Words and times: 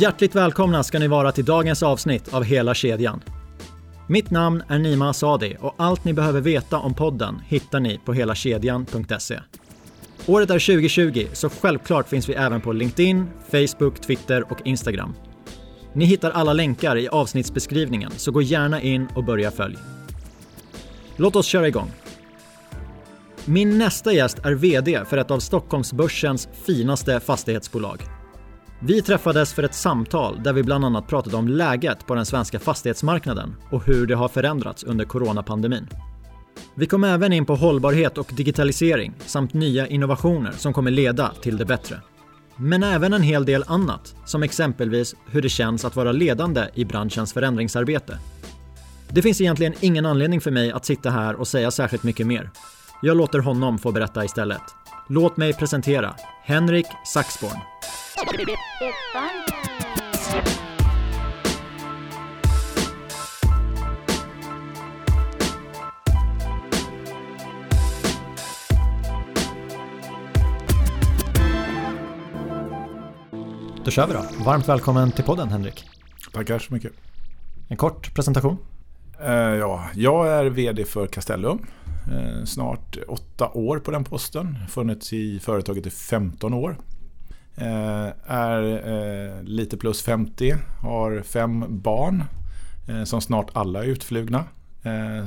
Hjärtligt 0.00 0.34
välkomna 0.34 0.82
ska 0.82 0.98
ni 0.98 1.08
vara 1.08 1.32
till 1.32 1.44
dagens 1.44 1.82
avsnitt 1.82 2.34
av 2.34 2.44
Hela 2.44 2.74
kedjan. 2.74 3.22
Mitt 4.08 4.30
namn 4.30 4.62
är 4.68 4.78
Nima 4.78 5.10
Asadi 5.10 5.56
och 5.60 5.74
allt 5.78 6.04
ni 6.04 6.12
behöver 6.12 6.40
veta 6.40 6.78
om 6.78 6.94
podden 6.94 7.42
hittar 7.48 7.80
ni 7.80 7.98
på 8.04 8.12
helakedjan.se. 8.12 9.40
Året 10.26 10.50
är 10.50 10.58
2020 10.58 11.26
så 11.32 11.48
självklart 11.48 12.08
finns 12.08 12.28
vi 12.28 12.34
även 12.34 12.60
på 12.60 12.72
LinkedIn, 12.72 13.26
Facebook, 13.50 14.00
Twitter 14.00 14.52
och 14.52 14.58
Instagram. 14.64 15.14
Ni 15.92 16.04
hittar 16.04 16.30
alla 16.30 16.52
länkar 16.52 16.96
i 16.96 17.08
avsnittsbeskrivningen 17.08 18.10
så 18.16 18.32
gå 18.32 18.42
gärna 18.42 18.80
in 18.82 19.08
och 19.14 19.24
börja 19.24 19.50
följ. 19.50 19.76
Låt 21.16 21.36
oss 21.36 21.46
köra 21.46 21.68
igång. 21.68 21.90
Min 23.44 23.78
nästa 23.78 24.12
gäst 24.12 24.38
är 24.38 24.52
VD 24.52 25.04
för 25.08 25.16
ett 25.16 25.30
av 25.30 25.38
Stockholmsbörsens 25.38 26.48
finaste 26.66 27.20
fastighetsbolag. 27.20 28.19
Vi 28.82 29.02
träffades 29.02 29.52
för 29.52 29.62
ett 29.62 29.74
samtal 29.74 30.42
där 30.42 30.52
vi 30.52 30.62
bland 30.62 30.84
annat 30.84 31.06
pratade 31.06 31.36
om 31.36 31.48
läget 31.48 32.06
på 32.06 32.14
den 32.14 32.26
svenska 32.26 32.58
fastighetsmarknaden 32.58 33.56
och 33.70 33.86
hur 33.86 34.06
det 34.06 34.14
har 34.14 34.28
förändrats 34.28 34.84
under 34.84 35.04
coronapandemin. 35.04 35.88
Vi 36.74 36.86
kom 36.86 37.04
även 37.04 37.32
in 37.32 37.46
på 37.46 37.54
hållbarhet 37.54 38.18
och 38.18 38.30
digitalisering 38.36 39.14
samt 39.26 39.54
nya 39.54 39.86
innovationer 39.86 40.52
som 40.52 40.72
kommer 40.72 40.90
leda 40.90 41.32
till 41.40 41.56
det 41.56 41.64
bättre. 41.64 42.00
Men 42.56 42.82
även 42.82 43.12
en 43.12 43.22
hel 43.22 43.44
del 43.44 43.64
annat, 43.66 44.14
som 44.24 44.42
exempelvis 44.42 45.14
hur 45.26 45.42
det 45.42 45.48
känns 45.48 45.84
att 45.84 45.96
vara 45.96 46.12
ledande 46.12 46.64
i 46.74 46.84
branschens 46.84 47.32
förändringsarbete. 47.32 48.18
Det 49.08 49.22
finns 49.22 49.40
egentligen 49.40 49.74
ingen 49.80 50.06
anledning 50.06 50.40
för 50.40 50.50
mig 50.50 50.72
att 50.72 50.84
sitta 50.84 51.10
här 51.10 51.34
och 51.34 51.48
säga 51.48 51.70
särskilt 51.70 52.02
mycket 52.02 52.26
mer. 52.26 52.50
Jag 53.02 53.16
låter 53.16 53.38
honom 53.38 53.78
få 53.78 53.92
berätta 53.92 54.24
istället. 54.24 54.62
Låt 55.08 55.36
mig 55.36 55.52
presentera 55.52 56.14
Henrik 56.44 56.86
Saxborn. 57.06 57.58
Då 58.20 58.26
kör 73.90 74.06
vi 74.06 74.12
då. 74.12 74.24
Varmt 74.44 74.68
välkommen 74.68 75.12
till 75.12 75.24
podden 75.24 75.48
Henrik. 75.48 75.84
Tackar 76.32 76.58
så 76.58 76.74
mycket. 76.74 76.92
En 77.68 77.76
kort 77.76 78.14
presentation. 78.14 78.56
Uh, 79.22 79.30
ja, 79.32 79.88
jag 79.94 80.28
är 80.28 80.44
VD 80.44 80.84
för 80.84 81.06
Castellum. 81.06 81.66
Uh, 82.12 82.44
snart 82.44 82.98
åtta 83.08 83.48
år 83.48 83.78
på 83.78 83.90
den 83.90 84.04
posten. 84.04 84.58
Funnits 84.68 85.12
i 85.12 85.38
företaget 85.38 85.86
i 85.86 85.90
15 85.90 86.54
år. 86.54 86.76
Uh, 87.60 88.08
är 88.26 89.42
lite 89.42 89.76
plus 89.76 90.02
50. 90.02 90.54
Har 90.82 91.22
fem 91.22 91.64
barn. 91.68 92.24
som 93.04 93.20
snart 93.20 93.50
alla 93.52 93.84
är 93.84 93.88
utflugna. 93.88 94.44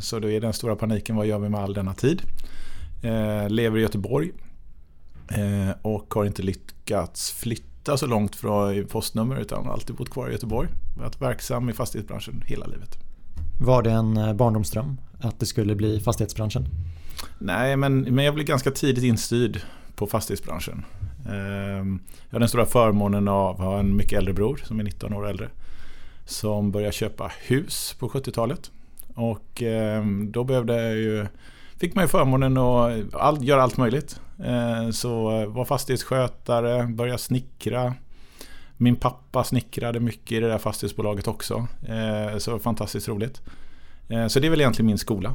så 0.02 0.20
då 0.20 0.30
är 0.30 0.42
den 0.42 0.54
stora 0.54 0.76
paniken, 0.76 1.16
vad 1.16 1.26
gör 1.26 1.40
vi 1.40 1.50
med 1.50 1.60
all 1.60 1.74
denna 1.74 1.94
tid? 1.94 2.22
lever 3.48 3.78
i 3.78 3.82
Göteborg. 3.82 4.32
och 5.82 6.14
har 6.14 6.26
inte 6.26 6.42
lyckats 6.42 7.32
flytta 7.32 7.98
så 7.98 8.08
långt 8.08 8.36
från 8.36 8.86
postnummer 8.86 9.42
utan 9.42 9.68
alltid 9.68 9.96
bott 9.96 10.10
kvar 10.10 10.30
i 10.30 10.32
Göteborg. 10.32 10.70
Varit 10.98 11.22
verksam 11.22 11.70
i 11.70 11.74
fastighetsbranschen 11.74 12.44
hela 12.48 12.66
livet. 12.66 12.98
Var 13.60 13.84
det 13.84 13.92
en 13.92 14.18
eh, 14.18 14.34
barndomsdröm 14.34 14.98
att 15.20 15.40
det 15.40 15.46
skulle 15.46 15.76
bli 15.76 16.00
fastighetsbranschen? 16.00 16.68
Nej, 17.40 17.78
men, 17.78 18.02
men 18.02 18.26
jag 18.26 18.34
blev 18.34 18.48
ganska 18.48 18.72
tidigt 18.72 19.04
instyrd 19.04 19.62
på 19.96 20.08
fastighetsbranschen. 20.08 20.86
Ehm, 21.30 22.00
jag 22.30 22.36
har 22.36 22.40
den 22.40 22.50
stora 22.50 22.66
förmånen 22.66 23.28
av 23.28 23.56
att 23.56 23.68
ha 23.68 23.80
en 23.80 23.96
mycket 23.96 24.18
äldre 24.18 24.34
bror 24.34 24.62
som 24.64 24.80
är 24.80 24.84
19 24.84 25.14
år 25.14 25.28
äldre. 25.28 25.50
Som 26.26 26.72
började 26.72 26.94
köpa 26.94 27.32
hus 27.48 27.96
på 28.00 28.10
70-talet. 28.10 28.72
Och 29.16 29.62
ehm, 29.62 30.32
då 30.32 30.44
behövde 30.44 30.84
jag 30.84 30.96
ju 30.96 31.28
fick 31.78 31.96
man 31.96 32.04
ju 32.04 32.08
förmånen 32.08 32.58
att 32.58 33.14
all, 33.14 33.44
göra 33.44 33.64
allt 33.64 33.78
möjligt. 33.78 34.20
Ehm, 34.44 34.94
så 34.94 35.46
var 35.46 35.66
fastighetsskötare, 35.66 36.88
började 36.88 37.20
snickra. 37.20 37.94
Min 38.78 38.96
pappa 38.96 39.44
snickrade 39.44 40.00
mycket 40.00 40.32
i 40.32 40.40
det 40.40 40.48
där 40.48 40.58
fastighetsbolaget 40.58 41.28
också. 41.28 41.68
Så 42.38 42.50
det 42.50 42.52
var 42.52 42.60
fantastiskt 42.60 43.08
roligt. 43.08 43.42
Så 44.30 44.40
det 44.40 44.48
är 44.48 44.50
väl 44.50 44.62
egentligen 44.62 44.86
min 44.86 44.98
skola. 44.98 45.34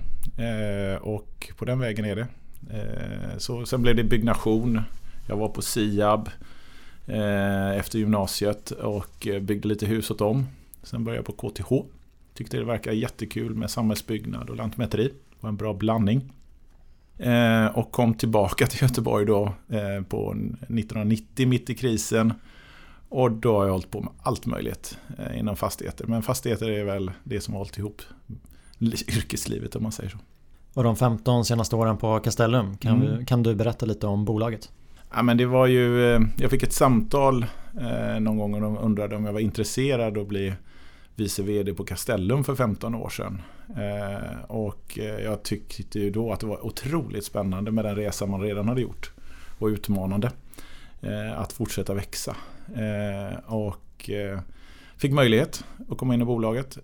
Och 1.01 1.53
på 1.57 1.65
den 1.65 1.79
vägen 1.79 2.05
är 2.05 2.17
det. 2.17 2.27
Så 3.39 3.67
sen 3.67 3.83
blev 3.83 3.97
det 3.97 4.05
byggnation. 4.05 4.83
Jag 5.29 5.37
var 5.37 5.49
på 5.49 5.63
Siab 5.63 6.31
efter 7.77 7.99
gymnasiet 7.99 8.71
och 8.71 9.29
byggde 9.43 9.69
lite 9.69 9.87
hus 9.87 10.11
åt 10.11 10.19
dem. 10.19 10.47
Sen 10.83 11.05
började 11.05 11.19
jag 11.19 11.37
på 11.37 11.51
KTH. 11.51 11.73
Tyckte 12.35 12.57
det 12.57 12.65
verkade 12.65 12.97
jättekul 12.97 13.55
med 13.55 13.71
samhällsbyggnad 13.71 14.51
och 14.51 14.57
lantmäteri. 14.57 15.05
Det 15.05 15.37
var 15.41 15.49
en 15.49 15.57
bra 15.57 15.75
blandning. 15.75 16.33
Eh, 17.19 17.67
och 17.67 17.93
kom 17.93 18.15
tillbaka 18.15 18.67
till 18.71 18.83
Göteborg 18.83 19.27
då 19.27 19.45
eh, 19.69 20.03
på 20.09 20.31
1990 20.33 21.49
mitt 21.49 21.71
i 21.71 21.75
krisen. 21.75 22.33
Och 23.09 23.33
då 23.33 23.57
har 23.57 23.65
jag 23.65 23.73
hållit 23.73 23.91
på 23.91 24.01
med 24.01 24.13
allt 24.23 24.47
möjligt 24.47 24.99
eh, 25.19 25.39
inom 25.39 25.57
fastigheter. 25.57 26.07
Men 26.07 26.23
fastigheter 26.23 26.71
är 26.71 26.85
väl 26.85 27.11
det 27.25 27.41
som 27.41 27.55
har 27.55 27.59
hållit 27.59 27.79
ihop 27.79 28.03
yrkeslivet 28.81 29.77
om 29.77 29.83
man 29.83 29.93
säger 29.93 30.11
så. 30.11 30.19
Och 30.75 30.85
de 30.85 30.97
15 30.97 31.45
senaste 31.45 31.77
åren 31.77 31.97
på 31.97 32.21
Castellum, 32.21 32.77
kan, 32.77 33.03
mm. 33.03 33.19
du, 33.19 33.25
kan 33.25 33.43
du 33.43 33.55
berätta 33.55 33.87
lite 33.87 34.07
om 34.07 34.25
bolaget? 34.25 34.71
Ja, 35.11 35.23
men 35.23 35.37
det 35.37 35.47
var 35.47 35.67
ju, 35.67 36.15
eh, 36.15 36.21
jag 36.37 36.51
fick 36.51 36.63
ett 36.63 36.73
samtal 36.73 37.47
eh, 37.81 38.21
någon 38.21 38.39
gång 38.39 38.55
och 38.55 38.61
de 38.61 38.79
undrade 38.79 39.17
om 39.17 39.25
jag 39.25 39.33
var 39.33 39.41
intresserad 39.41 40.19
att 40.19 40.29
bli 40.29 40.55
vice 41.19 41.43
vd 41.43 41.75
på 41.75 41.85
Castellum 41.85 42.45
för 42.45 42.55
15 42.55 42.95
år 42.95 43.09
sedan. 43.09 43.43
Eh, 43.77 44.41
och 44.47 44.99
eh, 44.99 45.25
jag 45.25 45.43
tyckte 45.43 45.99
ju 45.99 46.11
då 46.11 46.33
att 46.33 46.41
det 46.41 46.47
var 46.47 46.67
otroligt 46.67 47.25
spännande 47.25 47.71
med 47.71 47.85
den 47.85 47.97
resa 47.97 48.27
man 48.27 48.41
redan 48.41 48.69
hade 48.69 48.81
gjort. 48.81 49.13
Och 49.59 49.67
utmanande 49.67 50.31
eh, 51.01 51.41
att 51.41 51.53
fortsätta 51.53 51.95
växa. 51.95 52.37
Och 53.47 54.11
fick 54.97 55.13
möjlighet 55.13 55.65
att 55.91 55.99
komma 55.99 56.15
in 56.15 56.23
i 56.23 56.25
bolaget 56.25 56.79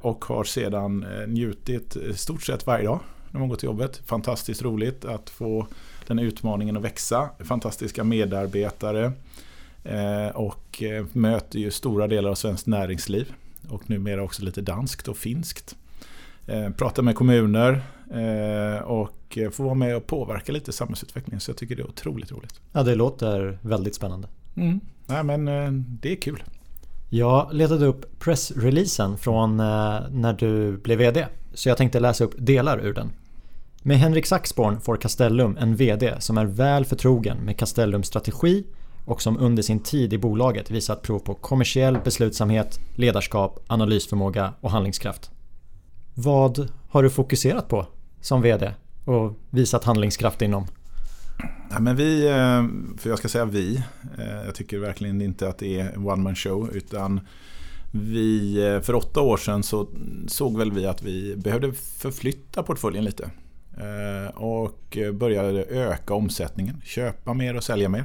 och 0.00 0.24
har 0.24 0.44
sedan 0.44 1.06
njutit 1.26 1.96
stort 2.14 2.42
sett 2.42 2.66
varje 2.66 2.84
dag 2.84 3.00
när 3.30 3.40
man 3.40 3.48
går 3.48 3.56
till 3.56 3.66
jobbet. 3.66 4.02
Fantastiskt 4.06 4.62
roligt 4.62 5.04
att 5.04 5.30
få 5.30 5.66
den 6.08 6.18
utmaningen 6.18 6.76
att 6.76 6.82
växa. 6.82 7.28
Fantastiska 7.38 8.04
medarbetare 8.04 9.12
och 10.34 10.82
möter 11.12 11.58
ju 11.58 11.70
stora 11.70 12.06
delar 12.06 12.30
av 12.30 12.34
svenskt 12.34 12.66
näringsliv 12.66 13.32
och 13.68 13.90
numera 13.90 14.22
också 14.22 14.42
lite 14.42 14.60
danskt 14.60 15.08
och 15.08 15.16
finskt. 15.16 15.76
Eh, 16.46 16.70
prata 16.70 17.02
med 17.02 17.14
kommuner 17.14 17.82
eh, 18.10 18.82
och 18.82 19.38
få 19.52 19.62
vara 19.62 19.74
med 19.74 19.96
och 19.96 20.06
påverka 20.06 20.52
lite 20.52 20.72
samhällsutvecklingen. 20.72 21.40
Så 21.40 21.50
jag 21.50 21.56
tycker 21.56 21.76
det 21.76 21.82
är 21.82 21.88
otroligt 21.88 22.32
roligt. 22.32 22.60
Ja, 22.72 22.82
det 22.82 22.94
låter 22.94 23.58
väldigt 23.62 23.94
spännande. 23.94 24.28
Mm. 24.56 24.80
Nej, 25.06 25.24
men 25.24 25.48
eh, 25.48 25.70
det 25.72 26.12
är 26.12 26.16
kul. 26.16 26.42
Jag 27.10 27.48
letade 27.52 27.86
upp 27.86 28.18
pressreleasen 28.18 29.18
från 29.18 29.56
när 29.56 30.32
du 30.32 30.76
blev 30.76 30.98
VD. 30.98 31.26
Så 31.54 31.68
jag 31.68 31.76
tänkte 31.76 32.00
läsa 32.00 32.24
upp 32.24 32.34
delar 32.38 32.78
ur 32.78 32.94
den. 32.94 33.10
Med 33.88 33.98
Henrik 33.98 34.26
Saxborn 34.26 34.80
får 34.80 34.96
Castellum 34.96 35.56
en 35.56 35.76
VD 35.76 36.14
som 36.18 36.38
är 36.38 36.44
väl 36.44 36.84
förtrogen 36.84 37.38
med 37.38 37.58
Castellums 37.58 38.06
strategi 38.06 38.64
och 39.04 39.22
som 39.22 39.38
under 39.38 39.62
sin 39.62 39.80
tid 39.80 40.12
i 40.12 40.18
bolaget 40.18 40.70
visat 40.70 41.02
prov 41.02 41.18
på 41.18 41.34
kommersiell 41.34 41.98
beslutsamhet, 42.04 42.80
ledarskap, 42.94 43.64
analysförmåga 43.66 44.54
och 44.60 44.70
handlingskraft. 44.70 45.30
Vad 46.14 46.68
har 46.88 47.02
du 47.02 47.10
fokuserat 47.10 47.68
på 47.68 47.86
som 48.20 48.42
VD 48.42 48.74
och 49.04 49.34
visat 49.50 49.84
handlingskraft 49.84 50.42
inom? 50.42 50.66
Ja, 51.70 51.80
men 51.80 51.96
vi, 51.96 52.26
eh, 52.26 52.64
för 52.98 53.10
jag 53.10 53.18
ska 53.18 53.28
säga 53.28 53.44
vi, 53.44 53.76
eh, 54.18 54.44
jag 54.46 54.54
tycker 54.54 54.78
verkligen 54.78 55.22
inte 55.22 55.48
att 55.48 55.58
det 55.58 55.80
är 55.80 55.92
en 55.92 56.06
one 56.06 56.22
man 56.22 56.34
show 56.34 56.70
utan 56.74 57.20
vi, 57.92 58.56
eh, 58.66 58.80
för 58.80 58.94
åtta 58.94 59.20
år 59.20 59.36
sedan 59.36 59.62
så 59.62 59.88
såg 60.26 60.58
väl 60.58 60.72
vi 60.72 60.86
att 60.86 61.02
vi 61.02 61.36
behövde 61.36 61.72
förflytta 61.72 62.62
portföljen 62.62 63.04
lite. 63.04 63.30
Eh, 63.78 64.36
och 64.36 64.98
började 65.14 65.64
öka 65.64 66.14
omsättningen, 66.14 66.80
köpa 66.84 67.34
mer 67.34 67.56
och 67.56 67.64
sälja 67.64 67.88
mer. 67.88 68.04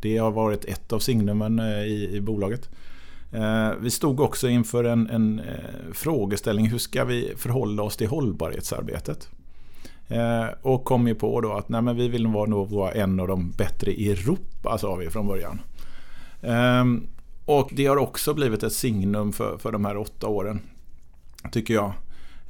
Det 0.00 0.16
har 0.16 0.30
varit 0.30 0.64
ett 0.64 0.92
av 0.92 0.98
signumen 0.98 1.58
eh, 1.58 1.82
i, 1.82 2.16
i 2.16 2.20
bolaget. 2.20 2.68
Eh, 3.32 3.70
vi 3.80 3.90
stod 3.90 4.20
också 4.20 4.48
inför 4.48 4.84
en, 4.84 5.10
en 5.10 5.40
frågeställning. 5.92 6.66
Hur 6.66 6.78
ska 6.78 7.04
vi 7.04 7.32
förhålla 7.36 7.82
oss 7.82 7.96
till 7.96 8.08
hållbarhetsarbetet? 8.08 9.28
Och 10.62 10.84
kom 10.84 11.08
ju 11.08 11.14
på 11.14 11.40
då 11.40 11.52
att 11.52 11.68
nej, 11.68 11.82
men 11.82 11.96
vi 11.96 12.08
vill 12.08 12.22
nog 12.28 12.70
vara 12.70 12.92
en 12.92 13.20
av 13.20 13.28
de 13.28 13.50
bättre 13.50 13.92
i 13.92 14.10
Europa, 14.12 14.78
sa 14.78 14.94
vi 14.94 15.10
från 15.10 15.26
början. 15.26 15.60
Ehm, 16.42 17.06
och 17.44 17.70
det 17.72 17.86
har 17.86 17.96
också 17.96 18.34
blivit 18.34 18.62
ett 18.62 18.72
signum 18.72 19.32
för, 19.32 19.58
för 19.58 19.72
de 19.72 19.84
här 19.84 19.96
åtta 19.96 20.26
åren. 20.26 20.60
Tycker 21.52 21.74
jag. 21.74 21.92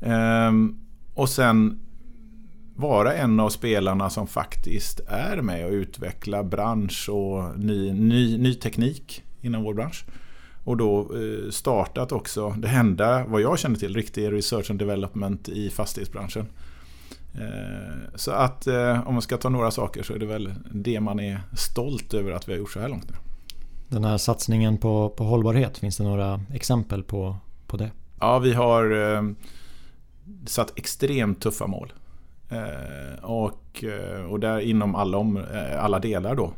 Ehm, 0.00 0.80
och 1.14 1.28
sen 1.28 1.80
vara 2.76 3.14
en 3.14 3.40
av 3.40 3.50
spelarna 3.50 4.10
som 4.10 4.26
faktiskt 4.26 5.00
är 5.08 5.42
med 5.42 5.66
och 5.66 5.72
utvecklar 5.72 6.42
bransch 6.42 7.08
och 7.08 7.58
ny, 7.58 7.92
ny, 7.92 8.38
ny 8.38 8.54
teknik 8.54 9.22
inom 9.40 9.62
vår 9.62 9.74
bransch. 9.74 10.04
Och 10.64 10.76
då 10.76 11.00
eh, 11.00 11.50
startat 11.50 12.12
också 12.12 12.50
det 12.50 12.68
enda, 12.68 13.24
vad 13.26 13.40
jag 13.40 13.58
känner 13.58 13.76
till, 13.76 13.94
riktig 13.94 14.32
research 14.32 14.70
and 14.70 14.78
development 14.78 15.48
i 15.48 15.70
fastighetsbranschen. 15.70 16.46
Eh, 17.34 18.14
så 18.14 18.30
att 18.30 18.66
om 19.06 19.14
man 19.14 19.22
ska 19.22 19.36
ta 19.36 19.48
några 19.48 19.70
saker 19.70 20.02
så 20.02 20.14
är 20.14 20.18
det 20.18 20.26
väl 20.26 20.54
det 20.72 21.00
man 21.00 21.20
är 21.20 21.40
stolt 21.56 22.14
över 22.14 22.32
att 22.32 22.48
vi 22.48 22.52
har 22.52 22.58
gjort 22.58 22.72
så 22.72 22.80
här 22.80 22.88
långt 22.88 23.10
nu. 23.10 23.16
Den 23.88 24.04
här 24.04 24.18
satsningen 24.18 24.78
på, 24.78 25.08
på 25.08 25.24
hållbarhet, 25.24 25.78
finns 25.78 25.96
det 25.96 26.04
några 26.04 26.40
exempel 26.54 27.02
på, 27.02 27.36
på 27.66 27.76
det? 27.76 27.90
Ja, 28.20 28.38
vi 28.38 28.52
har 28.52 29.34
satt 30.46 30.78
extremt 30.78 31.40
tuffa 31.40 31.66
mål. 31.66 31.92
Eh, 32.52 33.24
och, 33.24 33.84
eh, 33.84 34.24
och 34.24 34.40
där 34.40 34.60
inom 34.60 34.94
alla, 34.94 35.18
om, 35.18 35.36
eh, 35.36 35.84
alla 35.84 35.98
delar 35.98 36.34
då. 36.34 36.52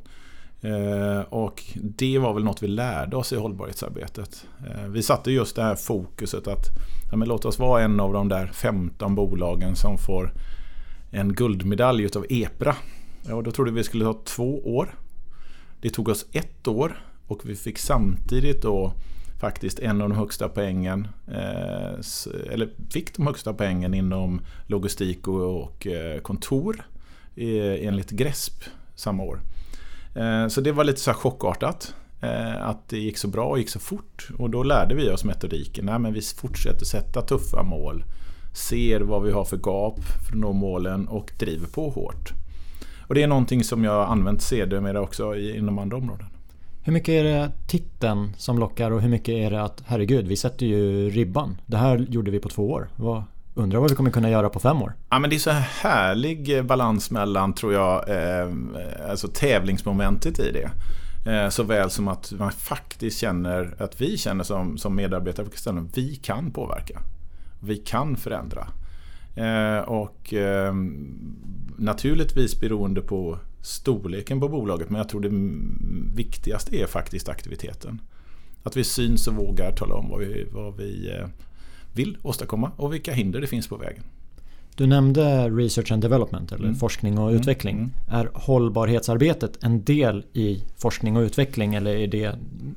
Och 1.29 1.63
det 1.75 2.19
var 2.19 2.35
väl 2.35 2.45
något 2.45 2.63
vi 2.63 2.69
lärde 2.69 3.17
oss 3.17 3.33
i 3.33 3.37
hållbarhetsarbetet. 3.37 4.47
Vi 4.89 5.03
satte 5.03 5.31
just 5.31 5.57
det 5.57 5.63
här 5.63 5.75
fokuset 5.75 6.47
att 6.47 6.67
ja, 7.11 7.17
men 7.17 7.29
låt 7.29 7.45
oss 7.45 7.59
vara 7.59 7.83
en 7.83 8.01
av 8.01 8.13
de 8.13 8.29
där 8.29 8.47
15 8.47 9.15
bolagen 9.15 9.77
som 9.77 9.99
får 9.99 10.33
en 11.11 11.33
guldmedalj 11.33 12.05
utav 12.05 12.27
EPRA. 12.31 12.77
Ja, 13.29 13.43
då 13.43 13.51
trodde 13.51 13.71
vi 13.71 13.85
skulle 13.85 14.05
ta 14.05 14.21
två 14.25 14.77
år. 14.77 14.95
Det 15.81 15.91
tog 15.91 16.09
oss 16.09 16.27
ett 16.33 16.69
år 16.69 17.05
och 17.27 17.41
vi 17.45 17.57
fick 17.57 17.79
samtidigt 17.79 18.63
då 18.63 18.93
faktiskt 19.45 19.79
en 19.79 20.03
av 20.03 20.09
de 20.09 20.19
högsta 20.19 20.49
poängen, 20.49 21.09
eh, 21.29 22.53
eller 22.53 22.71
fick 22.91 23.17
de 23.17 23.27
högsta 23.27 23.55
poängen 23.55 23.95
inom 23.95 24.41
logistik 24.67 25.29
och 25.29 25.87
eh, 25.87 26.21
kontor 26.21 26.89
enligt 27.37 28.11
GRESP 28.11 28.65
samma 28.95 29.23
år. 29.23 29.41
Eh, 30.15 30.49
så 30.49 30.61
det 30.61 30.73
var 30.73 30.85
lite 30.85 31.01
så 31.01 31.11
här 31.11 31.19
chockartat. 31.19 31.95
Att 32.61 32.89
det 32.89 32.99
gick 32.99 33.19
så 33.19 33.29
bra 33.29 33.47
och 33.47 33.59
gick 33.59 33.69
så 33.69 33.79
fort. 33.79 34.29
Och 34.39 34.51
då 34.51 34.63
lärde 34.63 34.95
vi 34.95 35.11
oss 35.11 35.25
metodiken. 35.25 35.87
Nej, 35.87 35.99
men 35.99 36.13
vi 36.13 36.21
fortsätter 36.21 36.85
sätta 36.85 37.23
tuffa 37.23 37.63
mål. 37.63 38.05
Ser 38.55 39.01
vad 39.01 39.23
vi 39.23 39.33
har 39.33 39.45
för 39.45 39.57
gap 39.57 40.01
för 40.01 40.33
att 40.33 40.41
nå 40.41 40.53
målen 40.53 41.09
och 41.09 41.33
driver 41.39 41.67
på 41.67 41.91
hårt. 41.91 42.33
Och 43.07 43.15
det 43.15 43.23
är 43.23 43.27
någonting 43.27 43.65
som 43.65 43.85
jag 43.85 44.09
använt 44.09 44.43
sedermera 44.43 45.01
också 45.01 45.37
inom 45.37 45.79
andra 45.79 45.97
områden. 45.97 46.27
Hur 46.87 46.93
mycket 46.93 47.09
är 47.09 47.25
det 47.25 47.53
titeln 47.67 48.35
som 48.37 48.59
lockar 48.59 48.91
och 48.91 49.01
hur 49.01 49.09
mycket 49.09 49.35
är 49.35 49.51
det 49.51 49.63
att 49.63 49.83
herregud, 49.87 50.27
vi 50.27 50.37
sätter 50.37 50.67
ju 50.67 51.11
ribban. 51.11 51.61
Det 51.67 51.77
här 51.77 51.99
gjorde 51.99 52.31
vi 52.31 52.41
på 52.41 52.49
två 52.49 52.71
år. 52.71 52.89
Vad, 52.97 53.23
Undrar 53.57 53.81
vad 53.81 53.91
vi 53.91 53.97
kommer 53.97 54.11
kunna 54.11 54.31
göra 54.31 54.49
på 54.49 54.61
fem 54.61 54.83
år? 54.83 54.93
Ja, 55.11 55.19
men 55.19 55.31
det 55.31 55.37
är 55.37 55.41
så 55.41 55.51
härlig 55.51 56.57
eh, 56.57 56.63
balans 56.63 57.11
mellan, 57.11 57.53
tror 57.53 57.73
jag, 57.73 58.09
eh, 58.09 58.49
alltså 59.11 59.29
tävlingsmomentet 59.29 60.39
i 60.39 60.53
det. 60.53 60.71
Eh, 61.31 61.49
såväl 61.49 61.91
som 61.91 62.09
att 62.09 62.33
man 62.33 62.53
faktiskt 62.53 63.19
känner, 63.19 63.75
att 63.79 64.01
vi 64.01 64.19
känner 64.19 64.45
som, 64.45 64.79
som 64.79 64.97
medarbetare 64.97 65.47
på 65.47 65.57
ställen, 65.57 65.91
vi 65.95 66.17
kan 66.17 66.51
påverka. 66.51 67.01
Vi 67.61 67.77
kan 67.77 68.17
förändra. 68.17 68.67
Eh, 69.37 69.79
och 69.79 70.35
eh, 70.35 70.75
naturligtvis 71.77 72.61
beroende 72.61 73.01
på 73.01 73.39
storleken 73.65 74.41
på 74.41 74.49
bolaget, 74.49 74.91
men 74.91 74.99
jag 74.99 75.09
tror 75.09 75.21
det 75.21 75.31
viktigaste 76.17 76.77
är 76.77 76.87
faktiskt 76.87 77.29
aktiviteten. 77.29 78.01
Att 78.63 78.77
vi 78.77 78.85
syns 78.85 79.29
och 79.29 79.35
vågar 79.35 79.73
tala 79.73 79.95
om 79.95 80.09
vad 80.09 80.21
vi, 80.21 80.47
vad 80.53 80.77
vi 80.77 81.11
eh, 81.11 81.27
vill 81.95 82.17
åstadkomma 82.23 82.71
och 82.77 82.95
vilka 82.95 83.13
hinder 83.13 83.41
det 83.41 83.47
finns 83.47 83.69
på 83.69 83.77
vägen. 83.77 84.03
Du 84.77 84.87
nämnde 84.87 85.51
research 85.51 85.93
and 85.93 86.03
development 86.03 86.53
eller 86.53 86.65
mm. 86.65 86.77
forskning 86.77 87.19
och 87.19 87.29
mm. 87.29 87.41
utveckling. 87.41 87.77
Mm. 87.77 87.91
Är 88.11 88.31
hållbarhetsarbetet 88.35 89.65
en 89.65 89.85
del 89.85 90.25
i 90.33 90.65
forskning 90.77 91.17
och 91.17 91.21
utveckling 91.21 91.75
eller 91.75 91.97
är 91.97 92.07
det, 92.07 92.25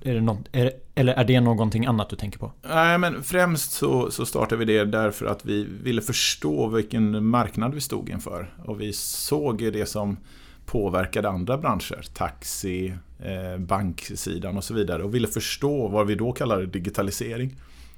är 0.03 0.13
det, 0.13 0.21
något, 0.21 0.39
är, 0.51 0.71
eller 0.95 1.13
är 1.13 1.25
det 1.25 1.41
någonting 1.41 1.85
annat 1.85 2.09
du 2.09 2.15
tänker 2.15 2.39
på? 2.39 2.51
Nej, 2.69 2.97
men 2.97 3.23
främst 3.23 3.71
så, 3.71 4.11
så 4.11 4.25
startade 4.25 4.65
vi 4.65 4.73
det 4.73 4.85
därför 4.85 5.25
att 5.25 5.45
vi 5.45 5.67
ville 5.83 6.01
förstå 6.01 6.67
vilken 6.67 7.25
marknad 7.25 7.73
vi 7.73 7.81
stod 7.81 8.09
inför. 8.09 8.53
Och 8.65 8.81
vi 8.81 8.93
såg 8.93 9.57
det 9.73 9.89
som 9.89 10.17
påverkade 10.67 11.29
andra 11.29 11.57
branscher. 11.57 12.05
Taxi, 12.13 12.93
eh, 13.19 13.57
banksidan 13.59 14.57
och 14.57 14.63
så 14.63 14.73
vidare. 14.73 15.03
Och 15.03 15.15
ville 15.15 15.27
förstå 15.27 15.87
vad 15.87 16.07
vi 16.07 16.15
då 16.15 16.31
kallade 16.31 16.65
digitalisering. 16.65 17.55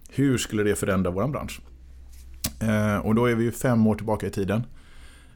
Hur 0.10 0.38
skulle 0.38 0.64
det 0.64 0.76
förändra 0.76 1.12
vår 1.12 1.28
bransch? 1.28 1.60
Eh, 2.62 2.98
och 2.98 3.16
då 3.16 3.26
är 3.26 3.36
vi 3.36 3.44
ju 3.44 3.52
fem 3.52 3.88
år 3.88 3.96
tillbaka 3.96 4.28
i 4.28 4.30
tiden. 4.30 4.64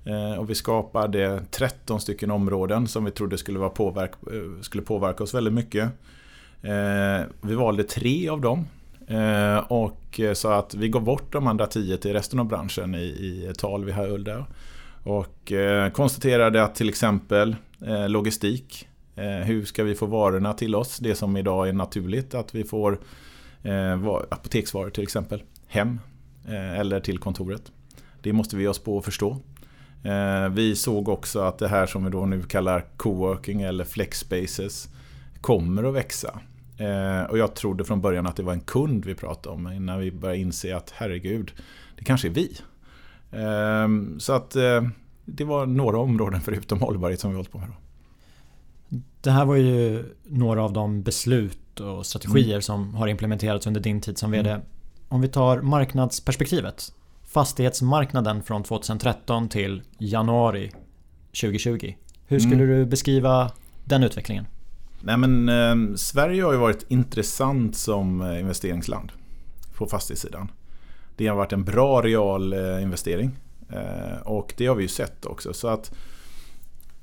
Eh, 0.05 0.39
och 0.39 0.49
vi 0.49 0.55
skapade 0.55 1.43
13 1.51 2.01
stycken 2.01 2.31
områden 2.31 2.87
som 2.87 3.05
vi 3.05 3.11
trodde 3.11 3.37
skulle, 3.37 3.59
vara 3.59 3.69
påverk, 3.69 4.11
eh, 4.31 4.61
skulle 4.61 4.83
påverka 4.83 5.23
oss 5.23 5.33
väldigt 5.33 5.53
mycket. 5.53 5.83
Eh, 6.61 7.25
vi 7.41 7.55
valde 7.55 7.83
tre 7.83 8.29
av 8.29 8.41
dem. 8.41 8.65
Eh, 9.07 9.57
och 9.57 10.19
sa 10.33 10.55
att 10.55 10.75
vi 10.75 10.89
går 10.89 11.01
bort 11.01 11.31
de 11.31 11.47
andra 11.47 11.67
tio 11.67 11.97
till 11.97 12.13
resten 12.13 12.39
av 12.39 12.45
branschen 12.45 12.95
i, 12.95 12.99
i 12.99 13.53
tal 13.57 13.85
vi 13.85 13.91
höll 13.91 14.23
där. 14.23 14.45
Och 15.03 15.51
eh, 15.51 15.91
konstaterade 15.91 16.63
att 16.63 16.75
till 16.75 16.89
exempel 16.89 17.55
eh, 17.85 18.09
logistik. 18.09 18.87
Eh, 19.15 19.25
hur 19.25 19.65
ska 19.65 19.83
vi 19.83 19.95
få 19.95 20.05
varorna 20.05 20.53
till 20.53 20.75
oss? 20.75 20.97
Det 20.97 21.15
som 21.15 21.37
idag 21.37 21.69
är 21.69 21.73
naturligt 21.73 22.33
att 22.33 22.55
vi 22.55 22.63
får 22.63 22.99
apoteksvaror 24.29 24.89
till 24.89 25.03
exempel 25.03 25.43
hem 25.67 25.99
eller 26.77 26.99
till 26.99 27.17
kontoret. 27.17 27.71
Det 28.21 28.33
måste 28.33 28.55
vi 28.55 28.63
ge 28.63 28.67
oss 28.69 28.79
på 28.79 28.97
att 28.97 29.05
förstå. 29.05 29.37
Vi 30.51 30.75
såg 30.75 31.09
också 31.09 31.39
att 31.39 31.57
det 31.57 31.67
här 31.67 31.85
som 31.85 32.03
vi 32.03 32.11
då 32.11 32.25
nu 32.25 32.41
kallar 32.41 32.85
coworking 32.97 33.61
eller 33.61 33.83
flex-spaces 33.83 34.89
kommer 35.41 35.83
att 35.83 35.93
växa. 35.93 36.39
Och 37.29 37.37
jag 37.37 37.55
trodde 37.55 37.85
från 37.85 38.01
början 38.01 38.27
att 38.27 38.35
det 38.35 38.43
var 38.43 38.53
en 38.53 38.61
kund 38.61 39.05
vi 39.05 39.15
pratade 39.15 39.55
om 39.55 39.71
innan 39.71 39.99
vi 39.99 40.11
började 40.11 40.39
inse 40.39 40.75
att 40.75 40.93
herregud, 40.95 41.51
det 41.97 42.05
kanske 42.05 42.27
är 42.27 42.31
vi. 42.31 42.57
Eh, 43.33 44.17
så 44.17 44.33
att 44.33 44.55
eh, 44.55 44.83
det 45.25 45.43
var 45.43 45.65
några 45.65 45.97
områden 45.97 46.41
förutom 46.41 46.81
hållbarhet 46.81 47.19
som 47.19 47.29
vi 47.29 47.35
hållit 47.35 47.51
på 47.51 47.57
med. 47.57 47.67
Då. 47.67 47.73
Det 49.21 49.31
här 49.31 49.45
var 49.45 49.55
ju 49.55 50.05
några 50.23 50.63
av 50.63 50.73
de 50.73 51.03
beslut 51.03 51.79
och 51.79 52.05
strategier 52.05 52.53
mm. 52.53 52.61
som 52.61 52.95
har 52.95 53.07
implementerats 53.07 53.67
under 53.67 53.81
din 53.81 54.01
tid 54.01 54.17
som 54.17 54.31
VD. 54.31 54.49
Mm. 54.49 54.61
Om 55.07 55.21
vi 55.21 55.27
tar 55.27 55.61
marknadsperspektivet. 55.61 56.93
Fastighetsmarknaden 57.23 58.43
från 58.43 58.63
2013 58.63 59.49
till 59.49 59.81
januari 59.97 60.71
2020. 61.41 61.93
Hur 62.27 62.39
skulle 62.39 62.63
mm. 62.63 62.67
du 62.67 62.85
beskriva 62.85 63.51
den 63.85 64.03
utvecklingen? 64.03 64.45
Nej, 65.01 65.17
men, 65.17 65.49
eh, 65.49 65.95
Sverige 65.95 66.43
har 66.43 66.51
ju 66.51 66.57
varit 66.57 66.85
intressant 66.87 67.75
som 67.75 68.21
eh, 68.21 68.39
investeringsland 68.39 69.11
på 69.75 69.85
fastighetssidan. 69.85 70.51
Det 71.15 71.27
har 71.27 71.35
varit 71.35 71.53
en 71.53 71.63
bra 71.63 72.01
real 72.01 72.53
eh, 72.53 72.83
investering 72.83 73.31
eh, 73.69 74.21
och 74.23 74.53
det 74.57 74.65
har 74.65 74.75
vi 74.75 74.81
ju 74.81 74.87
sett 74.87 75.25
också. 75.25 75.53
Så 75.53 75.67
att 75.67 75.91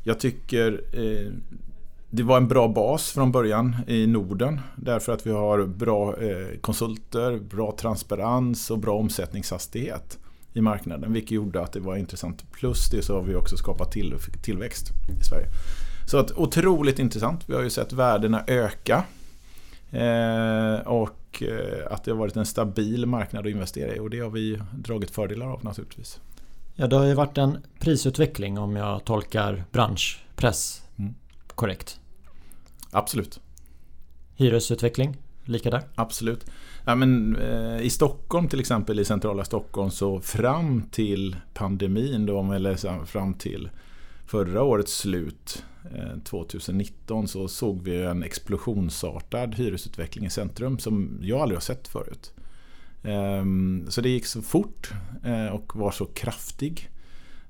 jag 0.02 0.21
tycker 0.21 0.83
eh, 0.93 1.33
det 2.11 2.23
var 2.23 2.37
en 2.37 2.49
bra 2.49 2.69
bas 2.69 3.12
från 3.12 3.33
början 3.33 3.76
i 3.87 4.07
Norden 4.07 4.61
därför 4.76 5.12
att 5.12 5.26
vi 5.26 5.31
har 5.31 5.67
bra 5.67 6.14
konsulter, 6.61 7.38
bra 7.38 7.76
transparens 7.79 8.71
och 8.71 8.79
bra 8.79 8.99
omsättningshastighet 8.99 10.19
i 10.52 10.61
marknaden 10.61 11.12
vilket 11.12 11.31
gjorde 11.31 11.61
att 11.62 11.73
det 11.73 11.81
var 11.81 11.97
intressant. 11.97 12.52
Plus 12.52 12.90
det 12.90 13.02
så 13.02 13.14
har 13.14 13.23
vi 13.23 13.35
också 13.35 13.57
skapat 13.57 13.93
till, 13.93 14.14
tillväxt 14.43 14.90
i 15.21 15.25
Sverige. 15.25 15.47
Så 16.11 16.19
att, 16.19 16.33
otroligt 16.33 16.99
intressant. 16.99 17.40
Vi 17.47 17.55
har 17.55 17.62
ju 17.62 17.71
sett 17.71 17.93
värdena 17.93 18.45
öka 18.47 19.05
och 20.87 21.42
eh, 21.42 21.92
att 21.92 22.04
det 22.04 22.11
har 22.11 22.18
varit 22.18 22.37
en 22.37 22.47
stabil 22.47 23.06
marknad 23.06 23.47
att 23.47 23.52
investera 23.52 23.94
i 23.94 23.99
och 23.99 24.11
det 24.11 24.20
har 24.20 24.30
vi 24.30 24.59
dragit 24.73 25.11
fördelar 25.11 25.47
av 25.47 25.64
naturligtvis. 25.64 26.20
Ja, 26.75 26.87
det 26.87 26.97
har 26.97 27.04
ju 27.04 27.14
varit 27.14 27.38
en 27.38 27.59
prisutveckling 27.78 28.59
om 28.59 28.76
jag 28.76 29.04
tolkar 29.04 29.64
branschpress 29.73 30.82
mm. 30.97 31.14
korrekt. 31.54 32.00
Absolut. 32.90 33.40
Hyresutveckling, 34.37 35.16
lika 35.44 35.70
där? 35.70 35.82
Absolut. 35.94 36.47
Ja, 36.85 36.94
men, 36.94 37.37
eh, 37.37 37.80
I 37.80 37.90
Stockholm 37.90 38.49
till 38.49 38.61
exempel, 38.61 39.00
i 39.00 39.04
centrala 39.04 39.44
Stockholm, 39.44 39.90
så 39.90 40.20
fram 40.20 40.82
till 40.90 41.37
pandemin, 41.54 42.26
då, 42.26 42.52
eller 42.52 43.04
fram 43.04 43.35
till 43.35 43.70
förra 44.30 44.62
årets 44.62 44.99
slut, 44.99 45.64
eh, 45.94 46.18
2019, 46.25 47.28
så 47.28 47.49
såg 47.49 47.82
vi 47.82 48.02
en 48.02 48.22
explosionsartad 48.22 49.54
hyresutveckling 49.54 50.26
i 50.26 50.30
centrum 50.30 50.78
som 50.78 51.18
jag 51.22 51.40
aldrig 51.40 51.56
har 51.56 51.60
sett 51.60 51.88
förut. 51.88 52.32
Ehm, 53.02 53.87
så 53.88 54.00
det 54.00 54.08
gick 54.08 54.26
så 54.26 54.42
fort 54.42 54.90
eh, 55.25 55.46
och 55.46 55.76
var 55.76 55.90
så 55.90 56.06
kraftig. 56.06 56.90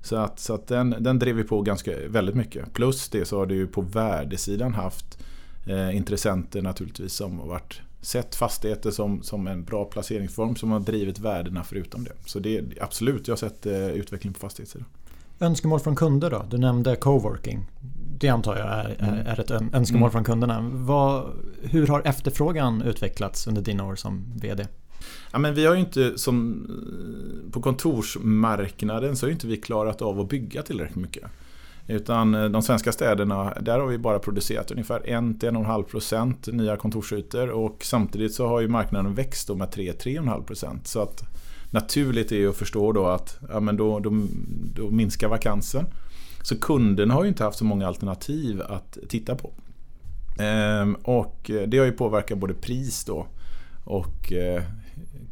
Så 0.01 0.15
att, 0.15 0.39
så 0.39 0.53
att 0.53 0.67
den, 0.67 0.95
den 0.99 1.19
drev 1.19 1.35
vi 1.35 1.43
på 1.43 1.61
ganska 1.61 1.91
väldigt 2.07 2.35
mycket. 2.35 2.73
Plus 2.73 3.09
det 3.09 3.25
så 3.25 3.37
har 3.37 3.45
du 3.45 3.55
ju 3.55 3.67
på 3.67 3.81
värdesidan 3.81 4.73
haft 4.73 5.19
eh, 5.67 5.95
intressenter 5.95 6.61
naturligtvis 6.61 7.13
som 7.13 7.39
har 7.39 7.47
varit 7.47 7.81
sett 8.01 8.35
fastigheter 8.35 8.91
som, 8.91 9.23
som 9.23 9.47
en 9.47 9.63
bra 9.63 9.85
placeringsform 9.85 10.55
som 10.55 10.71
har 10.71 10.79
drivit 10.79 11.19
värdena 11.19 11.63
förutom 11.63 12.03
det. 12.03 12.13
Så 12.25 12.39
det 12.39 12.57
är 12.57 12.63
absolut, 12.81 13.27
jag 13.27 13.31
har 13.31 13.37
sett 13.37 13.65
utveckling 13.95 14.33
på 14.33 14.39
fastighetssidan. 14.39 14.87
Önskemål 15.41 15.79
från 15.79 15.95
kunder 15.95 16.29
då? 16.29 16.45
Du 16.49 16.57
nämnde 16.57 16.95
coworking. 16.95 17.65
det 18.19 18.29
antar 18.29 18.57
jag 18.57 18.67
är, 18.67 18.95
mm. 18.99 19.27
är 19.27 19.39
ett 19.39 19.51
önskemål 19.51 20.01
mm. 20.01 20.11
från 20.11 20.23
kunderna. 20.23 20.69
Vad, 20.71 21.25
hur 21.61 21.87
har 21.87 22.01
efterfrågan 22.05 22.81
utvecklats 22.81 23.47
under 23.47 23.61
dina 23.61 23.85
år 23.85 23.95
som 23.95 24.33
VD? 24.41 24.67
Ja, 25.31 25.39
men 25.39 25.53
vi 25.53 25.65
har 25.65 25.73
ju 25.73 25.79
inte 25.79 26.17
som 26.17 26.67
på 27.51 27.61
kontorsmarknaden 27.61 29.15
så 29.15 29.25
har 29.25 29.31
inte 29.31 29.47
vi 29.47 29.57
klarat 29.57 30.01
av 30.01 30.19
att 30.19 30.29
bygga 30.29 30.61
tillräckligt 30.61 31.01
mycket. 31.01 31.23
Utan 31.87 32.35
eh, 32.35 32.45
de 32.45 32.61
svenska 32.61 32.91
städerna, 32.91 33.53
där 33.61 33.79
har 33.79 33.87
vi 33.87 33.97
bara 33.97 34.19
producerat 34.19 34.71
ungefär 34.71 34.99
1-1,5% 34.99 36.51
nya 36.51 36.77
kontorsytor 36.77 37.49
och 37.49 37.77
samtidigt 37.81 38.33
så 38.33 38.47
har 38.47 38.61
ju 38.61 38.67
marknaden 38.67 39.15
växt 39.15 39.49
med 39.49 39.67
3-3,5%. 39.67 40.79
Så 40.83 41.01
att 41.01 41.23
naturligt 41.71 42.31
är 42.31 42.47
att 42.47 42.55
förstå 42.55 42.91
då 42.91 43.05
att 43.05 43.39
ja, 43.49 43.59
men 43.59 43.77
då, 43.77 43.99
då, 43.99 44.27
då 44.75 44.89
minskar 44.89 45.27
vakansen. 45.27 45.85
Så 46.43 46.59
kunderna 46.59 47.13
har 47.13 47.23
ju 47.23 47.29
inte 47.29 47.43
haft 47.43 47.57
så 47.57 47.65
många 47.65 47.87
alternativ 47.87 48.61
att 48.61 48.97
titta 49.09 49.35
på. 49.35 49.53
Ehm, 50.39 50.95
och 50.95 51.51
det 51.67 51.77
har 51.77 51.85
ju 51.85 51.91
påverkat 51.91 52.37
både 52.37 52.53
pris 52.53 53.05
då 53.05 53.27
och 53.83 54.33
eh, 54.33 54.63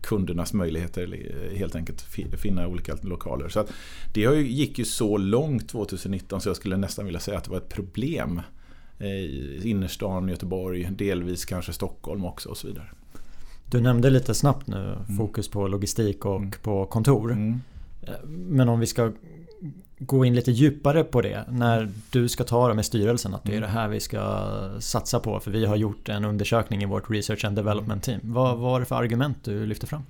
kundernas 0.01 0.53
möjligheter 0.53 1.31
helt 1.55 1.75
enkelt 1.75 2.01
finna 2.37 2.67
olika 2.67 2.97
lokaler. 3.01 3.49
Så 3.49 3.65
det 4.13 4.21
gick 4.41 4.79
ju 4.79 4.85
så 4.85 5.17
långt 5.17 5.69
2019 5.69 6.41
så 6.41 6.49
jag 6.49 6.55
skulle 6.55 6.77
nästan 6.77 7.05
vilja 7.05 7.19
säga 7.19 7.37
att 7.37 7.43
det 7.43 7.51
var 7.51 7.57
ett 7.57 7.69
problem 7.69 8.41
eh, 8.99 9.07
i 9.07 9.61
innerstan 9.63 10.29
Göteborg, 10.29 10.89
delvis 10.91 11.45
kanske 11.45 11.73
Stockholm 11.73 12.25
också 12.25 12.49
och 12.49 12.57
så 12.57 12.67
vidare. 12.67 12.89
Du 13.71 13.81
nämnde 13.81 14.09
lite 14.09 14.33
snabbt 14.33 14.67
nu 14.67 14.77
mm. 14.77 15.17
fokus 15.17 15.47
på 15.47 15.67
logistik 15.67 16.25
och 16.25 16.37
mm. 16.37 16.51
på 16.63 16.85
kontor. 16.85 17.31
Mm. 17.31 17.61
Men 18.27 18.69
om 18.69 18.79
vi 18.79 18.85
ska 18.85 19.11
gå 19.99 20.25
in 20.25 20.35
lite 20.35 20.51
djupare 20.51 21.03
på 21.03 21.21
det 21.21 21.45
när 21.49 21.89
du 22.11 22.29
ska 22.29 22.43
ta 22.43 22.67
det 22.67 22.73
med 22.73 22.85
styrelsen 22.85 23.33
att 23.33 23.43
det 23.43 23.51
är 23.51 23.57
mm. 23.57 23.69
det 23.69 23.73
här 23.73 23.87
vi 23.87 23.99
ska 23.99 24.49
satsa 24.79 25.19
på 25.19 25.39
för 25.39 25.51
vi 25.51 25.65
har 25.65 25.75
gjort 25.75 26.09
en 26.09 26.25
undersökning 26.25 26.83
i 26.83 26.85
vårt 26.85 27.09
Research 27.09 27.45
and 27.45 27.55
Development 27.55 28.03
Team. 28.03 28.19
Vad 28.23 28.57
var 28.57 28.79
det 28.79 28.85
för 28.85 28.95
argument 28.95 29.37
du 29.43 29.65
lyfte 29.65 29.87
fram? 29.87 30.03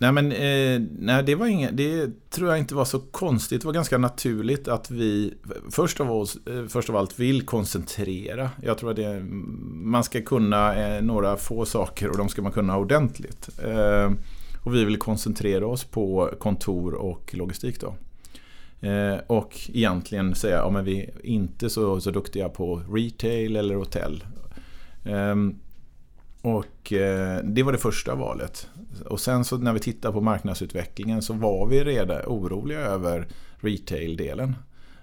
Nej 0.00 0.12
men 0.12 0.32
eh, 0.32 0.80
nej, 0.98 1.22
det, 1.22 1.34
var 1.34 1.46
inga, 1.46 1.70
det 1.70 2.10
tror 2.30 2.48
jag 2.48 2.58
inte 2.58 2.74
var 2.74 2.84
så 2.84 3.00
konstigt. 3.00 3.60
Det 3.60 3.66
var 3.66 3.72
ganska 3.72 3.98
naturligt 3.98 4.68
att 4.68 4.90
vi 4.90 5.34
först 5.70 6.00
av, 6.00 6.12
oss, 6.12 6.38
eh, 6.46 6.66
först 6.68 6.90
av 6.90 6.96
allt 6.96 7.18
vill 7.18 7.46
koncentrera. 7.46 8.50
Jag 8.62 8.78
tror 8.78 8.90
att 8.90 8.96
det, 8.96 9.20
man 9.72 10.04
ska 10.04 10.22
kunna 10.22 10.76
eh, 10.76 11.02
några 11.02 11.36
få 11.36 11.64
saker 11.64 12.08
och 12.08 12.16
de 12.16 12.28
ska 12.28 12.42
man 12.42 12.52
kunna 12.52 12.76
ordentligt. 12.76 13.48
Eh, 13.64 14.12
och 14.64 14.74
vi 14.74 14.84
vill 14.84 14.98
koncentrera 14.98 15.66
oss 15.66 15.84
på 15.84 16.30
kontor 16.38 16.94
och 16.94 17.34
logistik 17.34 17.80
då. 17.80 17.94
Eh, 18.88 19.18
och 19.26 19.60
egentligen 19.68 20.34
säga 20.34 20.62
att 20.62 20.74
ja, 20.74 20.80
vi 20.80 21.00
är 21.00 21.26
inte 21.26 21.70
så, 21.70 22.00
så 22.00 22.10
duktiga 22.10 22.48
på 22.48 22.82
retail 22.92 23.56
eller 23.56 23.74
hotell. 23.74 24.24
Ehm, 25.04 25.58
och 26.56 26.92
eh, 26.92 27.44
det 27.44 27.62
var 27.62 27.72
det 27.72 27.78
första 27.78 28.14
valet. 28.14 28.68
Och 29.06 29.20
sen 29.20 29.44
så 29.44 29.58
när 29.58 29.72
vi 29.72 29.80
tittar 29.80 30.12
på 30.12 30.20
marknadsutvecklingen 30.20 31.22
så 31.22 31.32
var 31.32 31.66
vi 31.66 31.84
redan 31.84 32.20
oroliga 32.26 32.78
över 32.78 33.26
retail-delen. 33.60 34.56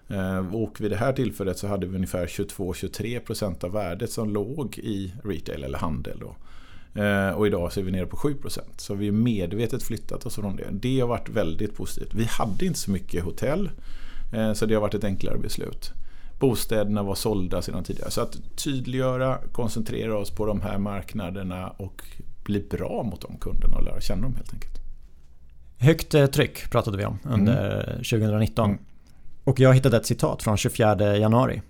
Eh, 0.07 0.55
och 0.55 0.81
vid 0.81 0.91
det 0.91 0.97
här 0.97 1.13
tillfället 1.13 1.57
så 1.57 1.67
hade 1.67 1.87
vi 1.87 1.95
ungefär 1.95 2.27
22-23% 2.27 3.65
av 3.65 3.71
värdet 3.71 4.11
som 4.11 4.29
låg 4.29 4.77
i 4.77 5.13
retail 5.23 5.63
eller 5.63 5.77
handel. 5.77 6.19
Då. 6.19 6.35
Eh, 7.01 7.29
och 7.29 7.47
idag 7.47 7.73
så 7.73 7.79
är 7.79 7.83
vi 7.83 7.91
nere 7.91 8.05
på 8.05 8.17
7%. 8.17 8.59
Så 8.77 8.93
vi 8.93 9.05
har 9.05 9.13
medvetet 9.13 9.83
flyttat 9.83 10.25
oss 10.25 10.35
från 10.35 10.55
det. 10.55 10.67
Det 10.71 10.99
har 10.99 11.07
varit 11.07 11.29
väldigt 11.29 11.75
positivt. 11.75 12.13
Vi 12.13 12.23
hade 12.23 12.65
inte 12.65 12.79
så 12.79 12.91
mycket 12.91 13.23
hotell. 13.23 13.69
Så 14.55 14.65
det 14.65 14.73
har 14.73 14.81
varit 14.81 14.93
ett 14.93 15.03
enklare 15.03 15.37
beslut. 15.37 15.93
Bostäderna 16.39 17.03
var 17.03 17.15
sålda 17.15 17.61
sedan 17.61 17.83
tidigare. 17.83 18.11
Så 18.11 18.21
att 18.21 18.37
tydliggöra, 18.55 19.37
koncentrera 19.51 20.17
oss 20.17 20.31
på 20.31 20.45
de 20.45 20.61
här 20.61 20.77
marknaderna 20.77 21.69
och 21.69 22.01
bli 22.43 22.59
bra 22.59 23.03
mot 23.03 23.21
de 23.21 23.37
kunderna 23.37 23.75
och 23.75 23.83
lära 23.83 24.01
känna 24.01 24.21
dem 24.21 24.35
helt 24.35 24.53
enkelt. 24.53 24.79
Högt 25.77 26.13
eh, 26.13 26.25
tryck 26.25 26.71
pratade 26.71 26.97
vi 26.97 27.05
om 27.05 27.19
under 27.23 27.83
mm. 27.89 28.03
2019. 28.03 28.69
Mm. 28.69 28.81
Och 29.43 29.59
jag 29.59 29.73
hittade 29.73 29.97
ett 29.97 30.05
citat 30.05 30.43
från 30.43 30.57
24 30.57 31.17
januari 31.17 31.61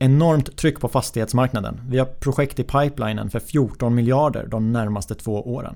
enormt 0.00 0.56
tryck 0.56 0.80
på 0.80 0.88
fastighetsmarknaden. 0.88 1.80
Vi 1.88 1.98
har 1.98 2.06
projekt 2.06 2.58
i 2.58 2.64
pipelinen 2.64 3.30
för 3.30 3.40
14 3.40 3.94
miljarder 3.94 4.46
de 4.46 4.72
närmaste 4.72 5.14
två 5.14 5.54
åren. 5.54 5.74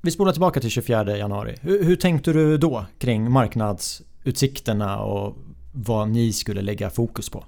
Vi 0.00 0.10
spolar 0.10 0.32
tillbaka 0.32 0.60
till 0.60 0.70
24 0.70 1.16
januari. 1.16 1.56
Hur, 1.60 1.84
hur 1.84 1.96
tänkte 1.96 2.32
du 2.32 2.58
då 2.58 2.86
kring 2.98 3.30
marknadsutsikterna 3.30 4.98
och 4.98 5.36
vad 5.72 6.08
ni 6.08 6.32
skulle 6.32 6.62
lägga 6.62 6.90
fokus 6.90 7.30
på? 7.30 7.44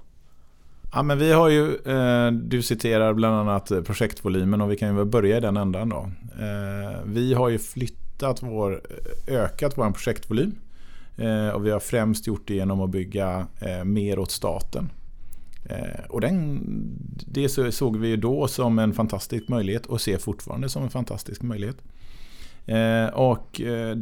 Ja, 0.93 1.03
men 1.03 1.17
vi 1.17 1.31
har 1.31 1.49
ju, 1.49 1.75
eh, 1.75 2.31
du 2.31 2.61
citerar 2.61 3.13
bland 3.13 3.35
annat 3.35 3.67
projektvolymen 3.85 4.61
och 4.61 4.71
vi 4.71 4.77
kan 4.77 4.97
ju 4.97 5.05
börja 5.05 5.37
i 5.37 5.39
den 5.39 5.57
ändan 5.57 5.89
då. 5.89 6.11
Eh, 6.39 6.99
vi 7.05 7.33
har 7.33 7.49
ju 7.49 7.59
flyttat 7.59 8.43
vår, 8.43 8.81
eh, 9.27 9.35
ökat 9.35 9.77
vår 9.77 9.91
projektvolym 9.91 10.55
eh, 11.17 11.49
och 11.49 11.65
vi 11.65 11.71
har 11.71 11.79
främst 11.79 12.27
gjort 12.27 12.47
det 12.47 12.55
genom 12.55 12.81
att 12.81 12.89
bygga 12.89 13.47
eh, 13.59 13.83
mer 13.83 14.19
åt 14.19 14.31
staten. 14.31 14.89
Eh, 15.69 16.05
och 16.09 16.21
den, 16.21 16.61
det 17.25 17.49
såg 17.49 17.97
vi 17.97 18.07
ju 18.07 18.17
då 18.17 18.47
som 18.47 18.79
en 18.79 18.93
fantastisk 18.93 19.47
möjlighet 19.47 19.85
och 19.85 20.01
ser 20.01 20.17
fortfarande 20.17 20.69
som 20.69 20.83
en 20.83 20.89
fantastisk 20.89 21.41
möjlighet. 21.41 21.77
Eh, 22.65 23.07
och 23.07 23.61
eh, 23.61 23.97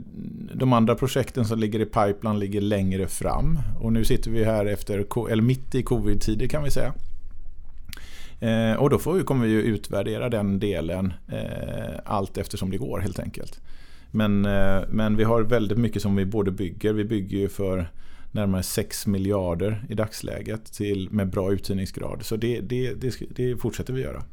de 0.54 0.74
andra 0.74 0.96
projekten 0.96 1.46
som 1.46 1.60
ligger 1.60 1.80
i 1.80 1.86
pipeline 1.86 2.40
ligger 2.40 2.62
längre 2.62 3.08
fram. 3.08 3.60
Och 3.80 3.94
nu 3.94 4.06
sitter 4.06 4.32
vi 4.32 4.44
här 4.44 4.66
efter, 4.66 5.30
eller 5.32 5.44
mitt 5.44 5.76
i 5.76 5.84
covid-tider 5.84 6.48
kan 6.48 6.64
vi 6.64 6.72
säga. 6.72 6.94
Eh, 8.40 8.74
och 8.74 8.90
då 8.90 9.00
får 9.00 9.14
vi, 9.14 9.24
kommer 9.24 9.46
vi 9.46 9.52
ju 9.52 9.62
utvärdera 9.62 10.30
den 10.30 10.60
delen 10.60 11.14
eh, 11.28 12.00
allt 12.06 12.38
eftersom 12.38 12.72
det 12.72 12.78
går 12.78 13.00
helt 13.00 13.20
enkelt. 13.20 13.62
Men, 14.12 14.46
eh, 14.46 14.82
men 14.90 15.16
vi 15.16 15.24
har 15.24 15.42
väldigt 15.42 15.78
mycket 15.78 16.02
som 16.02 16.16
vi 16.16 16.26
både 16.26 16.52
bygger. 16.52 16.94
Vi 16.94 17.06
bygger 17.06 17.38
ju 17.38 17.50
för 17.50 17.90
närmare 18.32 18.64
6 18.64 19.08
miljarder 19.08 19.86
i 19.90 19.94
dagsläget 19.94 20.74
till, 20.74 21.10
med 21.12 21.30
bra 21.30 21.54
uthyrningsgrad. 21.54 22.26
Så 22.26 22.36
det, 22.36 22.62
det, 22.62 22.94
det, 22.94 23.16
det 23.36 23.58
fortsätter 23.58 23.94
vi 23.94 24.02
göra. 24.02 24.24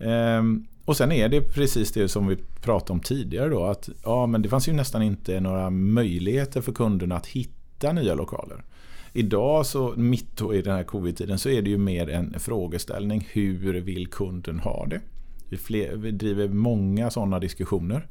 Ehm, 0.00 0.66
och 0.84 0.96
sen 0.96 1.12
är 1.12 1.28
det 1.28 1.40
precis 1.40 1.92
det 1.92 2.08
som 2.08 2.26
vi 2.26 2.36
pratade 2.36 2.92
om 2.92 3.00
tidigare 3.00 3.48
då. 3.48 3.64
Att 3.64 3.88
ja, 4.04 4.26
men 4.26 4.42
det 4.42 4.48
fanns 4.48 4.68
ju 4.68 4.72
nästan 4.72 5.02
inte 5.02 5.40
några 5.40 5.70
möjligheter 5.70 6.60
för 6.60 6.72
kunderna 6.72 7.16
att 7.16 7.26
hitta 7.26 7.92
nya 7.92 8.14
lokaler. 8.14 8.64
Idag 9.12 9.66
så 9.66 9.94
mitt 9.96 10.40
i 10.54 10.62
den 10.62 10.76
här 10.76 10.84
covid-tiden 10.84 11.38
så 11.38 11.48
är 11.48 11.62
det 11.62 11.70
ju 11.70 11.78
mer 11.78 12.10
en 12.10 12.40
frågeställning. 12.40 13.28
Hur 13.32 13.80
vill 13.80 14.06
kunden 14.06 14.58
ha 14.58 14.86
det? 14.86 15.00
Vi, 15.48 15.56
fler, 15.56 15.96
vi 15.96 16.10
driver 16.10 16.48
många 16.48 17.10
sådana 17.10 17.38
diskussioner. 17.38 18.06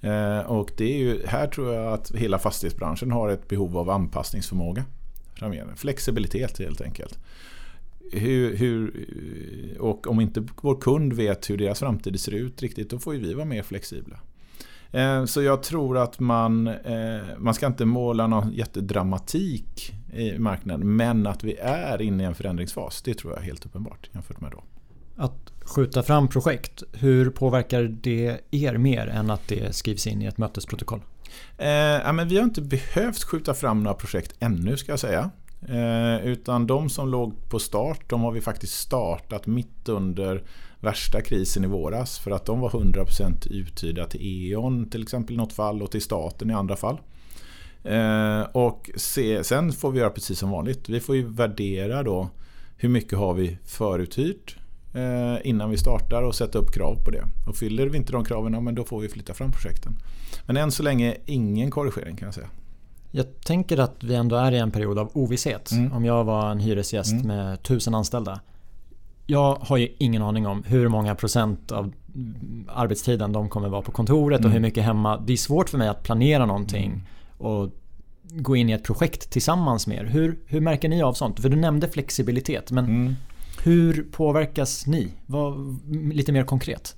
Eh, 0.00 0.38
och 0.38 0.72
det 0.76 0.94
är 0.94 0.98
ju, 0.98 1.26
här 1.26 1.46
tror 1.46 1.74
jag 1.74 1.92
att 1.92 2.10
hela 2.14 2.38
fastighetsbranschen 2.38 3.10
har 3.10 3.28
ett 3.28 3.48
behov 3.48 3.78
av 3.78 3.90
anpassningsförmåga. 3.90 4.84
Framöver. 5.34 5.74
Flexibilitet 5.76 6.58
helt 6.58 6.80
enkelt. 6.80 7.18
Hur, 8.12 8.56
hur, 8.56 9.06
och 9.80 10.06
om 10.06 10.20
inte 10.20 10.46
vår 10.60 10.80
kund 10.80 11.12
vet 11.12 11.50
hur 11.50 11.56
deras 11.56 11.78
framtid 11.78 12.20
ser 12.20 12.32
ut 12.32 12.62
riktigt, 12.62 12.90
då 12.90 12.98
får 12.98 13.14
ju 13.14 13.20
vi 13.20 13.34
vara 13.34 13.44
mer 13.44 13.62
flexibla. 13.62 14.20
Eh, 14.90 15.24
så 15.24 15.42
jag 15.42 15.62
tror 15.62 15.98
att 15.98 16.20
man, 16.20 16.66
eh, 16.66 17.20
man 17.38 17.54
ska 17.54 17.66
inte 17.66 17.84
måla 17.84 18.26
någon 18.26 18.52
jättedramatik 18.52 19.94
i 20.12 20.38
marknaden, 20.38 20.96
men 20.96 21.26
att 21.26 21.44
vi 21.44 21.56
är 21.56 22.02
inne 22.02 22.22
i 22.22 22.26
en 22.26 22.34
förändringsfas, 22.34 23.02
det 23.02 23.14
tror 23.14 23.32
jag 23.32 23.40
är 23.42 23.44
helt 23.44 23.66
uppenbart 23.66 24.10
jämfört 24.12 24.40
med 24.40 24.50
då. 24.50 24.64
Att 25.16 25.52
skjuta 25.64 26.02
fram 26.02 26.28
projekt, 26.28 26.82
hur 26.92 27.30
påverkar 27.30 27.82
det 27.82 28.40
er 28.50 28.76
mer 28.78 29.06
än 29.06 29.30
att 29.30 29.48
det 29.48 29.76
skrivs 29.76 30.06
in 30.06 30.22
i 30.22 30.26
ett 30.26 30.38
mötesprotokoll? 30.38 31.00
Eh, 31.58 31.68
ja, 31.68 32.12
men 32.12 32.28
vi 32.28 32.36
har 32.36 32.44
inte 32.44 32.62
behövt 32.62 33.22
skjuta 33.22 33.54
fram 33.54 33.82
några 33.82 33.94
projekt 33.94 34.34
ännu 34.38 34.76
ska 34.76 34.92
jag 34.92 35.00
säga. 35.00 35.30
Eh, 35.68 36.26
utan 36.26 36.66
de 36.66 36.90
som 36.90 37.08
låg 37.08 37.48
på 37.48 37.58
start, 37.58 38.00
de 38.06 38.20
har 38.20 38.32
vi 38.32 38.40
faktiskt 38.40 38.78
startat 38.78 39.46
mitt 39.46 39.88
under 39.88 40.42
värsta 40.80 41.20
krisen 41.20 41.64
i 41.64 41.66
våras. 41.66 42.18
För 42.18 42.30
att 42.30 42.46
de 42.46 42.60
var 42.60 42.70
100% 42.70 43.48
uthyrda 43.50 44.06
till 44.06 44.20
E.ON 44.22 44.90
till 44.90 45.02
exempel 45.02 45.34
i 45.34 45.36
något 45.36 45.52
fall 45.52 45.82
och 45.82 45.90
till 45.90 46.02
staten 46.02 46.50
i 46.50 46.54
andra 46.54 46.76
fall. 46.76 46.98
Eh, 47.84 48.40
och 48.40 48.90
se, 48.96 49.44
sen 49.44 49.72
får 49.72 49.90
vi 49.90 49.98
göra 49.98 50.10
precis 50.10 50.38
som 50.38 50.50
vanligt. 50.50 50.88
Vi 50.88 51.00
får 51.00 51.16
ju 51.16 51.26
värdera 51.28 52.02
då 52.02 52.28
hur 52.76 52.88
mycket 52.88 53.18
har 53.18 53.34
vi 53.34 53.58
föruthyrt 53.64 54.56
eh, 54.94 55.36
innan 55.44 55.70
vi 55.70 55.76
startar 55.76 56.22
och 56.22 56.34
sätta 56.34 56.58
upp 56.58 56.72
krav 56.74 57.04
på 57.04 57.10
det. 57.10 57.24
Och 57.46 57.56
fyller 57.56 57.86
vi 57.86 57.96
inte 57.96 58.12
de 58.12 58.24
kraven, 58.24 58.64
men 58.64 58.74
då 58.74 58.84
får 58.84 59.00
vi 59.00 59.08
flytta 59.08 59.34
fram 59.34 59.52
projekten. 59.52 59.92
Men 60.46 60.56
än 60.56 60.72
så 60.72 60.82
länge 60.82 61.16
ingen 61.26 61.70
korrigering 61.70 62.16
kan 62.16 62.26
jag 62.26 62.34
säga. 62.34 62.48
Jag 63.16 63.40
tänker 63.40 63.78
att 63.78 64.04
vi 64.04 64.14
ändå 64.14 64.36
är 64.36 64.52
i 64.52 64.58
en 64.58 64.70
period 64.70 64.98
av 64.98 65.10
ovisshet. 65.14 65.70
Mm. 65.70 65.92
Om 65.92 66.04
jag 66.04 66.24
var 66.24 66.50
en 66.50 66.60
hyresgäst 66.60 67.12
mm. 67.12 67.26
med 67.26 67.62
tusen 67.62 67.94
anställda. 67.94 68.40
Jag 69.26 69.54
har 69.54 69.76
ju 69.76 69.88
ingen 69.98 70.22
aning 70.22 70.46
om 70.46 70.62
hur 70.62 70.88
många 70.88 71.14
procent 71.14 71.72
av 71.72 71.92
arbetstiden 72.68 73.32
de 73.32 73.48
kommer 73.48 73.68
vara 73.68 73.82
på 73.82 73.92
kontoret 73.92 74.40
mm. 74.40 74.48
och 74.48 74.52
hur 74.52 74.60
mycket 74.60 74.84
hemma. 74.84 75.22
Det 75.26 75.32
är 75.32 75.36
svårt 75.36 75.68
för 75.68 75.78
mig 75.78 75.88
att 75.88 76.02
planera 76.02 76.46
någonting. 76.46 76.86
Mm. 76.86 77.02
Och 77.38 77.70
gå 78.22 78.56
in 78.56 78.70
i 78.70 78.72
ett 78.72 78.84
projekt 78.84 79.30
tillsammans 79.30 79.86
med 79.86 79.98
er. 79.98 80.04
Hur, 80.04 80.38
hur 80.46 80.60
märker 80.60 80.88
ni 80.88 81.02
av 81.02 81.12
sånt? 81.12 81.40
För 81.40 81.48
du 81.48 81.56
nämnde 81.56 81.88
flexibilitet 81.88 82.70
men 82.70 82.84
mm. 82.84 83.14
hur 83.62 84.06
påverkas 84.12 84.86
ni? 84.86 85.08
Var, 85.26 85.76
lite 86.12 86.32
mer 86.32 86.44
konkret. 86.44 86.96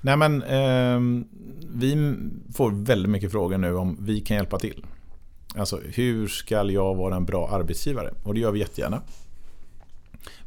Nej 0.00 0.16
men 0.16 0.42
eh, 0.42 1.24
vi 1.74 2.14
får 2.54 2.70
väldigt 2.84 3.10
mycket 3.10 3.32
frågor 3.32 3.58
nu 3.58 3.76
om 3.76 3.96
vi 4.00 4.20
kan 4.20 4.36
hjälpa 4.36 4.58
till. 4.58 4.84
Alltså 5.56 5.80
hur 5.84 6.28
ska 6.28 6.64
jag 6.64 6.94
vara 6.94 7.16
en 7.16 7.24
bra 7.24 7.48
arbetsgivare? 7.48 8.14
Och 8.22 8.34
det 8.34 8.40
gör 8.40 8.52
vi 8.52 8.58
jättegärna. 8.58 9.02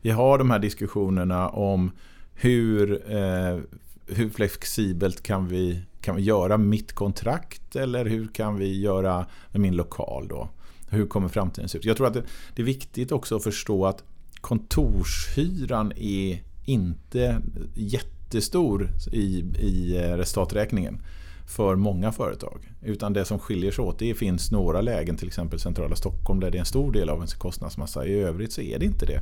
Vi 0.01 0.09
har 0.09 0.37
de 0.37 0.51
här 0.51 0.59
diskussionerna 0.59 1.49
om 1.49 1.91
hur, 2.33 3.11
eh, 3.11 3.59
hur 4.07 4.29
flexibelt 4.29 5.23
kan 5.23 5.47
vi, 5.47 5.81
kan 6.01 6.15
vi 6.15 6.21
göra 6.21 6.57
mitt 6.57 6.93
kontrakt 6.93 7.75
eller 7.75 8.05
hur 8.05 8.27
kan 8.27 8.57
vi 8.57 8.81
göra 8.81 9.25
med 9.51 9.61
min 9.61 9.75
lokal 9.75 10.27
då? 10.27 10.49
Hur 10.89 11.07
kommer 11.07 11.27
framtiden 11.27 11.69
se 11.69 11.77
ut? 11.77 11.85
Jag 11.85 11.97
tror 11.97 12.07
att 12.07 12.13
det, 12.13 12.23
det 12.55 12.61
är 12.61 12.65
viktigt 12.65 13.11
också 13.11 13.35
att 13.35 13.43
förstå 13.43 13.85
att 13.85 14.03
kontorshyran 14.41 15.91
är 15.95 16.43
inte 16.65 17.41
jättestor 17.73 18.89
i, 19.11 19.43
i 19.59 19.97
eh, 19.97 20.17
resultaträkningen 20.17 21.01
för 21.47 21.75
många 21.75 22.11
företag. 22.11 22.71
Utan 22.81 23.13
det 23.13 23.25
som 23.25 23.39
skiljer 23.39 23.71
sig 23.71 23.83
åt, 23.83 23.99
det 23.99 24.13
finns 24.13 24.51
några 24.51 24.81
lägen, 24.81 25.17
till 25.17 25.27
exempel 25.27 25.59
centrala 25.59 25.95
Stockholm, 25.95 26.39
där 26.39 26.51
det 26.51 26.57
är 26.57 26.59
en 26.59 26.65
stor 26.65 26.91
del 26.91 27.09
av 27.09 27.17
ens 27.17 27.33
kostnadsmassa. 27.33 28.05
I 28.05 28.13
övrigt 28.13 28.53
så 28.53 28.61
är 28.61 28.79
det 28.79 28.85
inte 28.85 29.05
det. 29.05 29.21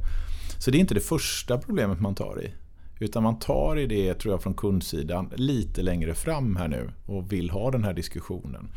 Så 0.60 0.72
det 0.72 0.78
är 0.78 0.80
inte 0.80 0.94
det 0.94 1.00
första 1.00 1.58
problemet 1.58 2.00
man 2.00 2.16
tar 2.16 2.44
i. 2.44 2.52
Utan 3.00 3.24
man 3.24 3.40
tar 3.40 3.80
i 3.80 3.86
det, 3.86 4.14
tror 4.14 4.34
jag, 4.34 4.44
från 4.44 4.54
kundsidan 4.54 5.32
lite 5.36 5.82
längre 5.82 6.14
fram 6.14 6.56
här 6.56 6.68
nu 6.68 6.90
och 7.06 7.32
vill 7.32 7.50
ha 7.50 7.72
den 7.72 7.84
här 7.84 7.94
diskussionen. 7.94 8.70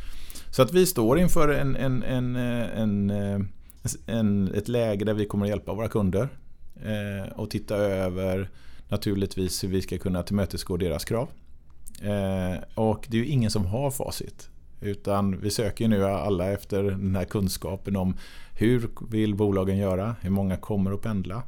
Så 0.51 0.63
att 0.63 0.75
vi 0.75 0.87
står 0.87 1.19
inför 1.19 1.49
en, 1.49 1.77
en, 1.77 2.03
en, 2.03 2.37
en, 2.37 3.11
en 4.07 4.55
ett 4.55 4.69
läge 4.69 5.05
där 5.05 5.15
vi 5.15 5.27
kommer 5.27 5.47
att 5.47 5.51
hjälpa 5.51 5.75
våra 5.75 5.89
kunder 5.89 6.29
eh, 6.77 7.33
och 7.33 7.51
titta 7.51 7.77
över 7.77 8.51
naturligtvis 8.89 9.65
hur 9.65 9.69
vi 9.69 9.83
ska 9.83 9.99
kunna 9.99 10.23
tillmötesgå 10.23 10.77
deras 10.77 11.05
krav. 11.05 11.29
Eh, 12.03 12.63
och 12.75 13.07
det 13.09 13.17
är 13.17 13.25
ju 13.25 13.27
ingen 13.27 13.51
som 13.51 13.67
har 13.67 13.91
facit. 13.91 14.51
Utan 14.81 15.41
vi 15.41 15.51
söker 15.51 15.89
nu 15.89 16.05
alla 16.05 16.53
efter 16.53 16.83
den 16.83 17.17
här 17.17 17.25
kunskapen 17.25 17.97
om 17.97 18.17
hur 18.53 18.89
vill 19.11 19.35
bolagen 19.35 19.77
göra? 19.77 20.17
Hur 20.21 20.31
många 20.31 20.57
kommer 20.57 20.93
att 20.93 21.03
pendla? 21.03 21.43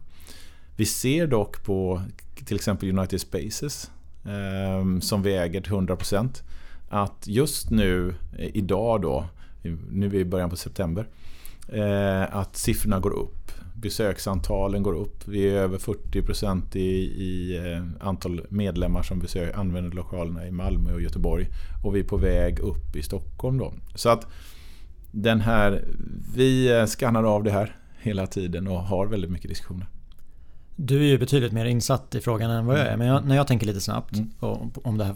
Vi 0.76 0.86
ser 0.86 1.26
dock 1.26 1.64
på 1.64 2.02
till 2.44 2.56
exempel 2.56 2.98
United 2.98 3.20
Spaces 3.20 3.90
eh, 4.24 5.00
som 5.00 5.22
vi 5.22 5.36
äger 5.36 5.60
till 5.60 5.72
100% 5.72 6.42
att 6.88 7.26
just 7.26 7.70
nu, 7.70 8.14
idag 8.38 9.02
då, 9.02 9.24
nu 9.90 10.06
är 10.06 10.10
vi 10.10 10.18
i 10.18 10.24
början 10.24 10.50
på 10.50 10.56
september, 10.56 11.08
eh, 11.68 12.36
att 12.36 12.56
siffrorna 12.56 13.00
går 13.00 13.10
upp 13.10 13.37
besöksantalen 13.80 14.82
går 14.82 14.94
upp. 14.94 15.28
Vi 15.28 15.48
är 15.48 15.54
över 15.54 15.78
40% 15.78 16.76
i, 16.76 16.80
i 17.22 17.56
eh, 17.56 18.06
antal 18.08 18.46
medlemmar 18.48 19.02
som 19.02 19.18
besök, 19.18 19.56
använder 19.56 19.90
lokalerna 19.90 20.46
i 20.46 20.50
Malmö 20.50 20.92
och 20.92 21.00
Göteborg. 21.00 21.48
Och 21.84 21.96
vi 21.96 22.00
är 22.00 22.04
på 22.04 22.16
väg 22.16 22.58
upp 22.58 22.96
i 22.96 23.02
Stockholm. 23.02 23.58
Då. 23.58 23.72
Så 23.94 24.08
att 24.08 24.26
den 25.10 25.40
här, 25.40 25.84
vi 26.34 26.78
eh, 26.78 26.86
skannar 26.86 27.24
av 27.24 27.44
det 27.44 27.50
här 27.50 27.76
hela 27.98 28.26
tiden 28.26 28.66
och 28.66 28.82
har 28.82 29.06
väldigt 29.06 29.30
mycket 29.30 29.48
diskussioner. 29.48 29.86
Du 30.76 30.98
är 30.98 31.08
ju 31.08 31.18
betydligt 31.18 31.52
mer 31.52 31.64
insatt 31.64 32.14
i 32.14 32.20
frågan 32.20 32.50
än 32.50 32.66
vad 32.66 32.78
jag 32.78 32.86
är. 32.86 32.96
Men 32.96 33.06
jag, 33.06 33.24
när 33.24 33.36
jag 33.36 33.46
tänker 33.46 33.66
lite 33.66 33.80
snabbt 33.80 34.12
mm. 34.12 34.30
om 34.84 34.98
det 34.98 35.04
här, 35.04 35.14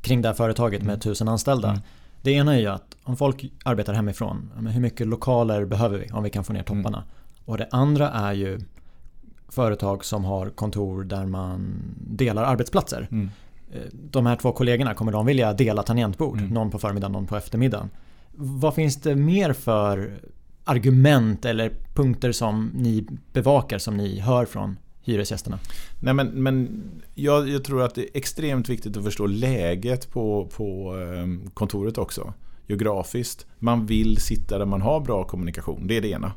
kring 0.00 0.22
det 0.22 0.28
här 0.28 0.34
företaget 0.34 0.82
med 0.82 0.90
mm. 0.90 1.00
tusen 1.00 1.28
anställda. 1.28 1.68
Mm. 1.68 1.80
Det 2.22 2.30
ena 2.30 2.54
är 2.54 2.60
ju 2.60 2.66
att 2.66 2.96
om 3.02 3.16
folk 3.16 3.52
arbetar 3.64 3.92
hemifrån, 3.92 4.50
hur 4.72 4.80
mycket 4.80 5.06
lokaler 5.06 5.64
behöver 5.64 5.98
vi 5.98 6.10
om 6.10 6.22
vi 6.22 6.30
kan 6.30 6.44
få 6.44 6.52
ner 6.52 6.62
topparna? 6.62 6.98
Mm. 6.98 7.08
Och 7.48 7.58
det 7.58 7.68
andra 7.70 8.08
är 8.08 8.32
ju 8.32 8.60
företag 9.48 10.04
som 10.04 10.24
har 10.24 10.50
kontor 10.50 11.04
där 11.04 11.26
man 11.26 11.82
delar 11.96 12.42
arbetsplatser. 12.42 13.08
Mm. 13.10 13.30
Eh, 13.72 13.80
de 13.92 14.26
här 14.26 14.36
två 14.36 14.52
kollegorna, 14.52 14.94
kommer 14.94 15.12
de 15.12 15.26
vilja 15.26 15.52
dela 15.52 15.82
tangentbord? 15.82 16.38
Mm. 16.38 16.50
Någon 16.50 16.70
på 16.70 16.78
förmiddagen, 16.78 17.12
någon 17.12 17.26
på 17.26 17.36
eftermiddagen. 17.36 17.90
Vad 18.34 18.74
finns 18.74 18.96
det 18.96 19.16
mer 19.16 19.52
för 19.52 20.20
argument 20.64 21.44
eller 21.44 21.72
punkter 21.94 22.32
som 22.32 22.70
ni 22.74 23.06
bevakar 23.32 23.78
som 23.78 23.96
ni 23.96 24.20
hör 24.20 24.44
från 24.44 24.76
hyresgästerna? 25.02 25.58
Nej, 26.00 26.14
men, 26.14 26.26
men 26.26 26.82
jag, 27.14 27.48
jag 27.48 27.64
tror 27.64 27.82
att 27.82 27.94
det 27.94 28.02
är 28.02 28.08
extremt 28.14 28.68
viktigt 28.68 28.96
att 28.96 29.04
förstå 29.04 29.26
läget 29.26 30.10
på, 30.10 30.48
på 30.56 30.94
ehm, 30.94 31.50
kontoret 31.54 31.98
också. 31.98 32.32
Geografiskt. 32.66 33.46
Man 33.58 33.86
vill 33.86 34.16
sitta 34.16 34.58
där 34.58 34.66
man 34.66 34.82
har 34.82 35.00
bra 35.00 35.24
kommunikation. 35.24 35.86
Det 35.86 35.96
är 35.96 36.00
det 36.00 36.08
ena. 36.08 36.32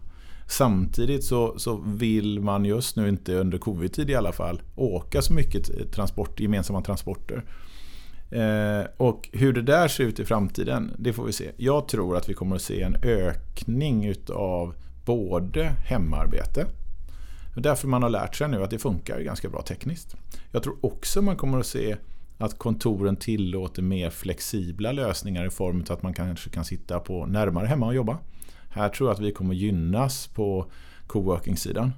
Samtidigt 0.52 1.24
så, 1.24 1.60
så 1.60 1.84
vill 1.86 2.40
man 2.40 2.66
just 2.66 2.96
nu 2.96 3.10
inte 3.10 3.36
under 3.36 3.58
covid-tid 3.58 4.10
i 4.10 4.16
alla 4.16 4.32
fall 4.32 4.62
åka 4.76 5.22
så 5.22 5.34
mycket 5.34 5.92
transport, 5.92 6.40
gemensamma 6.40 6.82
transporter. 6.82 7.44
Eh, 8.32 8.86
och 8.98 9.30
hur 9.32 9.54
det 9.54 9.62
där 9.62 9.88
ser 9.88 10.04
ut 10.04 10.20
i 10.20 10.26
framtiden, 10.26 10.92
det 10.98 11.14
får 11.14 11.24
vi 11.24 11.34
se. 11.34 11.52
Jag 11.58 11.88
tror 11.88 12.18
att 12.18 12.30
vi 12.30 12.34
kommer 12.34 12.56
att 12.56 12.62
se 12.62 12.82
en 12.82 12.96
ökning 13.04 14.06
utav 14.06 14.76
både 15.06 15.64
hemarbete, 15.64 16.66
därför 17.56 17.88
man 17.88 18.04
har 18.04 18.10
lärt 18.10 18.36
sig 18.36 18.48
nu 18.48 18.64
att 18.64 18.70
det 18.70 18.80
funkar 18.80 19.20
ganska 19.20 19.50
bra 19.50 19.62
tekniskt. 19.62 20.16
Jag 20.52 20.64
tror 20.64 20.86
också 20.86 21.22
man 21.22 21.36
kommer 21.36 21.60
att 21.60 21.66
se 21.66 21.98
att 22.38 22.58
kontoren 22.58 23.16
tillåter 23.16 23.82
mer 23.82 24.10
flexibla 24.10 24.92
lösningar 24.92 25.46
i 25.46 25.50
form 25.50 25.86
av 25.90 25.96
att 25.96 26.04
man 26.04 26.14
kanske 26.14 26.50
kan 26.50 26.66
sitta 26.66 27.00
på 27.00 27.26
närmare 27.26 27.68
hemma 27.68 27.86
och 27.86 27.96
jobba. 27.96 28.18
Här 28.72 28.90
tror 28.90 29.10
jag 29.10 29.14
att 29.14 29.22
vi 29.22 29.32
kommer 29.32 29.54
gynnas 29.54 30.28
på 30.28 30.66
coworking-sidan. 31.08 31.92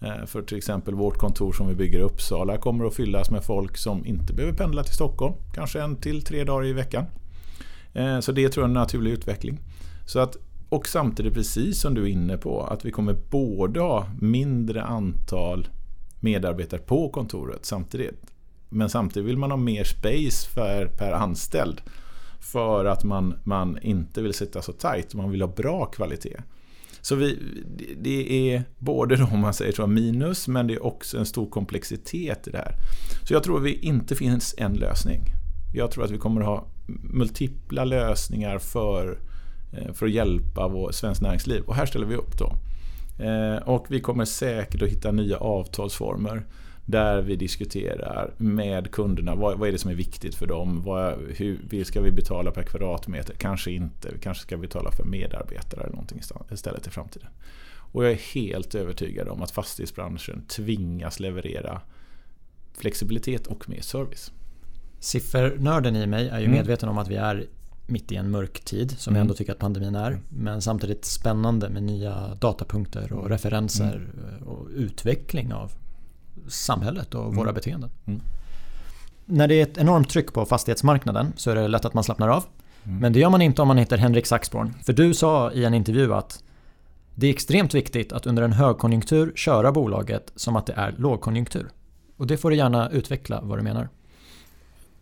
Eh, 0.00 0.26
för 0.26 0.42
till 0.42 0.58
exempel 0.58 0.94
vårt 0.94 1.18
kontor 1.18 1.52
som 1.52 1.68
vi 1.68 1.74
bygger 1.74 1.98
i 1.98 2.02
Uppsala 2.02 2.56
kommer 2.56 2.84
att 2.84 2.94
fyllas 2.94 3.30
med 3.30 3.44
folk 3.44 3.76
som 3.76 4.06
inte 4.06 4.32
behöver 4.32 4.56
pendla 4.56 4.82
till 4.82 4.94
Stockholm. 4.94 5.34
Kanske 5.54 5.82
en 5.82 5.96
till 5.96 6.22
tre 6.22 6.44
dagar 6.44 6.66
i 6.66 6.72
veckan. 6.72 7.04
Eh, 7.92 8.20
så 8.20 8.32
det 8.32 8.48
tror 8.48 8.62
jag 8.62 8.68
är 8.68 8.70
en 8.70 8.82
naturlig 8.82 9.10
utveckling. 9.10 9.58
Så 10.06 10.18
att, 10.18 10.36
och 10.68 10.88
samtidigt 10.88 11.34
precis 11.34 11.80
som 11.80 11.94
du 11.94 12.02
är 12.02 12.08
inne 12.08 12.36
på 12.36 12.62
att 12.62 12.84
vi 12.84 12.90
kommer 12.90 13.14
både 13.30 13.80
ha 13.80 14.06
mindre 14.20 14.82
antal 14.82 15.68
medarbetare 16.20 16.80
på 16.80 17.08
kontoret 17.08 17.66
samtidigt. 17.66 18.22
Men 18.68 18.90
samtidigt 18.90 19.28
vill 19.28 19.38
man 19.38 19.50
ha 19.50 19.56
mer 19.56 19.84
space 19.84 20.50
för, 20.50 20.86
per 20.86 21.12
anställd. 21.12 21.80
För 22.52 22.84
att 22.84 23.04
man, 23.04 23.34
man 23.44 23.78
inte 23.82 24.22
vill 24.22 24.34
sitta 24.34 24.62
så 24.62 24.72
tajt, 24.72 25.14
man 25.14 25.30
vill 25.30 25.42
ha 25.42 25.48
bra 25.48 25.86
kvalitet. 25.86 26.36
Så 27.00 27.14
vi, 27.14 27.38
det 28.00 28.52
är 28.52 28.62
både 28.78 29.16
då 29.16 29.26
man 29.26 29.54
säger 29.54 29.72
så 29.72 29.86
minus, 29.86 30.48
men 30.48 30.66
det 30.66 30.74
är 30.74 30.86
också 30.86 31.18
en 31.18 31.26
stor 31.26 31.50
komplexitet 31.50 32.48
i 32.48 32.50
det 32.50 32.58
här. 32.58 32.74
Så 33.28 33.34
jag 33.34 33.42
tror 33.42 33.56
att 33.56 33.64
det 33.64 33.86
inte 33.86 34.16
finns 34.16 34.54
en 34.58 34.74
lösning. 34.74 35.20
Jag 35.74 35.90
tror 35.90 36.04
att 36.04 36.10
vi 36.10 36.18
kommer 36.18 36.40
att 36.40 36.46
ha 36.46 36.68
multipla 37.12 37.84
lösningar 37.84 38.58
för, 38.58 39.18
eh, 39.72 39.92
för 39.92 40.06
att 40.06 40.12
hjälpa 40.12 40.68
vår 40.68 40.92
svenskt 40.92 41.22
näringsliv. 41.22 41.62
Och 41.62 41.74
här 41.74 41.86
ställer 41.86 42.06
vi 42.06 42.14
upp 42.14 42.38
då. 42.38 42.56
Eh, 43.24 43.56
och 43.56 43.86
vi 43.88 44.00
kommer 44.00 44.24
säkert 44.24 44.82
att 44.82 44.88
hitta 44.88 45.12
nya 45.12 45.36
avtalsformer 45.36 46.46
där 46.86 47.22
vi 47.22 47.36
diskuterar 47.36 48.34
med 48.36 48.90
kunderna 48.90 49.34
vad, 49.34 49.58
vad 49.58 49.68
är 49.68 49.72
det 49.72 49.78
som 49.78 49.90
är 49.90 49.94
viktigt 49.94 50.34
för 50.34 50.46
dem. 50.46 50.82
Vad, 50.82 51.18
hur 51.36 51.84
ska 51.84 52.00
vi 52.00 52.12
betala 52.12 52.50
per 52.50 52.62
kvadratmeter? 52.62 53.34
Kanske 53.34 53.70
inte. 53.70 54.10
Vi 54.12 54.18
kanske 54.18 54.42
ska 54.42 54.56
betala 54.56 54.90
för 54.92 55.04
medarbetare 55.04 55.80
eller 55.80 55.92
någonting 55.92 56.20
istället 56.52 56.86
i 56.86 56.90
framtiden. 56.90 57.28
Och 57.92 58.04
jag 58.04 58.12
är 58.12 58.34
helt 58.34 58.74
övertygad 58.74 59.28
om 59.28 59.42
att 59.42 59.50
fastighetsbranschen 59.50 60.42
tvingas 60.48 61.20
leverera 61.20 61.80
flexibilitet 62.78 63.46
och 63.46 63.68
mer 63.68 63.80
service. 63.80 64.32
Siffernörden 65.00 65.96
i 65.96 66.06
mig 66.06 66.28
är 66.28 66.38
ju 66.38 66.44
mm. 66.44 66.56
medveten 66.56 66.88
om 66.88 66.98
att 66.98 67.08
vi 67.08 67.16
är 67.16 67.46
mitt 67.86 68.12
i 68.12 68.16
en 68.16 68.30
mörk 68.30 68.60
tid 68.60 68.90
som 68.98 69.10
mm. 69.10 69.18
jag 69.18 69.20
ändå 69.20 69.34
tycker 69.34 69.52
att 69.52 69.58
pandemin 69.58 69.94
är. 69.94 70.20
Men 70.28 70.62
samtidigt 70.62 71.04
spännande 71.04 71.68
med 71.68 71.82
nya 71.82 72.34
datapunkter 72.34 73.12
och 73.12 73.28
referenser 73.28 73.94
mm. 73.94 74.48
och 74.48 74.68
utveckling 74.74 75.52
av 75.52 75.72
samhället 76.48 77.14
och 77.14 77.34
våra 77.34 77.42
mm. 77.42 77.54
beteenden. 77.54 77.90
Mm. 78.06 78.20
När 79.24 79.48
det 79.48 79.54
är 79.54 79.62
ett 79.62 79.78
enormt 79.78 80.10
tryck 80.10 80.32
på 80.32 80.46
fastighetsmarknaden 80.46 81.32
så 81.36 81.50
är 81.50 81.54
det 81.54 81.68
lätt 81.68 81.84
att 81.84 81.94
man 81.94 82.04
slappnar 82.04 82.28
av. 82.28 82.44
Mm. 82.84 82.98
Men 82.98 83.12
det 83.12 83.18
gör 83.20 83.30
man 83.30 83.42
inte 83.42 83.62
om 83.62 83.68
man 83.68 83.78
heter 83.78 83.96
Henrik 83.98 84.26
Saxborn. 84.26 84.74
För 84.82 84.92
du 84.92 85.14
sa 85.14 85.52
i 85.52 85.64
en 85.64 85.74
intervju 85.74 86.14
att 86.14 86.42
det 87.14 87.26
är 87.26 87.30
extremt 87.30 87.74
viktigt 87.74 88.12
att 88.12 88.26
under 88.26 88.42
en 88.42 88.52
högkonjunktur 88.52 89.32
köra 89.36 89.72
bolaget 89.72 90.32
som 90.36 90.56
att 90.56 90.66
det 90.66 90.72
är 90.72 90.94
lågkonjunktur. 90.98 91.68
Och 92.16 92.26
det 92.26 92.36
får 92.36 92.50
du 92.50 92.56
gärna 92.56 92.90
utveckla 92.90 93.40
vad 93.42 93.58
du 93.58 93.62
menar. 93.62 93.88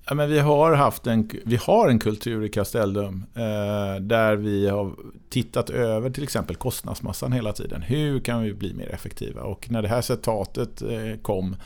Ja, 0.08 0.14
men 0.14 0.28
vi, 0.30 0.38
har 0.38 0.72
haft 0.72 1.06
en, 1.06 1.30
vi 1.44 1.56
har 1.56 1.88
en 1.88 1.98
kultur 1.98 2.44
i 2.44 2.48
Castellum 2.48 3.24
eh, 3.34 4.00
där 4.00 4.36
vi 4.36 4.68
har 4.68 4.92
tittat 5.28 5.70
över 5.70 6.10
till 6.10 6.22
exempel 6.22 6.56
kostnadsmassan 6.56 7.32
hela 7.32 7.52
tiden. 7.52 7.82
Hur 7.82 8.20
kan 8.20 8.42
vi 8.42 8.54
bli 8.54 8.74
mer 8.74 8.88
effektiva? 8.88 9.42
Och 9.42 9.70
när 9.70 9.82
det 9.82 9.88
här 9.88 10.02
citatet 10.02 10.82
eh, 10.82 11.20
kom 11.22 11.56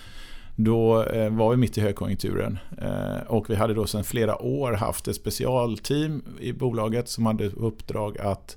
då 0.57 1.03
eh, 1.03 1.31
var 1.31 1.51
vi 1.51 1.57
mitt 1.57 1.79
i 1.79 1.81
högkonjunkturen. 1.81 2.59
Eh, 2.83 3.27
och 3.27 3.51
vi 3.51 3.55
hade 3.55 3.75
då 3.75 3.87
sedan 3.87 4.05
flera 4.05 4.43
år 4.43 4.73
haft 4.73 5.09
ett 5.09 5.17
specialteam 5.17 6.23
i 6.41 6.53
bolaget 6.53 7.09
som 7.09 7.27
hade 7.27 7.47
uppdrag 7.47 8.19
att 8.19 8.57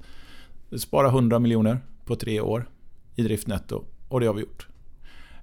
spara 0.78 1.08
100 1.08 1.40
miljoner 1.40 1.78
på 2.06 2.16
tre 2.16 2.42
år 2.42 2.70
i 3.16 3.24
driftnetto 3.24 3.84
och 4.10 4.20
det 4.20 4.26
har 4.26 4.34
vi 4.34 4.42
gjort. 4.42 4.68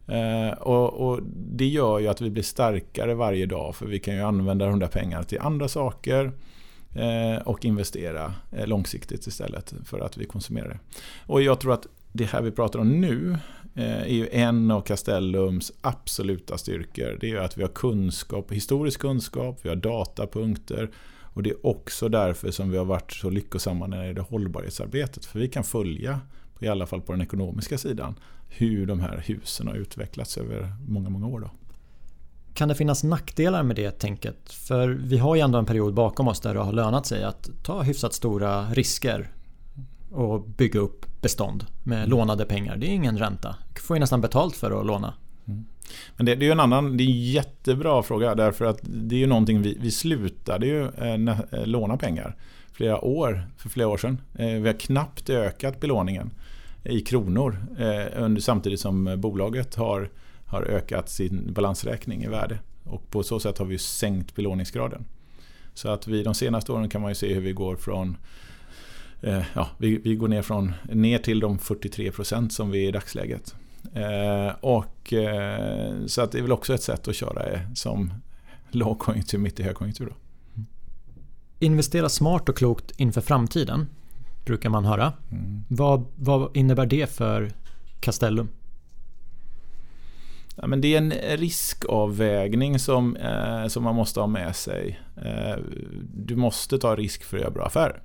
Eh, 0.09 0.51
och, 0.51 1.09
och, 1.09 1.21
Det 1.33 1.67
gör 1.67 1.99
ju 1.99 2.09
att 2.09 2.21
vi 2.21 2.31
blir 2.31 2.43
starkare 2.43 3.15
varje 3.15 3.47
dag 3.47 3.77
för 3.77 3.87
vi 3.87 3.99
kan 3.99 4.15
ju 4.15 4.21
använda 4.21 4.67
de 4.67 4.79
där 4.79 4.89
pengarna 4.89 5.25
till 5.25 5.39
andra 5.41 5.69
saker 5.69 6.33
eh, 6.95 7.43
och 7.45 7.65
investera 7.65 8.35
eh, 8.53 8.67
långsiktigt 8.67 9.27
istället 9.27 9.75
för 9.85 10.01
att 10.01 10.17
vi 10.17 10.25
konsumerar 10.25 10.69
det. 10.69 10.79
Och 11.27 11.43
jag 11.43 11.61
tror 11.61 11.73
att 11.73 11.87
det 12.13 12.25
här 12.25 12.43
vi 12.43 12.51
pratar 12.51 12.79
om 12.79 13.01
nu 13.01 13.39
eh, 13.75 14.03
är 14.03 14.15
ju 14.15 14.29
en 14.33 14.71
av 14.71 14.81
Castellums 14.81 15.73
absoluta 15.81 16.59
styrkor. 16.59 17.19
Det 17.21 17.31
är 17.31 17.37
att 17.37 17.59
vi 17.59 17.63
har 17.63 17.71
kunskap, 17.71 18.53
historisk 18.53 19.01
kunskap, 19.01 19.59
vi 19.63 19.69
har 19.69 19.77
datapunkter 19.77 20.91
och 21.39 21.43
det 21.43 21.51
är 21.51 21.67
också 21.67 22.09
därför 22.09 22.51
som 22.51 22.71
vi 22.71 22.79
har 22.79 22.85
varit 22.85 23.13
så 23.13 23.31
lyckosamma 23.31 23.87
när 23.87 23.99
det 23.99 24.07
gäller 24.07 24.21
hållbarhetsarbetet. 24.21 25.25
För 25.25 25.39
vi 25.39 25.49
kan 25.49 25.65
följa, 25.65 26.21
i 26.61 26.69
alla 26.69 26.87
fall 26.87 27.01
på 27.01 27.13
den 27.13 27.21
ekonomiska 27.21 27.79
sidan, 27.79 28.15
hur 28.49 28.87
de 28.87 29.01
här 29.01 29.23
husen 29.27 29.69
har 29.69 29.75
utvecklats 29.75 30.39
över 30.39 30.73
många, 30.89 31.09
många 31.11 31.27
år. 31.27 31.41
Då. 31.41 31.51
Kan 32.55 32.69
det 32.69 32.75
finnas 32.75 33.05
nackdelar 33.05 33.63
med 33.63 33.77
det 33.77 33.91
tänket? 33.91 34.53
För 34.53 34.89
vi 34.89 35.19
har 35.19 35.35
ju 35.35 35.41
ändå 35.41 35.59
en 35.59 35.67
period 35.67 35.95
bakom 35.95 36.29
oss 36.29 36.41
där 36.41 36.55
det 36.55 36.61
har 36.61 36.73
lönat 36.73 37.07
sig 37.07 37.25
att 37.25 37.51
ta 37.63 37.83
hyfsat 37.83 38.15
stora 38.15 38.71
risker 38.71 39.31
och 40.11 40.41
bygga 40.41 40.81
upp 40.81 41.07
bestånd 41.21 41.67
med 41.83 41.99
mm. 41.99 42.11
lånade 42.11 42.45
pengar. 42.45 42.77
Det 42.77 42.87
är 42.87 42.91
ingen 42.91 43.19
ränta. 43.19 43.57
Du 43.75 43.81
får 43.81 43.97
ju 43.97 44.01
nästan 44.01 44.21
betalt 44.21 44.57
för 44.57 44.81
att 44.81 44.87
låna. 44.87 45.15
Mm. 45.45 45.65
Men 46.17 46.27
det, 46.27 46.35
det, 46.35 46.45
är 46.45 46.47
ju 46.47 46.53
en 46.53 46.61
annan, 46.61 46.97
det 46.97 47.05
är 47.05 47.09
en 47.09 47.21
jättebra 47.21 48.03
fråga 48.03 48.35
därför 48.35 48.65
att 48.65 48.79
det 48.83 49.15
är 49.15 49.21
ju 49.21 49.27
någonting 49.27 49.63
vi, 49.63 49.79
vi 49.81 49.91
slutade 49.91 50.67
ju 50.67 50.85
eh, 50.85 51.15
eh, 51.53 51.67
låna 51.67 51.97
pengar 51.97 52.37
flera 52.73 53.05
år, 53.05 53.49
för 53.57 53.69
flera 53.69 53.89
år 53.89 53.97
sedan. 53.97 54.21
Eh, 54.35 54.47
vi 54.47 54.67
har 54.67 54.81
knappt 54.81 55.31
ökat 55.31 55.81
belåningen 55.81 56.31
i 56.85 57.01
kronor 57.01 57.67
eh, 57.79 58.23
under, 58.23 58.41
samtidigt 58.41 58.81
som 58.81 59.15
bolaget 59.21 59.75
har, 59.75 60.11
har 60.47 60.63
ökat 60.63 61.09
sin 61.09 61.53
balansräkning 61.53 62.25
i 62.25 62.29
värde. 62.29 62.59
Och 62.85 63.11
på 63.11 63.23
så 63.23 63.41
sätt 63.41 63.59
har 63.59 63.67
vi 63.67 63.79
sänkt 63.79 64.35
belåningsgraden. 64.35 65.05
Så 65.75 65.89
att 65.89 66.07
vi 66.07 66.23
de 66.23 66.35
senaste 66.35 66.73
åren 66.73 66.89
kan 66.89 67.01
man 67.01 67.11
ju 67.11 67.15
se 67.15 67.35
hur 67.35 67.41
vi 67.41 67.53
går 67.53 67.77
från 67.77 68.17
eh, 69.21 69.43
ja, 69.55 69.69
vi, 69.79 69.97
vi, 69.97 70.15
går 70.15 70.29
ner, 70.29 70.43
från, 70.43 70.73
ner 70.93 71.19
till 71.19 71.41
de 71.41 71.59
43% 71.59 72.49
som 72.49 72.71
vi 72.71 72.85
är 72.85 72.89
i 72.89 72.93
dagsläget. 72.93 73.55
Eh, 73.93 74.55
och, 74.61 75.13
eh, 75.13 76.07
så 76.07 76.23
att 76.23 76.33
det 76.33 76.39
är 76.39 76.43
väl 76.43 76.53
också 76.53 76.75
ett 76.75 76.83
sätt 76.83 77.09
att 77.09 77.17
köra 77.17 77.47
eh, 77.47 77.61
som 77.75 78.13
lågkonjunktur 78.71 79.39
mitt 79.39 79.61
i 79.61 79.63
högkonjunktur. 79.63 80.07
Då. 80.07 80.15
Investera 81.59 82.09
smart 82.09 82.49
och 82.49 82.57
klokt 82.57 82.93
inför 82.97 83.21
framtiden 83.21 83.87
brukar 84.49 84.71
man 84.71 84.85
höra. 84.85 85.13
Mm. 85.31 85.65
Vad, 85.69 86.05
vad 86.17 86.57
innebär 86.57 86.87
det 86.87 87.11
för 87.11 87.53
Castellum? 88.01 88.49
Ja, 90.57 90.67
men 90.67 90.81
det 90.81 90.95
är 90.95 90.99
en 90.99 91.11
riskavvägning 91.39 92.79
som, 92.79 93.17
eh, 93.17 93.67
som 93.67 93.85
man 93.85 93.95
måste 93.95 94.21
ha 94.21 94.27
med 94.27 94.57
sig. 94.57 95.01
Eh, 95.17 95.57
du 96.15 96.37
måste 96.37 96.79
ta 96.79 96.97
risk 96.97 97.25
för 97.25 97.37
att 97.37 97.43
göra 97.43 97.53
bra 97.53 97.67
affärer. 97.67 98.03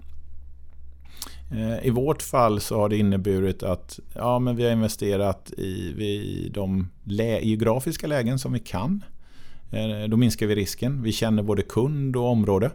Eh, 1.51 1.85
I 1.85 1.89
vårt 1.89 2.21
fall 2.21 2.59
så 2.59 2.79
har 2.79 2.89
det 2.89 2.97
inneburit 2.97 3.63
att 3.63 3.99
ja, 4.15 4.39
men 4.39 4.55
vi 4.55 4.63
har 4.63 4.71
investerat 4.71 5.51
i, 5.57 6.03
i 6.03 6.51
de 6.53 6.89
lä 7.03 7.39
geografiska 7.39 8.07
lägen 8.07 8.39
som 8.39 8.53
vi 8.53 8.59
kan. 8.59 9.03
Eh, 9.71 10.09
då 10.09 10.17
minskar 10.17 10.47
vi 10.47 10.55
risken. 10.55 11.03
Vi 11.03 11.11
känner 11.11 11.43
både 11.43 11.61
kund 11.61 12.15
och 12.15 12.29
område. 12.29 12.71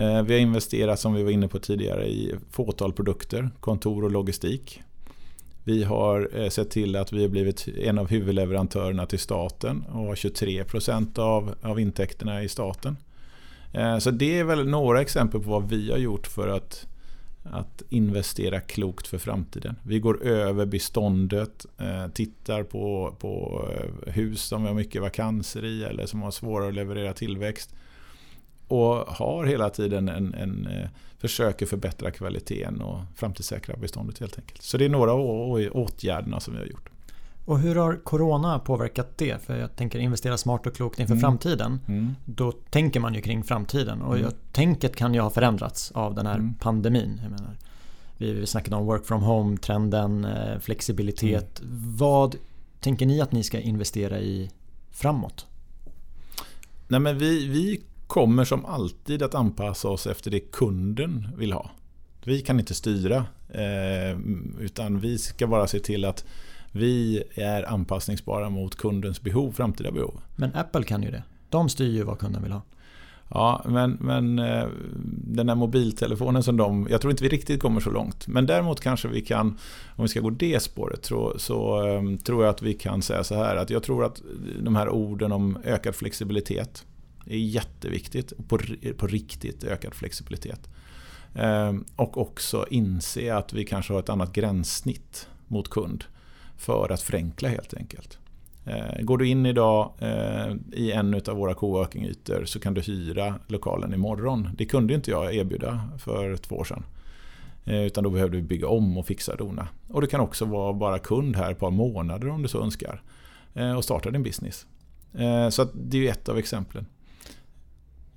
Eh, 0.00 0.22
vi 0.22 0.34
har 0.34 0.40
investerat, 0.40 1.00
som 1.00 1.14
vi 1.14 1.22
var 1.22 1.30
inne 1.30 1.48
på 1.48 1.58
tidigare, 1.58 2.06
i 2.06 2.34
fåtal 2.50 2.92
produkter, 2.92 3.50
kontor 3.60 4.04
och 4.04 4.10
logistik. 4.10 4.82
Vi 5.64 5.84
har 5.84 6.30
eh, 6.34 6.48
sett 6.48 6.70
till 6.70 6.96
att 6.96 7.12
vi 7.12 7.22
har 7.22 7.28
blivit 7.28 7.68
en 7.68 7.98
av 7.98 8.08
huvudleverantörerna 8.08 9.06
till 9.06 9.18
staten 9.18 9.84
och 9.92 10.04
har 10.04 10.14
23% 10.14 11.18
av, 11.18 11.54
av 11.62 11.80
intäkterna 11.80 12.42
i 12.42 12.48
staten. 12.48 12.96
Eh, 13.72 13.98
så 13.98 14.10
det 14.10 14.38
är 14.38 14.44
väl 14.44 14.68
några 14.68 15.00
exempel 15.00 15.40
på 15.40 15.50
vad 15.50 15.68
vi 15.68 15.90
har 15.90 15.98
gjort 15.98 16.26
för 16.26 16.48
att 16.48 16.86
att 17.42 17.82
investera 17.88 18.60
klokt 18.60 19.06
för 19.06 19.18
framtiden. 19.18 19.76
Vi 19.82 19.98
går 20.00 20.22
över 20.22 20.66
beståndet, 20.66 21.66
tittar 22.14 22.62
på, 22.62 23.14
på 23.20 23.64
hus 24.06 24.42
som 24.42 24.62
vi 24.62 24.68
har 24.68 24.74
mycket 24.74 25.02
vakanser 25.02 25.64
i 25.64 25.84
eller 25.84 26.06
som 26.06 26.22
har 26.22 26.30
svårare 26.30 26.68
att 26.68 26.74
leverera 26.74 27.12
tillväxt. 27.12 27.74
Och 28.70 28.96
har 28.96 29.44
hela 29.44 29.70
tiden 29.70 30.08
en, 30.08 30.34
en 30.34 30.66
eh, 30.66 30.88
försöker 31.18 31.66
förbättra 31.66 32.10
kvaliteten 32.10 32.80
och 32.80 33.00
framtidssäkra 33.16 33.76
beståndet 33.76 34.18
helt 34.18 34.38
enkelt. 34.38 34.62
Så 34.62 34.78
det 34.78 34.84
är 34.84 34.88
några 34.88 35.12
av 35.12 35.20
åtgärderna 35.72 36.40
som 36.40 36.54
vi 36.54 36.60
har 36.60 36.66
gjort. 36.66 36.88
Och 37.44 37.58
hur 37.58 37.76
har 37.76 37.96
Corona 38.04 38.58
påverkat 38.58 39.18
det? 39.18 39.42
För 39.42 39.56
jag 39.56 39.76
tänker 39.76 39.98
investera 39.98 40.38
smart 40.38 40.66
och 40.66 40.74
klokt 40.74 40.98
inför 40.98 41.14
mm. 41.14 41.20
framtiden. 41.20 41.80
Mm. 41.88 42.14
Då 42.24 42.52
tänker 42.52 43.00
man 43.00 43.14
ju 43.14 43.20
kring 43.20 43.44
framtiden 43.44 44.02
och 44.02 44.18
mm. 44.18 44.32
tänket 44.52 44.96
kan 44.96 45.14
ju 45.14 45.20
ha 45.20 45.30
förändrats 45.30 45.90
av 45.90 46.14
den 46.14 46.26
här 46.26 46.34
mm. 46.34 46.54
pandemin. 46.54 47.20
Jag 47.22 47.30
menar, 47.30 47.56
vi, 48.16 48.46
snackade 48.46 48.76
om 48.76 48.86
work 48.86 49.06
from 49.06 49.22
home-trenden, 49.22 50.24
eh, 50.24 50.58
flexibilitet. 50.58 51.60
Mm. 51.60 51.96
Vad 51.96 52.36
tänker 52.80 53.06
ni 53.06 53.20
att 53.20 53.32
ni 53.32 53.42
ska 53.42 53.60
investera 53.60 54.20
i 54.20 54.50
framåt? 54.90 55.46
Nej, 56.88 57.00
men 57.00 57.18
vi, 57.18 57.48
vi 57.48 57.80
kommer 58.10 58.44
som 58.44 58.64
alltid 58.64 59.22
att 59.22 59.34
anpassa 59.34 59.88
oss 59.88 60.06
efter 60.06 60.30
det 60.30 60.40
kunden 60.40 61.28
vill 61.36 61.52
ha. 61.52 61.70
Vi 62.24 62.40
kan 62.40 62.60
inte 62.60 62.74
styra 62.74 63.16
eh, 63.48 64.18
utan 64.60 65.00
vi 65.00 65.18
ska 65.18 65.46
bara 65.46 65.66
se 65.66 65.78
till 65.78 66.04
att 66.04 66.24
vi 66.72 67.22
är 67.34 67.72
anpassningsbara 67.72 68.50
mot 68.50 68.76
kundens 68.76 69.22
behov, 69.22 69.52
framtida 69.52 69.90
behov. 69.90 70.20
Men 70.36 70.54
Apple 70.54 70.82
kan 70.82 71.02
ju 71.02 71.10
det. 71.10 71.22
De 71.48 71.68
styr 71.68 71.92
ju 71.92 72.02
vad 72.02 72.18
kunden 72.18 72.42
vill 72.42 72.52
ha. 72.52 72.62
Ja, 73.28 73.62
men, 73.64 73.98
men 74.00 74.38
eh, 74.38 74.66
den 75.24 75.48
här 75.48 75.56
mobiltelefonen 75.56 76.42
som 76.42 76.56
de... 76.56 76.86
Jag 76.90 77.00
tror 77.00 77.10
inte 77.10 77.22
vi 77.22 77.28
riktigt 77.28 77.60
kommer 77.60 77.80
så 77.80 77.90
långt. 77.90 78.26
Men 78.26 78.46
däremot 78.46 78.80
kanske 78.80 79.08
vi 79.08 79.20
kan, 79.20 79.46
om 79.96 80.02
vi 80.02 80.08
ska 80.08 80.20
gå 80.20 80.30
det 80.30 80.62
spåret, 80.62 81.04
så, 81.04 81.34
så 81.38 81.82
um, 81.88 82.18
tror 82.18 82.44
jag 82.44 82.50
att 82.50 82.62
vi 82.62 82.74
kan 82.74 83.02
säga 83.02 83.24
så 83.24 83.34
här 83.34 83.56
att 83.56 83.70
jag 83.70 83.82
tror 83.82 84.04
att 84.04 84.22
de 84.62 84.76
här 84.76 84.88
orden 84.88 85.32
om 85.32 85.58
ökad 85.64 85.94
flexibilitet 85.94 86.84
det 87.30 87.36
är 87.36 87.40
jätteviktigt. 87.40 88.32
På, 88.48 88.58
på 88.96 89.06
riktigt 89.06 89.64
ökad 89.64 89.94
flexibilitet. 89.94 90.68
Ehm, 91.34 91.84
och 91.96 92.18
också 92.18 92.66
inse 92.70 93.34
att 93.34 93.52
vi 93.52 93.64
kanske 93.64 93.92
har 93.92 94.00
ett 94.00 94.08
annat 94.08 94.32
gränssnitt 94.32 95.28
mot 95.46 95.70
kund 95.70 96.04
för 96.56 96.92
att 96.92 97.02
förenkla 97.02 97.48
helt 97.48 97.74
enkelt. 97.74 98.18
Ehm, 98.66 99.06
går 99.06 99.18
du 99.18 99.28
in 99.28 99.46
idag 99.46 99.92
ehm, 99.98 100.64
i 100.72 100.92
en 100.92 101.14
av 101.14 101.36
våra 101.36 101.54
coworking-ytor 101.54 102.44
så 102.44 102.60
kan 102.60 102.74
du 102.74 102.80
hyra 102.80 103.34
lokalen 103.46 103.94
imorgon. 103.94 104.48
Det 104.58 104.64
kunde 104.64 104.94
inte 104.94 105.10
jag 105.10 105.34
erbjuda 105.34 105.88
för 105.98 106.36
två 106.36 106.56
år 106.56 106.64
sedan. 106.64 106.84
Utan 107.64 108.04
då 108.04 108.10
behövde 108.10 108.36
vi 108.36 108.42
bygga 108.42 108.68
om 108.68 108.98
och 108.98 109.06
fixa 109.06 109.36
dona. 109.36 109.68
Och 109.88 110.00
du 110.00 110.06
kan 110.06 110.20
också 110.20 110.44
vara 110.44 110.72
bara 110.72 110.98
kund 110.98 111.36
här 111.36 111.50
ett 111.50 111.58
par 111.58 111.70
månader 111.70 112.28
om 112.28 112.42
du 112.42 112.48
så 112.48 112.62
önskar. 112.62 113.02
Och 113.76 113.84
starta 113.84 114.10
din 114.10 114.22
business. 114.22 114.66
Så 115.50 115.68
det 115.74 116.06
är 116.06 116.10
ett 116.10 116.28
av 116.28 116.38
exemplen. 116.38 116.86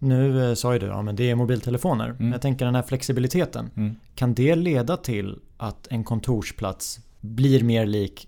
Nu 0.04 0.56
sa 0.56 0.74
ju 0.74 0.80
du 0.80 0.86
ja, 0.86 1.02
det 1.02 1.30
är 1.30 1.36
mobiltelefoner. 1.36 2.10
Mm. 2.10 2.32
Jag 2.32 2.42
tänker 2.42 2.66
den 2.66 2.76
här 2.76 2.84
flexibiliteten. 2.84 3.70
Mm. 3.76 3.96
Kan 4.16 4.34
det 4.34 4.56
leda 4.56 4.98
till 4.98 5.39
att 5.58 5.88
en 5.88 6.04
kontorsplats 6.04 7.00
blir 7.20 7.63
mer 7.63 7.86
lik 7.86 8.28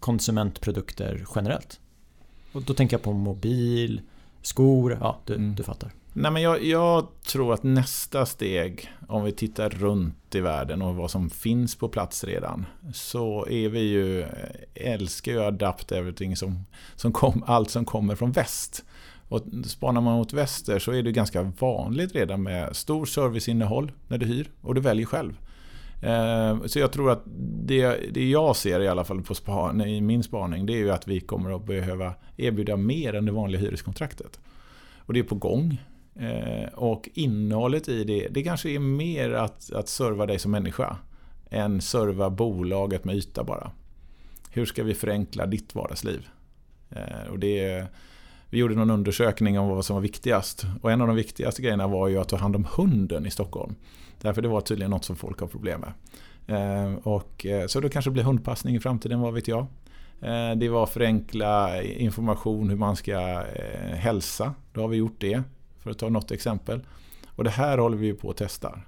konsumentprodukter 0.00 1.26
generellt. 1.34 1.80
Och 2.52 2.62
då 2.62 2.74
tänker 2.74 2.94
jag 2.94 3.02
på 3.02 3.12
mobil, 3.12 4.00
skor, 4.42 4.98
ja 5.00 5.20
du, 5.24 5.34
mm. 5.34 5.54
du 5.54 5.62
fattar. 5.62 5.92
Nej, 6.16 6.30
men 6.30 6.42
jag, 6.42 6.64
jag, 6.64 7.06
tror 7.26 7.54
att 7.54 7.62
nästa 7.62 8.26
steg, 8.26 8.92
om 9.08 9.24
vi 9.24 9.32
tittar 9.32 9.70
runt 9.70 10.34
i 10.34 10.40
världen 10.40 10.82
och 10.82 10.94
vad 10.94 11.10
som 11.10 11.30
finns 11.30 11.74
på 11.74 11.88
plats 11.88 12.24
redan, 12.24 12.66
så 12.92 13.46
är 13.46 13.68
vi 13.68 13.80
ju, 13.80 14.26
älskar 14.74 15.32
ju 15.32 15.42
adapt 15.42 15.92
everything 15.92 16.36
som, 16.36 16.64
som 16.96 17.12
kom, 17.12 17.44
allt 17.46 17.70
som 17.70 17.84
kommer 17.84 18.16
från 18.16 18.32
väst. 18.32 18.84
Och 19.34 19.42
spanar 19.64 20.00
man 20.00 20.14
mot 20.14 20.32
väster 20.32 20.78
så 20.78 20.92
är 20.92 21.02
det 21.02 21.12
ganska 21.12 21.42
vanligt 21.42 22.14
redan 22.14 22.42
med 22.42 22.76
stor 22.76 23.06
serviceinnehåll 23.06 23.92
när 24.08 24.18
du 24.18 24.26
hyr 24.26 24.50
och 24.60 24.74
du 24.74 24.80
väljer 24.80 25.06
själv. 25.06 25.38
Eh, 26.02 26.64
så 26.66 26.78
jag 26.78 26.92
tror 26.92 27.10
att 27.10 27.22
det, 27.64 27.96
det 28.12 28.30
jag 28.30 28.56
ser 28.56 28.80
i 28.80 28.88
alla 28.88 29.04
fall 29.04 29.22
på 29.22 29.34
span, 29.34 29.80
i 29.80 30.00
min 30.00 30.22
spaning 30.22 30.66
det 30.66 30.72
är 30.72 30.78
ju 30.78 30.90
att 30.90 31.08
vi 31.08 31.20
kommer 31.20 31.56
att 31.56 31.66
behöva 31.66 32.14
erbjuda 32.36 32.76
mer 32.76 33.14
än 33.14 33.24
det 33.24 33.32
vanliga 33.32 33.60
hyreskontraktet. 33.60 34.40
Och 34.98 35.12
det 35.12 35.20
är 35.20 35.24
på 35.24 35.34
gång. 35.34 35.82
Eh, 36.14 36.68
och 36.74 37.08
innehållet 37.14 37.88
i 37.88 38.04
det, 38.04 38.28
det 38.30 38.42
kanske 38.42 38.70
är 38.70 38.78
mer 38.78 39.30
att, 39.30 39.72
att 39.72 39.88
serva 39.88 40.26
dig 40.26 40.38
som 40.38 40.50
människa 40.50 40.96
än 41.50 41.80
serva 41.80 42.30
bolaget 42.30 43.04
med 43.04 43.16
yta 43.16 43.44
bara. 43.44 43.70
Hur 44.50 44.66
ska 44.66 44.84
vi 44.84 44.94
förenkla 44.94 45.46
ditt 45.46 45.74
vardagsliv? 45.74 46.28
Eh, 46.90 47.30
och 47.30 47.38
det, 47.38 47.86
vi 48.54 48.60
gjorde 48.60 48.74
någon 48.74 48.90
undersökning 48.90 49.58
om 49.58 49.68
vad 49.68 49.84
som 49.84 49.94
var 49.94 50.00
viktigast. 50.00 50.66
Och 50.82 50.92
en 50.92 51.00
av 51.00 51.06
de 51.06 51.16
viktigaste 51.16 51.62
grejerna 51.62 51.86
var 51.86 52.08
ju 52.08 52.18
att 52.18 52.28
ta 52.28 52.36
hand 52.36 52.56
om 52.56 52.66
hunden 52.76 53.26
i 53.26 53.30
Stockholm. 53.30 53.74
Därför 54.20 54.42
det 54.42 54.48
var 54.48 54.60
tydligen 54.60 54.90
något 54.90 55.04
som 55.04 55.16
folk 55.16 55.40
har 55.40 55.46
problem 55.46 55.80
med. 55.80 55.92
Eh, 56.46 56.94
och, 56.94 57.46
eh, 57.46 57.66
så 57.66 57.80
då 57.80 57.88
kanske 57.88 58.10
det 58.10 58.12
blir 58.12 58.22
hundpassning 58.22 58.76
i 58.76 58.80
framtiden, 58.80 59.20
vad 59.20 59.34
vet 59.34 59.48
jag. 59.48 59.66
Eh, 60.20 60.50
det 60.56 60.68
var 60.68 60.86
förenkla 60.86 61.82
information 61.82 62.68
hur 62.70 62.76
man 62.76 62.96
ska 62.96 63.44
hälsa. 63.94 64.54
Då 64.72 64.80
har 64.80 64.88
vi 64.88 64.96
gjort 64.96 65.20
det, 65.20 65.42
för 65.78 65.90
att 65.90 65.98
ta 65.98 66.08
något 66.08 66.30
exempel. 66.30 66.80
Och 67.28 67.44
det 67.44 67.50
här 67.50 67.78
håller 67.78 67.96
vi 67.96 68.12
på 68.12 68.30
att 68.30 68.36
testa. 68.36 68.78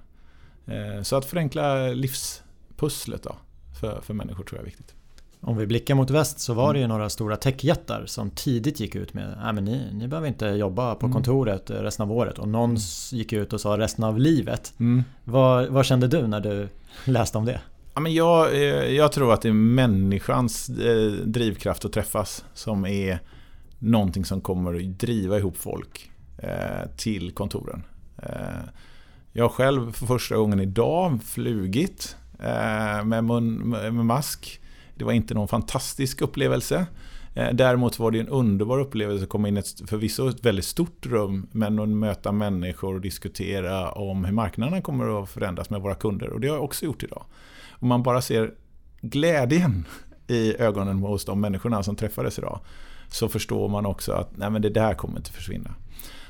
Så 1.03 1.15
att 1.15 1.25
förenkla 1.25 1.87
livspusslet 1.87 3.23
då, 3.23 3.35
för, 3.79 4.01
för 4.01 4.13
människor 4.13 4.43
tror 4.43 4.57
jag 4.57 4.61
är 4.61 4.65
viktigt. 4.65 4.96
Om 5.41 5.57
vi 5.57 5.67
blickar 5.67 5.95
mot 5.95 6.09
väst 6.09 6.39
så 6.39 6.53
var 6.53 6.73
det 6.73 6.79
ju 6.79 6.85
mm. 6.85 6.97
några 6.97 7.09
stora 7.09 7.35
techjättar 7.35 8.03
som 8.05 8.29
tidigt 8.29 8.79
gick 8.79 8.95
ut 8.95 9.13
med 9.13 9.37
att 9.41 9.63
ni, 9.63 9.93
ni 9.93 10.07
behöver 10.07 10.27
inte 10.27 10.45
jobba 10.45 10.95
på 10.95 11.05
mm. 11.05 11.13
kontoret 11.13 11.69
resten 11.69 12.03
av 12.03 12.11
året. 12.11 12.39
Och 12.39 12.47
någon 12.47 12.69
mm. 12.69 12.81
gick 13.11 13.33
ut 13.33 13.53
och 13.53 13.61
sa 13.61 13.77
resten 13.77 14.03
av 14.03 14.19
livet. 14.19 14.73
Mm. 14.79 15.03
Vad, 15.23 15.67
vad 15.67 15.85
kände 15.85 16.07
du 16.07 16.27
när 16.27 16.39
du 16.39 16.69
läste 17.05 17.37
om 17.37 17.45
det? 17.45 17.61
Ja, 17.93 18.01
men 18.01 18.13
jag, 18.13 18.53
eh, 18.53 18.95
jag 18.95 19.11
tror 19.11 19.33
att 19.33 19.41
det 19.41 19.49
är 19.49 19.53
människans 19.53 20.69
eh, 20.69 21.11
drivkraft 21.11 21.85
att 21.85 21.93
träffas 21.93 22.45
som 22.53 22.85
är 22.85 23.19
någonting 23.79 24.25
som 24.25 24.41
kommer 24.41 24.75
att 24.75 24.99
driva 24.99 25.37
ihop 25.37 25.57
folk 25.57 26.11
eh, 26.37 26.89
till 26.97 27.31
kontoren. 27.31 27.83
Jag 29.31 29.43
har 29.43 29.49
själv 29.49 29.91
för 29.91 30.05
första 30.05 30.35
gången 30.35 30.59
idag 30.59 31.23
flugit 31.23 32.15
med, 33.03 33.23
mun, 33.23 33.69
med 33.69 33.93
mask 33.93 34.61
det 34.97 35.05
var 35.05 35.13
inte 35.13 35.33
någon 35.33 35.47
fantastisk 35.47 36.21
upplevelse. 36.21 36.85
Eh, 37.33 37.53
däremot 37.53 37.99
var 37.99 38.11
det 38.11 38.19
en 38.19 38.27
underbar 38.27 38.79
upplevelse 38.79 39.23
att 39.23 39.29
komma 39.29 39.47
in 39.47 39.57
i 39.57 39.59
ett 39.59 39.89
förvisso 39.89 40.29
ett 40.29 40.45
väldigt 40.45 40.65
stort 40.65 41.05
rum 41.05 41.47
men 41.51 41.79
att 41.79 41.89
möta 41.89 42.31
människor 42.31 42.95
och 42.95 43.01
diskutera 43.01 43.91
om 43.91 44.25
hur 44.25 44.33
marknaden 44.33 44.81
kommer 44.81 45.23
att 45.23 45.29
förändras 45.29 45.69
med 45.69 45.81
våra 45.81 45.95
kunder. 45.95 46.29
Och 46.29 46.39
det 46.39 46.47
har 46.47 46.55
jag 46.55 46.63
också 46.63 46.85
gjort 46.85 47.03
idag. 47.03 47.25
Om 47.71 47.87
man 47.87 48.03
bara 48.03 48.21
ser 48.21 48.53
glädjen 49.01 49.85
i 50.27 50.57
ögonen 50.57 50.99
hos 50.99 51.25
de 51.25 51.41
människorna 51.41 51.83
som 51.83 51.95
träffades 51.95 52.39
idag 52.39 52.59
så 53.09 53.29
förstår 53.29 53.69
man 53.69 53.85
också 53.85 54.11
att 54.11 54.37
nej 54.37 54.49
men 54.49 54.61
det 54.61 54.69
där 54.69 54.93
kommer 54.93 55.17
inte 55.17 55.31
försvinna. 55.31 55.75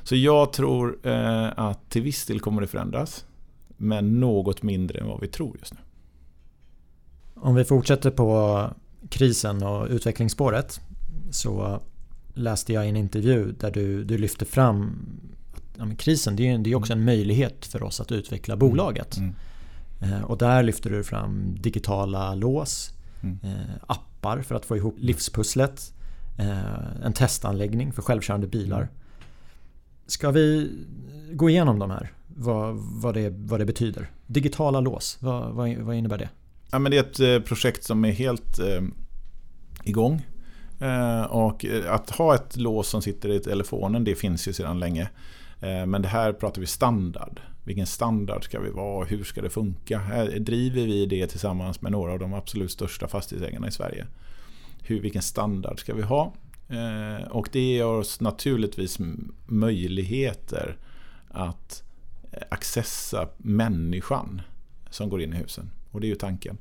Så 0.03 0.15
jag 0.15 0.53
tror 0.53 0.99
eh, 1.03 1.49
att 1.56 1.89
till 1.89 2.01
viss 2.01 2.25
del 2.25 2.39
kommer 2.39 2.62
det 2.62 2.67
förändras 2.67 3.25
men 3.77 4.19
något 4.19 4.63
mindre 4.63 4.99
än 4.99 5.08
vad 5.08 5.21
vi 5.21 5.27
tror 5.27 5.58
just 5.60 5.73
nu. 5.73 5.80
Om 7.41 7.56
vi 7.56 7.65
fortsätter 7.65 8.12
på 8.12 8.62
krisen 9.10 9.63
och 9.63 9.88
utvecklingsspåret 9.89 10.82
så 11.32 11.82
läste 12.34 12.73
jag 12.73 12.88
en 12.88 12.95
intervju 12.95 13.52
där 13.52 13.71
du, 13.71 14.04
du 14.04 14.17
lyfter 14.17 14.45
fram 14.45 15.06
att 15.54 15.63
ja, 15.78 15.86
krisen 15.97 16.36
det 16.36 16.47
är, 16.47 16.67
är 16.67 16.76
också 16.76 16.93
en 16.93 17.06
möjlighet 17.06 17.65
för 17.65 17.84
oss 17.84 18.02
att 18.02 18.12
utveckla 18.12 18.54
mm. 18.54 18.69
bolaget. 18.69 19.17
Mm. 19.17 19.34
Eh, 20.02 20.21
och 20.21 20.38
där 20.38 20.63
lyfter 20.63 20.89
du 20.89 21.04
fram 21.04 21.56
digitala 21.62 22.36
lås, 22.36 22.93
mm. 23.21 23.39
eh, 23.43 23.76
appar 23.88 24.41
för 24.41 24.56
att 24.56 24.65
få 24.65 24.78
ihop 24.78 24.95
livspusslet, 24.97 25.93
eh, 26.38 27.04
en 27.04 27.13
testanläggning 27.13 27.91
för 27.91 28.02
självkörande 28.02 28.47
bilar. 28.47 28.82
Mm. 28.82 28.93
Ska 30.08 30.32
vi 30.32 30.71
gå 31.32 31.50
igenom 31.50 31.80
de 31.80 31.91
här? 31.91 32.12
Vad, 32.28 32.76
vad, 32.76 33.13
det, 33.13 33.30
vad 33.30 33.60
det 33.60 33.65
betyder? 33.65 34.12
Digitala 34.28 34.80
lås, 34.80 35.17
vad, 35.21 35.54
vad, 35.54 35.76
vad 35.76 35.95
innebär 35.95 36.17
det? 36.17 36.30
Ja, 36.71 36.80
men 36.80 36.91
det 36.91 36.97
är 36.97 37.01
ett 37.01 37.19
eh, 37.19 37.47
projekt 37.47 37.84
som 37.84 38.06
är 38.06 38.12
helt 38.12 38.60
eh, 38.60 38.82
igång. 39.84 40.25
Eh, 40.80 41.23
och 41.23 41.65
eh, 41.65 41.93
att 41.93 42.10
ha 42.10 42.36
ett 42.36 42.58
lås 42.58 42.88
som 42.88 43.01
sitter 43.01 43.30
i 43.30 43.39
telefonen 43.39 44.03
det 44.03 44.15
finns 44.15 44.47
ju 44.47 44.53
sedan 44.53 44.80
länge. 44.80 45.10
Eh, 45.62 45.86
men 45.86 46.01
det 46.01 46.08
här 46.08 46.34
pratar 46.34 46.62
vi 46.62 46.67
standard. 46.67 47.39
Vilken 47.63 47.88
standard 47.88 48.43
ska 48.43 48.60
vi 48.60 48.69
vara? 48.69 49.06
Hur 49.06 49.23
ska 49.23 49.41
det 49.41 49.49
funka? 49.49 49.99
Här 49.99 50.39
driver 50.39 50.86
vi 50.86 51.06
det 51.06 51.27
tillsammans 51.27 51.82
med 51.82 51.91
några 51.91 52.12
av 52.12 52.19
de 52.19 52.34
absolut 52.34 52.71
största 52.71 53.08
fastighetsägarna 53.08 53.67
i 53.67 53.71
Sverige. 53.71 54.08
Hur, 54.82 55.01
vilken 55.01 55.21
standard 55.21 55.80
ska 55.80 55.93
vi 55.93 56.01
ha? 56.01 56.34
Eh, 56.69 57.27
och 57.27 57.49
det 57.51 57.60
ger 57.60 57.86
oss 57.86 58.21
naturligtvis 58.21 58.97
möjligheter 59.45 60.77
att 61.30 61.84
accessa 62.49 63.30
människan 63.38 64.41
som 64.89 65.10
går 65.10 65.21
in 65.21 65.34
i 65.34 65.38
husen. 65.38 65.69
Och 65.98 66.02
det 66.02 66.08
är 66.08 66.10
ju 66.10 66.16
tanken. 66.16 66.58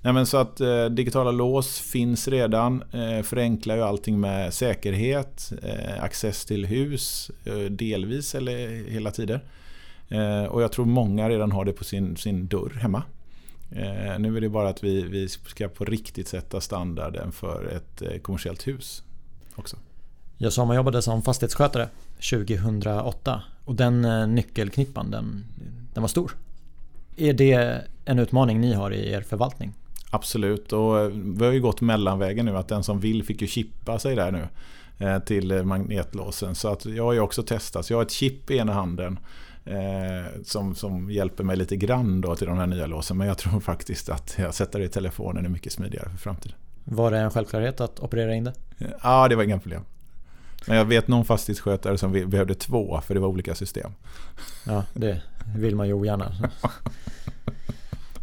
Nej, 0.00 0.12
men 0.12 0.26
så 0.26 0.36
att 0.36 0.60
eh, 0.60 0.84
digitala 0.84 1.30
lås 1.30 1.80
finns 1.80 2.28
redan. 2.28 2.82
Eh, 2.92 3.22
förenklar 3.22 3.76
ju 3.76 3.82
allting 3.82 4.20
med 4.20 4.54
säkerhet, 4.54 5.52
eh, 5.62 6.02
access 6.04 6.44
till 6.44 6.66
hus, 6.66 7.30
eh, 7.44 7.54
delvis 7.54 8.34
eller 8.34 8.88
hela 8.90 9.10
tiden. 9.10 9.40
Eh, 10.08 10.44
och 10.44 10.62
jag 10.62 10.72
tror 10.72 10.84
många 10.84 11.28
redan 11.28 11.52
har 11.52 11.64
det 11.64 11.72
på 11.72 11.84
sin, 11.84 12.16
sin 12.16 12.46
dörr 12.46 12.78
hemma. 12.80 13.02
Eh, 13.70 14.18
nu 14.18 14.36
är 14.36 14.40
det 14.40 14.48
bara 14.48 14.68
att 14.68 14.84
vi, 14.84 15.02
vi 15.02 15.28
ska 15.28 15.68
på 15.68 15.84
riktigt 15.84 16.28
sätta 16.28 16.60
standarden 16.60 17.32
för 17.32 17.66
ett 17.76 18.02
eh, 18.02 18.18
kommersiellt 18.18 18.66
hus 18.66 19.02
också. 19.54 19.76
Jag 20.38 20.52
sommarjobbade 20.52 21.02
som 21.02 21.22
fastighetsskötare 21.22 21.88
2008 22.30 23.42
och 23.64 23.74
den 23.74 24.04
eh, 24.04 24.26
nyckelknippan 24.26 25.10
den, 25.10 25.44
den 25.94 26.02
var 26.02 26.08
stor. 26.08 26.36
Är 27.16 27.32
det 27.32 27.84
en 28.04 28.18
utmaning 28.18 28.60
ni 28.60 28.72
har 28.72 28.90
i 28.90 29.12
er 29.12 29.20
förvaltning? 29.20 29.72
Absolut 30.10 30.72
och 30.72 31.00
eh, 31.00 31.08
vi 31.08 31.44
har 31.44 31.52
ju 31.52 31.60
gått 31.60 31.80
mellanvägen 31.80 32.46
nu 32.46 32.56
att 32.56 32.68
den 32.68 32.84
som 32.84 33.00
vill 33.00 33.24
fick 33.24 33.42
ju 33.42 33.46
chippa 33.46 33.98
sig 33.98 34.16
där 34.16 34.30
nu 34.32 34.48
eh, 35.06 35.18
till 35.18 35.64
magnetlåsen. 35.64 36.54
Så 36.54 36.68
att 36.68 36.84
jag 36.84 37.04
har 37.04 37.12
ju 37.12 37.20
också 37.20 37.42
testat. 37.42 37.86
Så 37.86 37.92
jag 37.92 37.98
har 37.98 38.04
ett 38.04 38.10
chip 38.10 38.50
i 38.50 38.56
ena 38.56 38.72
handen 38.72 39.18
eh, 39.64 40.42
som, 40.44 40.74
som 40.74 41.10
hjälper 41.10 41.44
mig 41.44 41.56
lite 41.56 41.76
grann 41.76 42.20
då 42.20 42.36
till 42.36 42.46
de 42.46 42.58
här 42.58 42.66
nya 42.66 42.86
låsen. 42.86 43.16
Men 43.16 43.28
jag 43.28 43.38
tror 43.38 43.60
faktiskt 43.60 44.08
att 44.08 44.34
jag 44.38 44.54
sätter 44.54 44.78
det 44.78 44.84
i 44.84 44.88
telefonen 44.88 45.44
är 45.44 45.48
mycket 45.48 45.72
smidigare 45.72 46.08
för 46.10 46.18
framtiden. 46.18 46.56
Var 46.84 47.10
det 47.10 47.18
en 47.18 47.30
självklarhet 47.30 47.80
att 47.80 48.00
operera 48.00 48.34
in 48.34 48.44
det? 48.44 48.52
Ja, 49.02 49.28
det 49.28 49.36
var 49.36 49.42
inga 49.42 49.58
problem. 49.58 49.82
Men 50.66 50.76
jag 50.76 50.84
vet 50.84 51.08
någon 51.08 51.24
fastighetsskötare 51.24 51.98
som 51.98 52.12
behövde 52.12 52.54
två 52.54 53.00
för 53.00 53.14
det 53.14 53.20
var 53.20 53.28
olika 53.28 53.54
system. 53.54 53.92
Ja, 54.66 54.84
det 54.94 55.22
vill 55.56 55.76
man 55.76 55.86
ju 55.86 55.92
ogärna. 55.92 56.36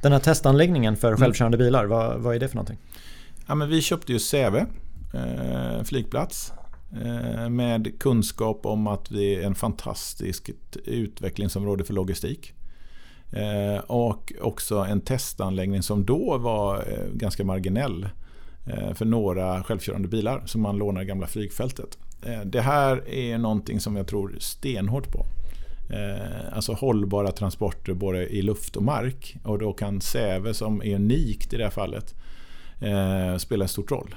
Den 0.01 0.11
här 0.11 0.19
testanläggningen 0.19 0.95
för 0.95 1.07
mm. 1.07 1.19
självkörande 1.19 1.57
bilar, 1.57 1.85
vad, 1.85 2.19
vad 2.19 2.35
är 2.35 2.39
det 2.39 2.47
för 2.47 2.55
någonting? 2.55 2.77
Ja, 3.47 3.55
men 3.55 3.69
vi 3.69 3.81
köpte 3.81 4.13
ju 4.13 4.19
Säve 4.19 4.65
eh, 5.13 5.83
flygplats 5.83 6.53
eh, 7.03 7.49
med 7.49 7.99
kunskap 7.99 8.65
om 8.65 8.87
att 8.87 9.11
vi 9.11 9.35
är 9.35 9.43
en 9.43 9.55
fantastisk 9.55 10.49
utvecklingsområde 10.85 11.83
för 11.83 11.93
logistik. 11.93 12.53
Eh, 13.31 13.77
och 13.77 14.33
också 14.41 14.77
en 14.77 15.01
testanläggning 15.01 15.83
som 15.83 16.05
då 16.05 16.37
var 16.37 16.75
eh, 16.75 17.13
ganska 17.13 17.43
marginell 17.43 18.07
eh, 18.65 18.93
för 18.93 19.05
några 19.05 19.63
självkörande 19.63 20.07
bilar 20.07 20.43
som 20.45 20.61
man 20.61 20.77
lånar 20.77 21.01
i 21.01 21.05
gamla 21.05 21.27
flygfältet. 21.27 21.97
Eh, 22.25 22.41
det 22.45 22.62
här 22.62 23.09
är 23.09 23.38
någonting 23.38 23.79
som 23.79 23.95
jag 23.95 24.07
tror 24.07 24.36
stenhårt 24.39 25.12
på. 25.12 25.25
Eh, 25.89 26.55
alltså 26.55 26.73
hållbara 26.73 27.31
transporter 27.31 27.93
både 27.93 28.27
i 28.27 28.41
luft 28.41 28.75
och 28.75 28.83
mark. 28.83 29.36
Och 29.43 29.59
då 29.59 29.73
kan 29.73 30.01
Säve 30.01 30.53
som 30.53 30.81
är 30.81 30.95
unikt 30.95 31.53
i 31.53 31.57
det 31.57 31.63
här 31.63 31.71
fallet 31.71 32.15
eh, 32.81 33.38
spela 33.38 33.65
en 33.65 33.69
stor 33.69 33.88
roll. 33.88 34.15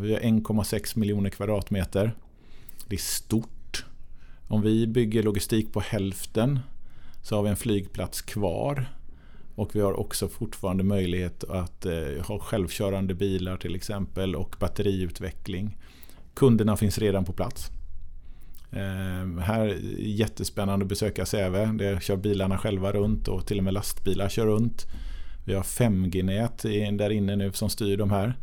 Vi 0.00 0.12
har 0.12 0.20
1,6 0.20 0.98
miljoner 0.98 1.30
kvadratmeter. 1.30 2.12
Det 2.88 2.94
är 2.94 2.98
stort. 2.98 3.84
Om 4.48 4.62
vi 4.62 4.86
bygger 4.86 5.22
logistik 5.22 5.72
på 5.72 5.80
hälften 5.80 6.60
så 7.22 7.36
har 7.36 7.42
vi 7.42 7.50
en 7.50 7.56
flygplats 7.56 8.22
kvar. 8.22 8.86
Och 9.54 9.76
vi 9.76 9.80
har 9.80 10.00
också 10.00 10.28
fortfarande 10.28 10.84
möjlighet 10.84 11.44
att 11.44 11.86
ha 12.26 12.38
självkörande 12.38 13.14
bilar 13.14 13.56
till 13.56 13.74
exempel 13.74 14.36
och 14.36 14.56
batteriutveckling. 14.60 15.76
Kunderna 16.34 16.76
finns 16.76 16.98
redan 16.98 17.24
på 17.24 17.32
plats. 17.32 17.70
Eh, 18.70 19.40
här 19.40 19.76
jättespännande 19.98 20.84
att 20.84 20.88
besöka 20.88 21.26
Säve. 21.26 21.66
Det 21.66 22.02
kör 22.02 22.16
bilarna 22.16 22.58
själva 22.58 22.92
runt 22.92 23.28
och 23.28 23.46
till 23.46 23.58
och 23.58 23.64
med 23.64 23.74
lastbilar 23.74 24.28
kör 24.28 24.46
runt. 24.46 24.86
Vi 25.44 25.54
har 25.54 25.62
5G-nät 25.62 26.62
där 26.98 27.10
inne 27.10 27.36
nu 27.36 27.52
som 27.52 27.70
styr 27.70 27.96
de 27.96 28.10
här. 28.10 28.36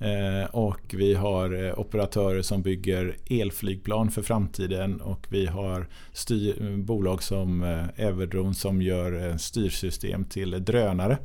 Eh, 0.00 0.50
och 0.50 0.94
vi 0.94 1.14
har 1.14 1.64
eh, 1.66 1.78
operatörer 1.78 2.42
som 2.42 2.62
bygger 2.62 3.16
elflygplan 3.30 4.10
för 4.10 4.22
framtiden 4.22 5.00
och 5.00 5.26
vi 5.30 5.46
har 5.46 5.88
styr, 6.12 6.76
bolag 6.76 7.22
som 7.22 7.62
eh, 7.62 8.06
Everdrone 8.06 8.54
som 8.54 8.82
gör 8.82 9.28
eh, 9.28 9.36
styrsystem 9.36 10.24
till 10.24 10.64
drönare. 10.64 11.18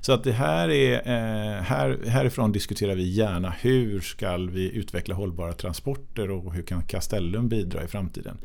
Så 0.00 0.12
att 0.12 0.24
det 0.24 0.32
här 0.32 0.68
är, 0.68 0.94
eh, 0.94 1.62
här, 1.62 1.98
härifrån 2.06 2.52
diskuterar 2.52 2.94
vi 2.94 3.02
gärna 3.02 3.50
hur 3.50 4.00
ska 4.00 4.36
vi 4.36 4.72
utveckla 4.72 5.14
hållbara 5.14 5.52
transporter 5.52 6.30
och 6.30 6.54
hur 6.54 6.62
kan 6.62 6.82
Castellum 6.82 7.48
bidra 7.48 7.84
i 7.84 7.86
framtiden. 7.86 8.38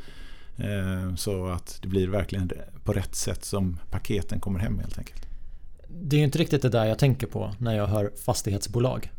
Eh, 0.58 1.16
så 1.16 1.48
att 1.48 1.80
det 1.82 1.88
blir 1.88 2.08
verkligen 2.08 2.52
på 2.84 2.94
rätt 2.94 3.16
sätt 3.16 3.46
som 3.46 3.80
paketen 3.92 4.40
kommer 4.40 4.60
hem 4.60 4.80
helt 4.80 4.98
enkelt. 4.98 5.26
Det 5.88 6.16
är 6.16 6.24
inte 6.24 6.38
riktigt 6.38 6.62
det 6.62 6.70
där 6.70 6.86
jag 6.86 7.00
tänker 7.00 7.28
på 7.28 7.54
när 7.58 7.76
jag 7.76 7.88
hör 7.88 8.12
fastighetsbolag. 8.26 9.12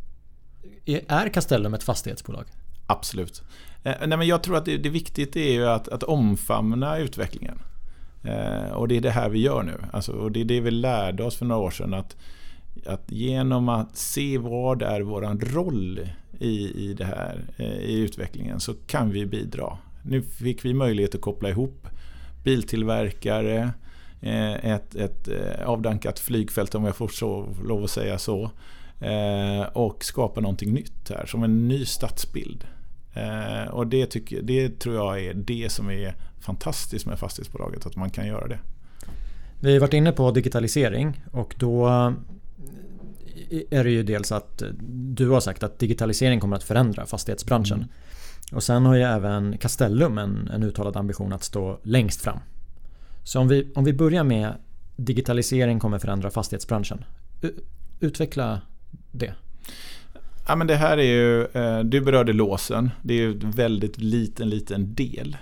Är 1.08 1.28
Castellum 1.28 1.74
ett 1.74 1.82
fastighetsbolag? 1.82 2.44
Absolut. 2.86 3.42
Eh, 3.82 3.94
nej 4.06 4.18
men 4.18 4.26
jag 4.26 4.42
tror 4.42 4.56
att 4.56 4.64
det, 4.64 4.76
det 4.76 4.88
viktigt 4.88 5.36
är 5.36 5.52
ju 5.52 5.66
att, 5.66 5.88
att 5.88 6.02
omfamna 6.02 6.98
utvecklingen. 6.98 7.58
Eh, 8.22 8.72
och 8.72 8.88
det 8.88 8.96
är 8.96 9.00
det 9.00 9.10
här 9.10 9.28
vi 9.28 9.38
gör 9.38 9.62
nu. 9.62 9.80
Alltså, 9.92 10.12
och 10.12 10.32
det 10.32 10.40
är 10.40 10.44
det 10.44 10.60
vi 10.60 10.70
lärde 10.70 11.24
oss 11.24 11.36
för 11.36 11.44
några 11.44 11.62
år 11.62 11.70
sedan. 11.70 11.94
Att, 11.94 12.16
att 12.86 13.10
genom 13.10 13.68
att 13.68 13.96
se 13.96 14.38
vad 14.38 14.82
är 14.82 15.00
vår 15.00 15.52
roll 15.52 16.00
i, 16.38 16.88
i 16.88 16.94
det 16.94 17.04
här, 17.04 17.44
eh, 17.56 17.80
i 17.80 17.98
utvecklingen, 17.98 18.60
så 18.60 18.74
kan 18.74 19.10
vi 19.10 19.26
bidra. 19.26 19.78
Nu 20.02 20.22
fick 20.22 20.64
vi 20.64 20.74
möjlighet 20.74 21.14
att 21.14 21.20
koppla 21.20 21.48
ihop 21.48 21.86
biltillverkare, 22.44 23.70
eh, 24.20 24.72
ett, 24.72 24.94
ett 24.94 25.28
eh, 25.28 25.68
avdankat 25.68 26.18
flygfält 26.18 26.74
om 26.74 26.84
jag 26.84 26.96
får 26.96 27.08
så, 27.08 27.54
lov 27.64 27.84
att 27.84 27.90
säga 27.90 28.18
så. 28.18 28.50
Eh, 29.00 29.62
och 29.72 30.04
skapa 30.04 30.40
någonting 30.40 30.74
nytt 30.74 31.10
här, 31.10 31.26
som 31.26 31.42
en 31.42 31.68
ny 31.68 31.84
stadsbild. 31.84 32.64
Eh, 33.14 33.70
och 33.70 33.86
det, 33.86 34.06
tycker, 34.06 34.42
det 34.42 34.80
tror 34.80 34.94
jag 34.94 35.24
är 35.24 35.34
det 35.34 35.72
som 35.72 35.90
är 35.90 36.14
fantastiskt 36.40 37.06
med 37.06 37.18
fastighetsbolaget, 37.18 37.86
att 37.86 37.96
man 37.96 38.10
kan 38.10 38.26
göra 38.26 38.48
det. 38.48 38.58
Vi 39.60 39.72
har 39.72 39.80
varit 39.80 39.94
inne 39.94 40.12
på 40.12 40.30
digitalisering 40.30 41.24
och 41.32 41.54
då 41.58 41.88
är 43.70 43.84
det 43.84 43.90
ju 43.90 44.02
dels 44.02 44.32
att 44.32 44.62
du 44.90 45.28
har 45.28 45.40
sagt 45.40 45.62
att 45.62 45.78
digitalisering 45.78 46.40
kommer 46.40 46.56
att 46.56 46.62
förändra 46.62 47.06
fastighetsbranschen. 47.06 47.78
Mm. 47.78 47.88
Och 48.52 48.62
sen 48.62 48.86
har 48.86 48.94
ju 48.94 49.02
även 49.02 49.58
Castellum 49.58 50.18
en, 50.18 50.48
en 50.54 50.62
uttalad 50.62 50.96
ambition 50.96 51.32
att 51.32 51.44
stå 51.44 51.78
längst 51.82 52.20
fram. 52.20 52.38
Så 53.24 53.40
om 53.40 53.48
vi, 53.48 53.72
om 53.74 53.84
vi 53.84 53.92
börjar 53.92 54.24
med 54.24 54.54
digitalisering 54.96 55.78
kommer 55.78 55.98
förändra 55.98 56.30
fastighetsbranschen. 56.30 57.04
Utveckla 58.00 58.60
det. 59.12 59.34
Ja, 60.48 60.56
men 60.56 60.66
det 60.66 60.76
här 60.76 60.98
är 60.98 61.02
ju, 61.02 61.44
eh, 61.44 61.80
du 61.80 62.00
berörde 62.00 62.32
låsen. 62.32 62.90
Det 63.02 63.14
är 63.14 63.18
ju 63.18 63.32
en 63.32 63.50
väldigt 63.50 63.98
liten, 63.98 64.48
liten 64.48 64.94
del. 64.94 65.36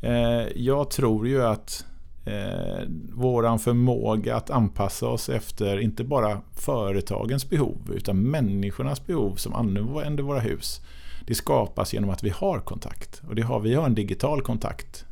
Eh, 0.00 0.46
jag 0.56 0.90
tror 0.90 1.28
ju 1.28 1.44
att 1.44 1.86
eh, 2.24 2.88
våran 3.12 3.58
förmåga 3.58 4.36
att 4.36 4.50
anpassa 4.50 5.06
oss 5.06 5.28
efter 5.28 5.80
inte 5.80 6.04
bara 6.04 6.40
företagens 6.52 7.50
behov 7.50 7.92
utan 7.94 8.22
människornas 8.22 9.06
behov 9.06 9.34
som 9.34 9.54
använder 9.54 10.22
våra 10.22 10.40
hus. 10.40 10.80
Det 11.26 11.34
skapas 11.34 11.94
genom 11.94 12.10
att 12.10 12.22
vi 12.22 12.30
har 12.30 12.60
kontakt. 12.60 13.22
Och 13.28 13.34
det 13.34 13.42
har, 13.42 13.60
vi 13.60 13.74
har 13.74 13.86
en 13.86 13.94
digital 13.94 14.42
kontakt 14.42 15.04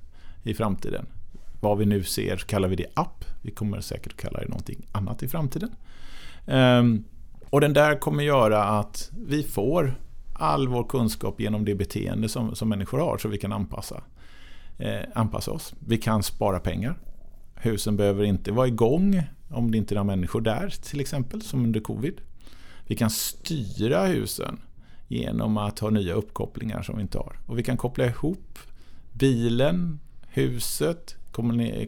i 0.43 0.55
framtiden. 0.55 1.07
Vad 1.61 1.79
vi 1.79 1.87
nu 1.87 2.03
ser 2.03 2.37
kallar 2.37 2.69
vi 2.69 2.77
det 2.77 2.87
app. 2.95 3.25
Vi 3.43 3.51
kommer 3.51 3.81
säkert 3.81 4.17
kalla 4.17 4.41
det 4.41 4.49
någonting 4.49 4.87
annat 4.93 5.23
i 5.23 5.29
framtiden. 5.29 5.71
Ehm, 6.47 7.05
och 7.51 7.61
den 7.61 7.73
där 7.73 7.99
kommer 7.99 8.25
göra 8.25 8.65
att 8.65 9.11
vi 9.27 9.43
får 9.43 9.95
all 10.33 10.69
vår 10.69 10.85
kunskap 10.85 11.41
genom 11.41 11.65
det 11.65 11.75
beteende 11.75 12.29
som, 12.29 12.55
som 12.55 12.69
människor 12.69 12.99
har 12.99 13.19
så 13.19 13.29
vi 13.29 13.39
kan 13.39 13.53
anpassa, 13.53 14.03
Eh, 14.79 15.01
anpassa 15.15 15.51
oss. 15.51 15.75
Vi 15.79 15.99
kan 15.99 16.23
spara 16.23 16.61
pengar. 16.61 16.99
Husen 17.55 17.97
behöver 17.97 18.25
inte 18.25 18.53
vara 18.53 18.67
igång 18.67 19.23
om 19.51 19.71
det 19.71 19.79
inte 19.79 19.95
är 19.95 19.97
några 19.97 20.17
människor 20.17 20.41
där 20.41 20.75
till 20.83 21.01
exempel 21.01 21.43
som 21.43 21.65
under 21.65 21.81
covid. 21.81 22.21
Vi 22.87 22.97
kan 22.97 23.11
styra 23.11 24.07
husen 24.07 24.61
genom 25.09 25.57
att 25.57 25.79
ha 25.79 25.91
nya 25.91 26.15
uppkopplingar 26.15 26.83
som 26.83 26.97
vi 26.97 27.03
inte 27.03 27.19
har. 27.19 27.37
Och 27.47 27.59
vi 27.59 27.63
kan 27.63 27.77
koppla 27.77 28.07
ihop 28.07 28.59
bilen, 29.13 30.01
huset, 30.27 31.17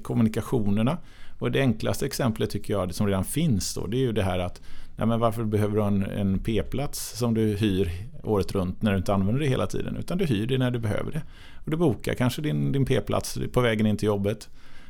kommunikationerna. 0.03 0.99
Och 1.39 1.53
det 1.53 1.61
enklaste 1.61 2.07
exemplet 2.07 2.51
tycker 2.51 2.75
jag, 2.75 2.95
som 2.95 3.07
redan 3.07 3.25
finns 3.25 3.75
då, 3.75 3.87
det 3.87 3.97
är 3.97 4.01
ju 4.01 4.13
det 4.13 4.23
här 4.23 4.39
att 4.39 4.61
ja, 4.97 5.07
men 5.07 5.21
varför 5.21 5.45
behöver 5.45 5.77
du 5.77 5.83
en, 5.83 6.03
en 6.03 6.39
p-plats 6.39 7.19
som 7.19 7.35
du 7.35 7.57
hyr 7.57 7.93
året 8.23 8.53
runt 8.53 8.83
när 8.83 8.93
du 8.93 8.99
inte 8.99 9.15
använder 9.15 9.41
det 9.41 9.49
hela 9.49 9.67
tiden? 9.67 9.97
Utan 9.97 10.19
du 10.19 10.25
hyr 10.25 10.47
det 10.47 10.59
när 10.59 10.71
du 10.71 10.79
behöver 10.79 11.13
det. 11.13 11.23
Och 11.65 11.71
du 11.71 11.77
bokar 11.77 12.15
kanske 12.15 12.43
din, 12.43 12.73
din 12.73 12.87
p-plats 12.87 13.39
på 13.53 13.61
vägen 13.61 13.87
in 13.87 13.97
till 13.97 14.07
jobbet. 14.07 14.49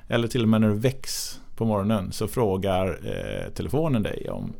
Eller 0.08 0.28
till 0.28 0.42
och 0.42 0.48
med 0.48 0.60
när 0.60 0.68
du 0.68 0.74
väcks 0.74 1.40
på 1.56 1.64
morgonen 1.64 2.12
så 2.12 2.28
frågar 2.28 2.88
eh, 2.88 3.52
telefonen 3.52 4.02
dig 4.02 4.30
om 4.30 4.52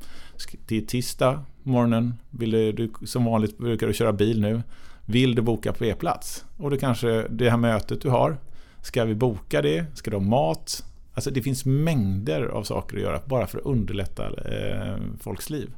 det 0.66 0.77
är 0.77 0.81
tisdag 0.81 1.44
morgonen, 1.62 2.14
vill 2.31 2.51
du, 2.51 2.73
du, 2.73 2.90
som 3.07 3.25
vanligt 3.25 3.59
brukar 3.59 3.87
du 3.87 3.94
köra 3.94 4.12
bil 4.12 4.40
nu. 4.40 4.62
Vill 5.07 5.35
du 5.35 5.42
boka 5.42 5.73
p-plats? 5.73 6.44
Och 6.57 6.71
det 6.71 6.79
kanske 6.79 7.27
det 7.31 7.51
här 7.51 7.57
mötet 7.57 8.03
du 8.03 8.09
har, 8.09 8.37
ska 8.83 9.05
vi 9.05 9.14
boka 9.14 9.62
det? 9.62 9.85
Ska 9.94 10.11
du 10.11 10.16
ha 10.16 10.25
mat? 10.25 10.85
Alltså 11.14 11.31
det 11.31 11.42
finns 11.42 11.64
mängder 11.64 12.47
av 12.47 12.62
saker 12.62 12.97
att 12.97 13.03
göra 13.03 13.21
bara 13.27 13.47
för 13.47 13.59
att 13.59 13.64
underlätta 13.64 14.27
eh, 14.27 14.97
folks 15.21 15.51
liv. 15.51 15.71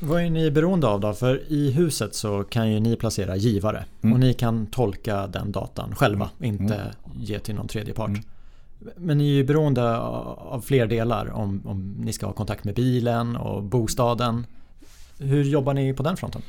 Vad 0.00 0.22
är 0.22 0.30
ni 0.30 0.50
beroende 0.50 0.86
av 0.86 1.00
då? 1.00 1.14
För 1.14 1.52
i 1.52 1.70
huset 1.70 2.14
så 2.14 2.44
kan 2.44 2.72
ju 2.72 2.80
ni 2.80 2.96
placera 2.96 3.36
givare 3.36 3.84
mm. 4.02 4.12
och 4.12 4.20
ni 4.20 4.34
kan 4.34 4.66
tolka 4.66 5.26
den 5.26 5.52
datan 5.52 5.94
själva, 5.94 6.30
mm. 6.38 6.54
inte 6.54 6.74
mm. 6.74 6.92
ge 7.16 7.38
till 7.38 7.54
någon 7.54 7.68
tredje 7.68 7.94
part. 7.94 8.08
Mm. 8.08 8.22
Men 8.96 9.18
ni 9.18 9.30
är 9.30 9.34
ju 9.34 9.44
beroende 9.44 9.98
av 9.98 10.60
fler 10.60 10.86
delar 10.86 11.30
om, 11.30 11.62
om 11.64 11.96
ni 11.98 12.12
ska 12.12 12.26
ha 12.26 12.32
kontakt 12.32 12.64
med 12.64 12.74
bilen 12.74 13.36
och 13.36 13.62
bostaden. 13.62 14.46
Hur 15.18 15.44
jobbar 15.44 15.74
ni 15.74 15.94
på 15.94 16.02
den 16.02 16.16
fronten? 16.16 16.42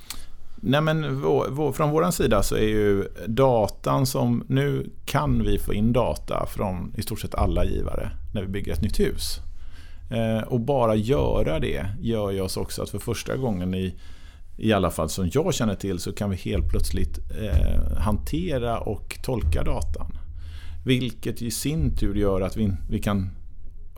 Nej 0.56 0.82
men 0.82 1.22
vår, 1.22 1.48
vår, 1.50 1.72
från 1.72 1.90
vår 1.92 2.12
sida 2.12 2.44
så 2.44 2.56
är 2.56 2.68
ju 2.68 3.08
datan 3.28 4.06
som... 4.06 4.44
Nu 4.48 4.90
kan 5.06 5.44
vi 5.44 5.60
få 5.60 5.74
in 5.74 5.94
data 5.94 6.46
från 6.46 6.94
i 6.98 7.02
stort 7.02 7.20
sett 7.20 7.36
alla 7.36 7.66
givare 7.66 8.12
när 8.34 8.42
vi 8.42 8.48
bygger 8.48 8.74
ett 8.74 8.82
nytt 8.82 9.00
hus. 9.00 9.40
Eh, 10.10 10.44
och 10.44 10.60
bara 10.60 10.96
göra 10.96 11.60
det 11.60 11.86
gör 12.00 12.32
ju 12.32 12.42
oss 12.42 12.58
också 12.58 12.84
att 12.84 12.90
för 12.90 13.00
första 13.00 13.36
gången 13.36 13.74
i 13.74 13.96
i 14.62 14.74
alla 14.74 14.92
fall 14.92 15.10
som 15.10 15.30
jag 15.34 15.54
känner 15.54 15.76
till 15.76 16.00
så 16.00 16.14
kan 16.14 16.30
vi 16.30 16.36
helt 16.36 16.70
plötsligt 16.70 17.18
eh, 17.18 17.98
hantera 17.98 18.80
och 18.80 19.20
tolka 19.24 19.64
datan. 19.64 20.18
Vilket 20.86 21.42
i 21.42 21.52
sin 21.52 21.98
tur 21.98 22.16
gör 22.16 22.42
att 22.42 22.58
vi, 22.58 22.72
vi 22.90 23.00
kan 23.00 23.30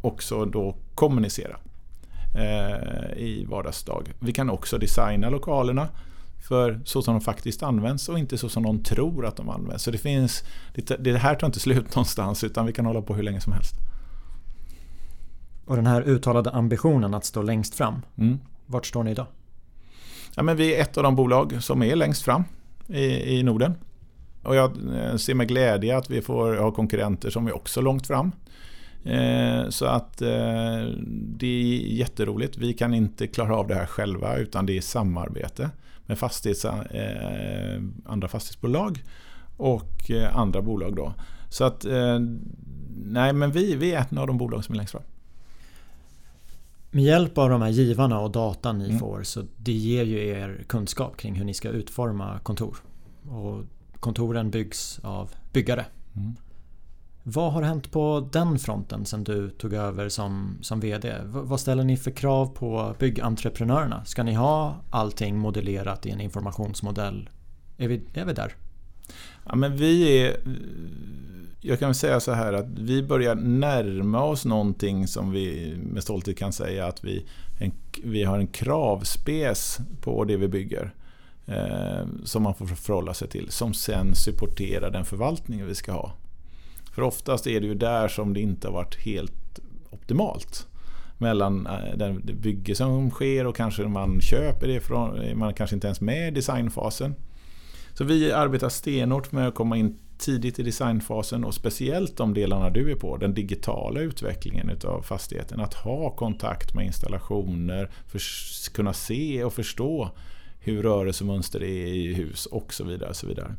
också 0.02 0.46
då 0.46 0.78
kommunicera 0.96 1.58
eh, 2.36 3.18
i 3.18 3.46
vardagsdag. 3.50 4.14
Vi 4.20 4.34
kan 4.34 4.50
också 4.50 4.78
designa 4.78 5.30
lokalerna 5.30 5.88
för 6.48 6.82
så 6.86 7.02
som 7.02 7.14
de 7.14 7.22
faktiskt 7.22 7.64
används 7.64 8.10
och 8.10 8.20
inte 8.20 8.38
så 8.38 8.50
som 8.50 8.64
någon 8.64 8.84
tror 8.84 9.26
att 9.26 9.38
de 9.38 9.50
används. 9.50 9.84
Så 9.84 9.92
det 9.92 9.98
finns, 9.98 10.44
det 11.00 11.18
här 11.18 11.36
tar 11.36 11.48
inte 11.48 11.60
slut 11.60 11.96
någonstans 11.96 12.44
utan 12.44 12.66
vi 12.66 12.74
kan 12.74 12.86
hålla 12.86 13.02
på 13.02 13.16
hur 13.16 13.24
länge 13.24 13.42
som 13.42 13.54
helst. 13.54 13.76
Och 15.72 15.78
den 15.78 15.88
här 15.88 16.02
uttalade 16.02 16.50
ambitionen 16.50 17.14
att 17.14 17.26
stå 17.26 17.42
längst 17.42 17.76
fram, 17.76 18.02
mm. 18.18 18.40
vart 18.66 18.86
står 18.86 19.04
ni 19.04 19.12
idag? 19.12 19.26
Ja, 20.36 20.44
men 20.44 20.58
vi 20.58 20.76
är 20.76 20.82
ett 20.82 20.98
av 20.98 21.04
de 21.04 21.16
bolag 21.16 21.64
som 21.64 21.84
är 21.84 21.96
längst 21.96 22.22
fram 22.22 22.44
i, 22.88 23.38
i 23.38 23.44
Norden. 23.44 23.74
Och 24.44 24.56
jag 24.56 24.72
eh, 24.96 25.16
ser 25.16 25.34
med 25.34 25.48
glädje 25.48 25.98
att 25.98 26.10
vi 26.10 26.22
får 26.22 26.56
ha 26.56 26.72
konkurrenter 26.72 27.30
som 27.30 27.48
är 27.48 27.56
också 27.56 27.82
långt 27.82 28.08
fram. 28.08 28.32
Eh, 29.04 29.70
så 29.70 29.86
att 29.86 30.22
eh, 30.22 30.84
det 31.08 31.48
är 31.48 31.94
jätteroligt. 31.94 32.58
Vi 32.58 32.74
kan 32.74 32.94
inte 32.94 33.28
klara 33.28 33.56
av 33.56 33.68
det 33.68 33.76
här 33.76 33.86
själva 33.86 34.36
utan 34.36 34.66
det 34.66 34.78
är 34.78 34.82
samarbete 34.82 35.70
med 36.06 36.20
fastighets, 36.20 36.66
andra 38.06 38.28
fastighetsbolag 38.28 39.04
och 39.58 40.12
andra 40.34 40.62
bolag. 40.62 40.96
Då. 40.96 41.14
Så 41.50 41.64
att 41.64 41.86
nej 43.06 43.34
men 43.34 43.52
vi, 43.52 43.76
vi 43.76 43.94
är 43.94 44.02
ett 44.02 44.18
av 44.18 44.28
de 44.28 44.38
bolag 44.38 44.64
som 44.64 44.74
är 44.74 44.78
längst 44.78 44.92
fram. 44.92 45.04
Med 46.94 47.04
hjälp 47.04 47.38
av 47.38 47.50
de 47.50 47.62
här 47.62 47.70
givarna 47.70 48.20
och 48.20 48.32
datan 48.32 48.78
ni 48.78 48.86
mm. 48.86 49.00
får 49.00 49.24
så 49.24 49.44
det 49.58 49.72
ger 49.72 50.04
ju 50.04 50.28
er 50.28 50.64
kunskap 50.68 51.18
kring 51.18 51.36
hur 51.36 51.46
ni 51.46 51.54
ska 51.54 51.70
utforma 51.70 52.40
kontor. 52.40 52.78
Och 53.30 53.64
kontoren 54.00 54.52
byggs 54.52 55.00
av 55.04 55.32
byggare. 55.54 55.86
Mm. 56.16 56.36
Vad 57.24 57.54
har 57.54 57.62
hänt 57.62 57.92
på 57.92 58.30
den 58.32 58.60
fronten 58.60 59.06
sen 59.06 59.24
du 59.24 59.50
tog 59.50 59.74
över 59.74 60.10
som, 60.10 60.58
som 60.62 60.80
VD? 60.80 61.16
vad 61.26 61.60
ställer 61.60 61.84
ni 61.84 61.98
för 61.98 62.12
krav 62.12 62.46
på 62.46 62.96
byggentreprenörerna? 63.00 64.06
Ska 64.06 64.24
ni 64.24 64.34
ha 64.34 64.76
allting 64.90 65.38
modellerat 65.38 66.06
i 66.06 66.10
en 66.10 66.22
informationsmodell? 66.22 67.30
Är 67.78 67.88
vi, 67.88 68.02
är 68.14 68.26
vi 68.26 68.34
där? 68.34 68.56
Ja, 69.46 69.56
men 69.56 69.78
vi 69.78 70.22
är... 70.22 70.38
Jag 71.64 71.80
kan 71.80 71.88
väl 71.88 71.96
säga 71.96 72.20
så 72.20 72.32
här 72.32 72.54
att 72.54 72.66
vi 72.70 73.04
börjar 73.04 73.36
närma 73.36 74.24
oss 74.24 74.46
någonting 74.46 75.08
som 75.08 75.32
vi 75.32 75.76
med 75.84 76.04
stolthet 76.04 76.38
kan 76.38 76.54
säga 76.54 76.88
att 76.88 77.04
vi, 77.04 77.26
en, 77.60 77.72
vi 78.04 78.24
har 78.24 78.40
en 78.40 78.48
kravspes 78.48 79.80
på 80.02 80.24
det 80.24 80.38
vi 80.38 80.48
bygger 80.48 80.94
eh, 81.46 82.06
som 82.24 82.44
man 82.44 82.56
får 82.56 82.66
förhålla 82.66 83.14
sig 83.14 83.28
till. 83.28 83.52
Som 83.52 83.74
sen 83.74 84.16
supporterar 84.16 84.92
den 84.92 85.06
förvaltning 85.06 85.66
vi 85.66 85.76
ska 85.76 85.92
ha. 85.92 86.14
För 86.96 87.02
oftast 87.02 87.48
är 87.48 87.62
det 87.62 87.68
ju 87.68 87.76
där 87.76 88.08
som 88.08 88.34
det 88.34 88.40
inte 88.40 88.68
har 88.68 88.74
varit 88.74 89.06
helt 89.06 89.60
optimalt. 89.90 90.68
Mellan 91.18 91.68
eh, 91.68 91.98
det 91.98 92.06
den 92.06 92.22
bygge 92.42 92.76
som 92.76 93.10
sker 93.10 93.48
och 93.48 93.56
kanske 93.56 93.88
man 93.88 94.22
köper 94.22 94.68
det 94.68 94.80
från, 94.80 95.40
man 95.40 95.54
kanske 95.54 95.76
inte 95.76 95.88
ens 95.88 96.02
med 96.02 96.28
i 96.28 96.32
designfasen. 96.32 97.16
Så 97.94 98.04
vi 98.04 98.32
arbetar 98.32 98.70
stenhårt 98.70 99.32
med 99.32 99.48
att 99.48 99.56
komma 99.56 99.78
in 99.78 99.98
tidigt 100.22 100.60
i 100.60 100.64
designfasen 100.64 101.44
och 101.44 101.54
speciellt 101.54 102.18
de 102.18 102.34
delarna 102.34 102.70
du 102.70 102.92
är 102.92 102.96
på, 102.96 103.18
den 103.18 103.34
digitala 103.34 104.00
utvecklingen 104.00 104.70
utav 104.70 105.02
fastigheten. 105.02 105.60
Att 105.60 105.74
ha 105.74 106.10
kontakt 106.10 106.74
med 106.74 106.86
installationer, 106.86 107.92
för, 108.08 108.22
kunna 108.74 108.94
se 108.94 109.44
och 109.44 109.54
förstå 109.54 110.10
hur 110.60 110.84
rörelsemönster 110.84 111.64
är 111.64 111.88
i 111.88 112.14
hus 112.14 112.46
och 112.46 112.74
så 112.74 112.84
vidare. 112.84 113.10
Och, 113.10 113.16
så 113.16 113.28
vidare. 113.28 113.56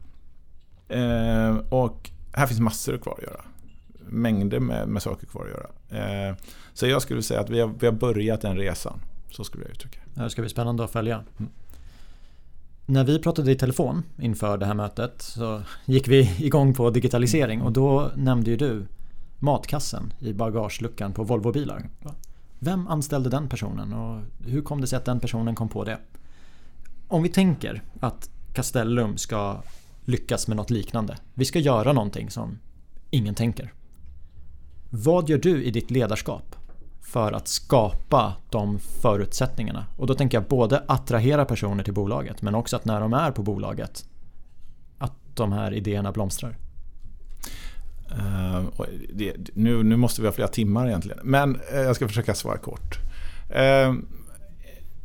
Eh, 0.88 1.56
och 1.56 2.10
här 2.32 2.46
finns 2.46 2.60
massor 2.60 2.98
kvar 2.98 3.14
att 3.18 3.22
göra. 3.22 3.44
mängder 4.08 4.60
med, 4.60 4.88
med 4.88 5.02
saker 5.02 5.26
kvar 5.26 5.44
att 5.44 5.50
göra. 5.50 6.28
Eh, 6.28 6.36
så 6.74 6.86
jag 6.86 7.02
skulle 7.02 7.22
säga 7.22 7.40
att 7.40 7.50
vi 7.50 7.60
har, 7.60 7.74
vi 7.80 7.86
har 7.86 7.94
börjat 7.94 8.40
den 8.40 8.56
resan. 8.56 9.00
Så 9.30 9.44
skulle 9.44 9.64
jag 9.64 9.70
uttrycka 9.70 10.00
det. 10.14 10.30
ska 10.30 10.42
bli 10.42 10.48
spännande 10.50 10.84
att 10.84 10.90
följa. 10.90 11.24
Mm. 11.38 11.52
När 12.92 13.04
vi 13.04 13.18
pratade 13.18 13.52
i 13.52 13.54
telefon 13.54 14.02
inför 14.18 14.58
det 14.58 14.66
här 14.66 14.74
mötet 14.74 15.22
så 15.22 15.62
gick 15.84 16.08
vi 16.08 16.36
igång 16.46 16.74
på 16.74 16.90
digitalisering 16.90 17.62
och 17.62 17.72
då 17.72 18.10
nämnde 18.16 18.50
ju 18.50 18.56
du 18.56 18.86
matkassen 19.38 20.12
i 20.18 20.32
bagageluckan 20.32 21.12
på 21.12 21.24
Volvo-bilar. 21.24 21.88
Vem 22.58 22.88
anställde 22.88 23.30
den 23.30 23.48
personen 23.48 23.92
och 23.92 24.22
hur 24.46 24.62
kom 24.62 24.80
det 24.80 24.86
sig 24.86 24.96
att 24.96 25.04
den 25.04 25.20
personen 25.20 25.54
kom 25.54 25.68
på 25.68 25.84
det? 25.84 25.98
Om 27.08 27.22
vi 27.22 27.28
tänker 27.28 27.82
att 28.00 28.30
Castellum 28.52 29.16
ska 29.16 29.62
lyckas 30.04 30.48
med 30.48 30.56
något 30.56 30.70
liknande. 30.70 31.16
Vi 31.34 31.44
ska 31.44 31.58
göra 31.58 31.92
någonting 31.92 32.30
som 32.30 32.58
ingen 33.10 33.34
tänker. 33.34 33.72
Vad 34.90 35.28
gör 35.28 35.38
du 35.38 35.64
i 35.64 35.70
ditt 35.70 35.90
ledarskap 35.90 36.56
för 37.02 37.32
att 37.32 37.48
skapa 37.48 38.36
de 38.50 38.78
förutsättningarna? 38.78 39.86
Och 39.96 40.06
då 40.06 40.14
tänker 40.14 40.36
jag 40.38 40.48
både 40.48 40.84
attrahera 40.88 41.44
personer 41.44 41.84
till 41.84 41.94
bolaget 41.94 42.42
men 42.42 42.54
också 42.54 42.76
att 42.76 42.84
när 42.84 43.00
de 43.00 43.12
är 43.12 43.30
på 43.30 43.42
bolaget 43.42 44.04
att 44.98 45.12
de 45.34 45.52
här 45.52 45.74
idéerna 45.74 46.12
blomstrar. 46.12 46.56
Uh, 48.18 48.64
det, 49.14 49.36
nu, 49.54 49.82
nu 49.82 49.96
måste 49.96 50.20
vi 50.20 50.26
ha 50.28 50.32
flera 50.32 50.48
timmar 50.48 50.86
egentligen. 50.86 51.20
Men 51.22 51.56
uh, 51.56 51.80
jag 51.80 51.96
ska 51.96 52.08
försöka 52.08 52.34
svara 52.34 52.58
kort. 52.58 52.98
Uh, 53.50 53.94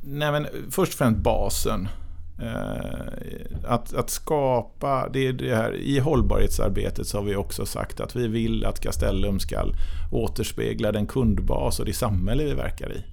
nej 0.01 0.31
men, 0.31 0.47
först 0.71 0.93
och 0.93 0.97
främst 0.97 1.19
basen. 1.19 1.87
Eh, 2.39 3.63
att, 3.63 3.93
att, 3.93 4.09
skapa, 4.09 5.09
det, 5.13 5.31
det 5.31 5.55
här, 5.55 5.75
i 5.75 5.99
hållbarhetsarbetet 5.99 7.07
så 7.07 7.17
har 7.17 7.23
vi 7.23 7.35
också 7.35 7.65
sagt 7.65 7.99
att 7.99 8.15
vi 8.15 8.27
vill 8.27 8.65
att 8.65 8.79
Castellum 8.79 9.39
ska 9.39 9.65
återspegla 10.11 10.91
den 10.91 11.07
kundbas 11.07 11.79
och 11.79 11.85
det 11.85 11.93
samhälle 11.93 12.43
vi 12.43 12.53
verkar 12.53 12.91
i. 12.91 13.03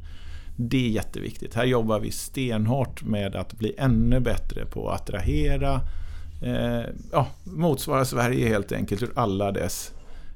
Det 0.57 0.87
är 0.87 0.91
jätteviktigt. 0.91 1.55
Här 1.55 1.65
jobbar 1.65 2.01
vi 2.01 2.11
stenhårt 2.11 3.05
med 3.05 3.37
att 3.37 3.53
bli 3.53 3.75
ännu 3.79 4.21
bättre 4.21 4.67
på 4.67 4.91
att 4.91 5.01
attrahera, 5.01 5.81
eh, 6.43 6.83
ja, 7.13 7.27
motsvara 7.45 8.05
Sverige 8.05 8.49
helt 8.49 8.73
enkelt 8.73 9.03
ur 9.03 9.11
alla 9.15 9.53
dess 9.53 9.93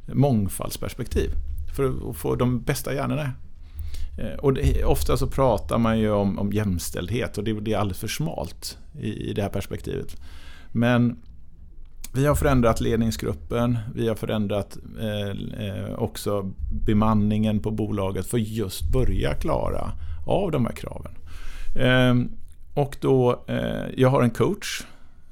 mångfaldsperspektiv. 0.06 1.30
För 1.76 2.10
att 2.10 2.16
få 2.16 2.34
de 2.34 2.60
bästa 2.60 2.94
hjärnorna. 2.94 3.32
Eh, 4.18 4.38
och 4.38 4.54
det, 4.54 4.84
ofta 4.84 5.16
så 5.16 5.26
pratar 5.26 5.78
man 5.78 5.98
ju 5.98 6.10
om, 6.10 6.38
om 6.38 6.52
jämställdhet 6.52 7.38
och 7.38 7.44
det, 7.44 7.60
det 7.60 7.72
är 7.72 7.78
alldeles 7.78 7.98
för 7.98 8.08
smalt 8.08 8.78
i, 9.00 9.30
i 9.30 9.32
det 9.32 9.42
här 9.42 9.48
perspektivet. 9.48 10.16
Men 10.72 11.16
vi 12.14 12.26
har 12.26 12.34
förändrat 12.34 12.80
ledningsgruppen, 12.80 13.78
vi 13.94 14.08
har 14.08 14.14
förändrat 14.14 14.78
eh, 15.00 15.66
eh 15.66 15.94
också 15.94 16.50
bemanningen 16.70 17.60
på 17.60 17.70
bolaget 17.70 18.26
för 18.26 18.38
just 18.38 18.92
börja 18.92 19.34
klara 19.34 19.92
av 20.26 20.50
de 20.50 20.66
här 20.66 20.72
kraven. 20.72 21.12
Eh, 21.76 22.14
och 22.74 22.96
då, 23.00 23.44
eh, 23.46 23.86
jag 23.96 24.08
har 24.08 24.22
en 24.22 24.30
coach 24.30 24.82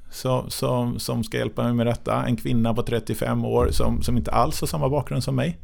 som, 0.09 0.49
som, 0.49 0.99
som 0.99 1.23
ska 1.23 1.37
hjälpa 1.37 1.63
mig 1.63 1.73
med 1.73 1.85
detta. 1.85 2.25
En 2.25 2.35
kvinna 2.35 2.73
på 2.73 2.83
35 2.83 3.45
år 3.45 3.69
som, 3.71 4.01
som 4.01 4.17
inte 4.17 4.31
alls 4.31 4.61
har 4.61 4.67
samma 4.67 4.89
bakgrund 4.89 5.23
som 5.23 5.35
mig. 5.35 5.57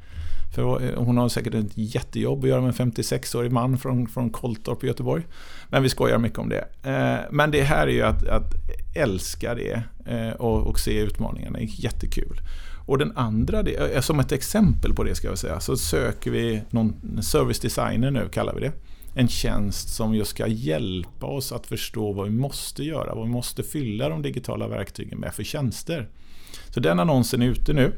För 0.53 0.83
eh, 0.83 1.03
hon 1.03 1.17
har 1.17 1.29
säkert 1.29 1.53
ett 1.53 1.71
jättejobb 1.73 2.43
att 2.43 2.49
göra 2.49 2.61
med 2.61 2.79
en 2.79 2.91
56-årig 2.91 3.51
man 3.51 3.77
från, 3.77 4.07
från 4.07 4.29
Koltorp 4.29 4.83
i 4.83 4.87
Göteborg. 4.87 5.23
Men 5.69 5.83
vi 5.83 5.89
skojar 5.89 6.17
mycket 6.17 6.39
om 6.39 6.49
det. 6.49 6.65
Eh, 6.83 7.31
men 7.31 7.51
det 7.51 7.61
här 7.61 7.87
är 7.87 7.91
ju 7.91 8.01
att, 8.01 8.27
att 8.27 8.53
älska 8.95 9.55
det 9.55 9.83
eh, 10.05 10.29
och, 10.29 10.67
och 10.67 10.79
se 10.79 10.99
utmaningarna. 10.99 11.57
Det 11.57 11.63
är 11.63 11.83
jättekul. 11.83 12.37
Och 12.85 12.97
den 12.97 13.17
andra, 13.17 13.63
som 14.01 14.19
ett 14.19 14.31
exempel 14.31 14.93
på 14.93 15.03
det 15.03 15.15
ska 15.15 15.27
jag 15.27 15.37
säga, 15.37 15.59
så 15.59 15.77
söker 15.77 16.31
vi 16.31 16.61
någon 16.69 17.21
service 17.23 17.59
designer 17.59 18.11
nu, 18.11 18.29
kallar 18.31 18.53
vi 18.53 18.61
det 18.61 18.71
en 19.15 19.27
tjänst 19.27 19.89
som 19.89 20.15
just 20.15 20.31
ska 20.31 20.47
hjälpa 20.47 21.25
oss 21.25 21.51
att 21.51 21.67
förstå 21.67 22.13
vad 22.13 22.25
vi 22.25 22.31
måste 22.31 22.83
göra, 22.83 23.15
vad 23.15 23.25
vi 23.25 23.31
måste 23.31 23.63
fylla 23.63 24.09
de 24.09 24.21
digitala 24.21 24.67
verktygen 24.67 25.19
med 25.19 25.33
för 25.33 25.43
tjänster. 25.43 26.07
Så 26.69 26.79
den 26.79 26.99
annonsen 26.99 27.41
är 27.41 27.45
ute 27.45 27.73
nu. 27.73 27.93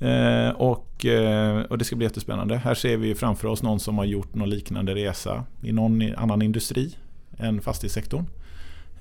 Eh, 0.00 0.50
och, 0.50 1.06
eh, 1.06 1.60
och 1.60 1.78
det 1.78 1.84
ska 1.84 1.96
bli 1.96 2.06
jättespännande. 2.06 2.56
Här 2.56 2.74
ser 2.74 2.96
vi 2.96 3.14
framför 3.14 3.48
oss 3.48 3.62
någon 3.62 3.80
som 3.80 3.98
har 3.98 4.04
gjort 4.04 4.34
någon 4.34 4.50
liknande 4.50 4.94
resa 4.94 5.44
i 5.62 5.72
någon 5.72 6.14
annan 6.16 6.42
industri 6.42 6.96
än 7.38 7.60
fastighetssektorn. 7.60 8.24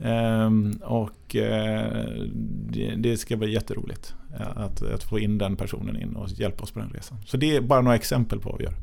Ehm, 0.03 0.71
och 0.83 1.35
eh, 1.35 2.05
det, 2.97 3.17
ska 3.17 3.35
bli 3.37 3.53
jätteroligt 3.53 4.13
att, 4.55 4.81
att 4.81 5.03
få 5.03 5.19
in 5.19 5.37
den 5.37 5.55
personen 5.55 6.01
in 6.01 6.15
och 6.15 6.29
hjälpa 6.29 6.63
oss 6.63 6.71
på 6.71 6.79
den 6.79 6.89
resan. 6.89 7.17
Så 7.25 7.37
det 7.37 7.55
är 7.55 7.61
bara 7.61 7.81
några 7.81 7.95
exempel 7.95 8.39
på 8.39 8.49
vad 8.49 8.57
vi 8.57 8.63
gör. 8.63 8.73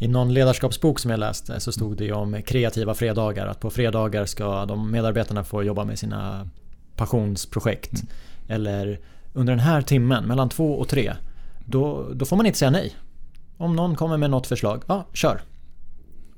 I 0.00 0.08
någon 0.08 0.34
ledarskapsbok 0.34 0.98
som 0.98 1.10
jag 1.10 1.20
läste 1.20 1.60
så 1.60 1.72
stod 1.72 1.96
det 1.96 2.12
om 2.12 2.42
kreativa 2.42 2.94
fredagar. 2.94 3.46
Att 3.46 3.60
på 3.60 3.70
fredagar 3.70 4.24
ska 4.24 4.66
de 4.66 4.90
medarbetarna 4.90 5.44
få 5.44 5.62
jobba 5.62 5.84
med 5.84 5.98
sina 5.98 6.48
passionsprojekt. 6.96 7.92
Mm. 7.92 8.06
Eller 8.48 9.00
under 9.32 9.52
den 9.52 9.60
här 9.60 9.82
timmen, 9.82 10.24
mellan 10.24 10.48
två 10.48 10.74
och 10.74 10.88
tre, 10.88 11.12
då, 11.64 12.12
då 12.14 12.24
får 12.24 12.36
man 12.36 12.46
inte 12.46 12.58
säga 12.58 12.70
nej. 12.70 12.96
Om 13.56 13.76
någon 13.76 13.96
kommer 13.96 14.16
med 14.16 14.30
något 14.30 14.46
förslag, 14.46 14.82
ja, 14.86 15.06
kör. 15.12 15.40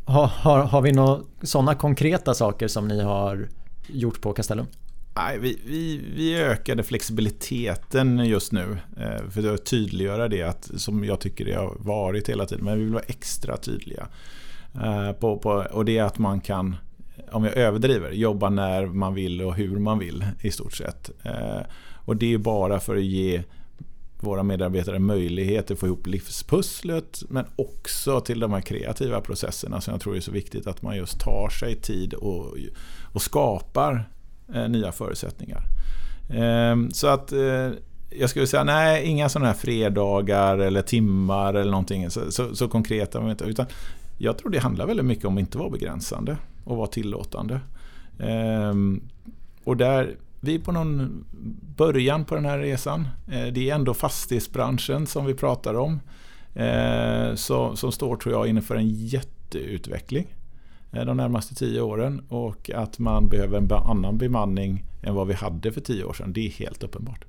Har, 0.04 0.26
har, 0.26 0.58
har 0.58 0.82
vi 0.82 0.92
några 0.92 1.20
sådana 1.42 1.74
konkreta 1.74 2.34
saker 2.34 2.68
som 2.68 2.88
ni 2.88 3.02
har 3.02 3.48
gjort 3.86 4.20
på 4.20 4.32
Castellum? 4.32 4.66
Nej, 5.14 5.38
vi, 5.38 5.58
vi, 5.66 6.00
vi 6.16 6.36
ökade 6.36 6.82
flexibiliteten 6.82 8.18
just 8.18 8.52
nu. 8.52 8.78
Eh, 8.96 9.30
för 9.30 9.54
att 9.54 9.66
tydliggöra 9.66 10.28
det 10.28 10.42
att, 10.42 10.70
som 10.76 11.04
jag 11.04 11.20
tycker 11.20 11.44
det 11.44 11.54
har 11.54 11.76
varit 11.78 12.28
hela 12.28 12.46
tiden. 12.46 12.64
Men 12.64 12.78
vi 12.78 12.84
vill 12.84 12.92
vara 12.92 13.04
extra 13.06 13.56
tydliga. 13.56 14.08
Eh, 14.74 15.12
på, 15.12 15.38
på, 15.38 15.66
och 15.72 15.84
det 15.84 15.98
är 15.98 16.02
att 16.02 16.18
man 16.18 16.40
kan, 16.40 16.76
om 17.30 17.44
jag 17.44 17.56
överdriver, 17.56 18.10
jobba 18.10 18.50
när 18.50 18.86
man 18.86 19.14
vill 19.14 19.42
och 19.42 19.54
hur 19.54 19.78
man 19.78 19.98
vill 19.98 20.24
i 20.40 20.50
stort 20.50 20.74
sett. 20.74 21.10
Eh, 21.22 21.60
och 22.04 22.16
det 22.16 22.34
är 22.34 22.38
bara 22.38 22.80
för 22.80 22.96
att 22.96 23.02
ge 23.02 23.42
våra 24.22 24.42
medarbetare 24.42 24.98
möjlighet 24.98 25.70
att 25.70 25.78
få 25.78 25.86
ihop 25.86 26.06
livspusslet 26.06 27.22
men 27.28 27.44
också 27.56 28.20
till 28.20 28.40
de 28.40 28.52
här 28.52 28.60
kreativa 28.60 29.20
processerna 29.20 29.80
som 29.80 29.92
jag 29.92 30.00
tror 30.00 30.16
är 30.16 30.20
så 30.20 30.30
viktigt 30.30 30.66
att 30.66 30.82
man 30.82 30.96
just 30.96 31.20
tar 31.20 31.48
sig 31.48 31.74
tid 31.74 32.14
och, 32.14 32.56
och 33.12 33.22
skapar 33.22 34.08
eh, 34.54 34.68
nya 34.68 34.92
förutsättningar. 34.92 35.62
Eh, 36.30 36.76
så 36.92 37.06
att 37.06 37.32
eh, 37.32 37.70
jag 38.10 38.30
skulle 38.30 38.46
säga 38.46 38.64
nej, 38.64 39.04
inga 39.04 39.28
sådana 39.28 39.46
här 39.46 39.54
fredagar 39.54 40.58
eller 40.58 40.82
timmar 40.82 41.54
eller 41.54 41.70
någonting 41.70 42.10
så, 42.10 42.32
så, 42.32 42.56
så 42.56 42.68
konkreta. 42.68 43.34
Utan 43.46 43.66
jag 44.18 44.38
tror 44.38 44.50
det 44.50 44.58
handlar 44.58 44.86
väldigt 44.86 45.06
mycket 45.06 45.24
om 45.24 45.36
att 45.36 45.40
inte 45.40 45.58
vara 45.58 45.70
begränsande 45.70 46.36
och 46.64 46.76
vara 46.76 46.86
tillåtande. 46.86 47.60
Ehm, 48.18 49.00
och 49.64 49.76
där 49.76 50.16
vi 50.44 50.54
är 50.54 50.58
på 50.58 50.72
någon 50.72 51.24
början 51.76 52.24
på 52.24 52.34
den 52.34 52.44
här 52.44 52.58
resan. 52.58 53.08
Eh, 53.28 53.46
det 53.46 53.70
är 53.70 53.74
ändå 53.74 53.94
fastighetsbranschen 53.94 55.06
som 55.06 55.26
vi 55.26 55.34
pratar 55.34 55.74
om. 55.74 56.00
Eh, 56.54 57.34
som 57.34 57.92
står, 57.92 58.16
tror 58.16 58.34
jag, 58.34 58.48
inför 58.48 58.76
en 58.76 58.88
jätteutveckling 58.88 60.34
eh, 60.92 61.04
de 61.04 61.16
närmaste 61.16 61.54
tio 61.54 61.80
åren. 61.80 62.22
Och 62.28 62.70
att 62.70 62.98
man 62.98 63.28
behöver 63.28 63.58
en 63.58 63.72
annan 63.72 64.18
bemanning 64.18 64.84
än 65.02 65.14
vad 65.14 65.26
vi 65.26 65.34
hade 65.34 65.72
för 65.72 65.80
tio 65.80 66.04
år 66.04 66.12
sedan. 66.12 66.32
Det 66.32 66.46
är 66.46 66.50
helt 66.50 66.82
uppenbart. 66.82 67.24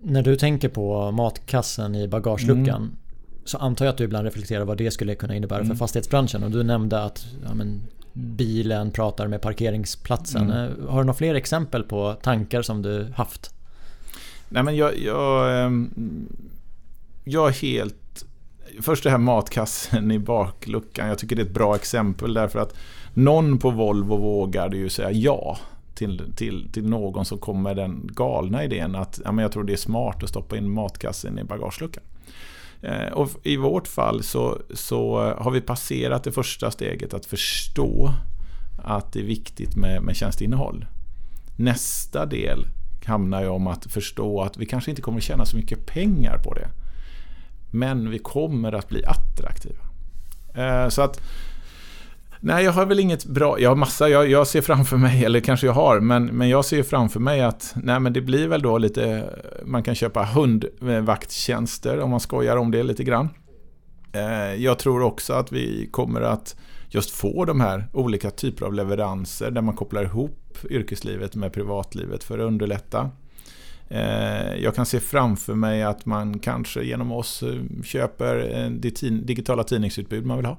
När 0.00 0.22
du 0.22 0.36
tänker 0.36 0.68
på 0.68 1.10
matkassen 1.10 1.94
i 1.94 2.08
bagageluckan 2.08 2.82
mm. 2.82 2.96
så 3.44 3.58
antar 3.58 3.84
jag 3.84 3.92
att 3.92 3.98
du 3.98 4.04
ibland 4.04 4.24
reflekterar 4.24 4.64
vad 4.64 4.78
det 4.78 4.90
skulle 4.90 5.14
kunna 5.14 5.36
innebära 5.36 5.60
mm. 5.60 5.68
för 5.68 5.76
fastighetsbranschen. 5.76 6.42
Och 6.42 6.50
du 6.50 6.62
nämnde 6.62 7.02
att 7.02 7.26
ja, 7.44 7.54
men, 7.54 7.82
bilen 8.16 8.90
pratar 8.90 9.26
med 9.26 9.42
parkeringsplatsen. 9.42 10.50
Mm. 10.50 10.56
Eh, 10.56 10.88
har 10.88 10.98
du 10.98 11.04
några 11.04 11.18
fler 11.18 11.34
exempel 11.34 11.82
på 11.82 12.16
tankar 12.22 12.62
som 12.62 12.82
du 12.82 13.12
haft? 13.16 13.50
Nej 14.48 14.62
men 14.62 14.76
jag, 14.76 14.98
jag, 14.98 15.64
ehm, 15.64 15.90
jag 17.24 17.48
är 17.48 17.52
helt... 17.52 18.24
Först 18.80 19.04
det 19.04 19.10
här 19.10 19.18
matkassen 19.18 20.10
i 20.10 20.18
bakluckan. 20.18 21.08
Jag 21.08 21.18
tycker 21.18 21.36
det 21.36 21.42
är 21.42 21.46
ett 21.46 21.54
bra 21.54 21.74
exempel 21.74 22.34
därför 22.34 22.58
att 22.58 22.76
någon 23.14 23.58
på 23.58 23.70
Volvo 23.70 24.16
vågade 24.16 24.76
ju 24.76 24.88
säga 24.88 25.10
ja 25.10 25.58
till, 25.94 26.32
till, 26.36 26.68
till 26.72 26.88
någon 26.88 27.24
som 27.24 27.38
kom 27.38 27.62
med 27.62 27.76
den 27.76 28.10
galna 28.12 28.64
idén 28.64 28.94
att 28.94 29.20
ja, 29.24 29.32
men 29.32 29.42
jag 29.42 29.52
tror 29.52 29.64
det 29.64 29.72
är 29.72 29.76
smart 29.76 30.22
att 30.22 30.28
stoppa 30.28 30.56
in 30.56 30.70
matkassen 30.70 31.38
i 31.38 31.44
bagageluckan. 31.44 32.02
Eh, 32.82 33.12
och 33.12 33.30
I 33.42 33.56
vårt 33.56 33.88
fall 33.88 34.22
så, 34.22 34.58
så 34.74 35.18
har 35.38 35.50
vi 35.50 35.60
passerat 35.60 36.24
det 36.24 36.32
första 36.32 36.70
steget 36.70 37.14
att 37.14 37.26
förstå 37.26 38.12
att 38.84 39.12
det 39.12 39.20
är 39.20 39.24
viktigt 39.24 39.76
med, 39.76 40.02
med 40.02 40.16
tjänsteinnehåll. 40.16 40.86
Nästa 41.56 42.26
del 42.26 42.66
handlar 43.04 43.42
ju 43.42 43.48
om 43.48 43.66
att 43.66 43.92
förstå 43.92 44.42
att 44.42 44.56
vi 44.56 44.66
kanske 44.66 44.90
inte 44.90 45.02
kommer 45.02 45.20
tjäna 45.20 45.44
så 45.44 45.56
mycket 45.56 45.86
pengar 45.86 46.38
på 46.38 46.54
det. 46.54 46.68
Men 47.70 48.10
vi 48.10 48.18
kommer 48.18 48.72
att 48.72 48.88
bli 48.88 49.04
attraktiva. 49.04 49.82
Eh, 50.54 50.88
så 50.88 51.02
att 51.02 51.20
Nej, 52.40 52.64
jag 52.64 52.72
har 52.72 52.86
väl 52.86 53.00
inget 53.00 53.24
bra, 53.24 53.60
jag 53.60 53.70
har 53.70 53.76
massa, 53.76 54.08
jag, 54.08 54.30
jag, 54.30 54.46
ser 54.46 54.60
framför 54.60 54.96
mig, 54.96 55.24
eller 55.24 55.40
kanske 55.40 55.66
jag 55.66 55.74
har, 55.74 56.00
men, 56.00 56.26
men 56.26 56.48
jag 56.48 56.64
ser 56.64 56.82
framför 56.82 57.20
mig 57.20 57.40
att 57.40 57.74
nej, 57.82 58.00
men 58.00 58.12
det 58.12 58.20
blir 58.20 58.48
väl 58.48 58.62
då 58.62 58.78
lite, 58.78 59.30
man 59.64 59.82
kan 59.82 59.94
köpa 59.94 60.24
hundvakttjänster 60.24 62.00
om 62.00 62.10
man 62.10 62.20
skojar 62.20 62.56
om 62.56 62.70
det 62.70 62.82
lite 62.82 63.04
grann. 63.04 63.28
Eh, 64.12 64.54
jag 64.54 64.78
tror 64.78 65.02
också 65.02 65.32
att 65.32 65.52
vi 65.52 65.88
kommer 65.92 66.20
att 66.20 66.56
just 66.88 67.10
få 67.10 67.44
de 67.44 67.60
här 67.60 67.88
olika 67.92 68.30
typer 68.30 68.66
av 68.66 68.74
leveranser 68.74 69.50
där 69.50 69.62
man 69.62 69.76
kopplar 69.76 70.04
ihop 70.04 70.58
yrkeslivet 70.70 71.34
med 71.34 71.52
privatlivet 71.52 72.24
för 72.24 72.38
att 72.38 72.44
underlätta. 72.44 73.10
Eh, 73.88 74.54
jag 74.54 74.74
kan 74.74 74.86
se 74.86 75.00
framför 75.00 75.54
mig 75.54 75.82
att 75.82 76.06
man 76.06 76.38
kanske 76.38 76.84
genom 76.84 77.12
oss 77.12 77.42
eh, 77.42 77.82
köper 77.84 78.36
det 78.70 79.10
digitala 79.10 79.64
tidningsutbud 79.64 80.26
man 80.26 80.36
vill 80.36 80.46
ha. 80.46 80.58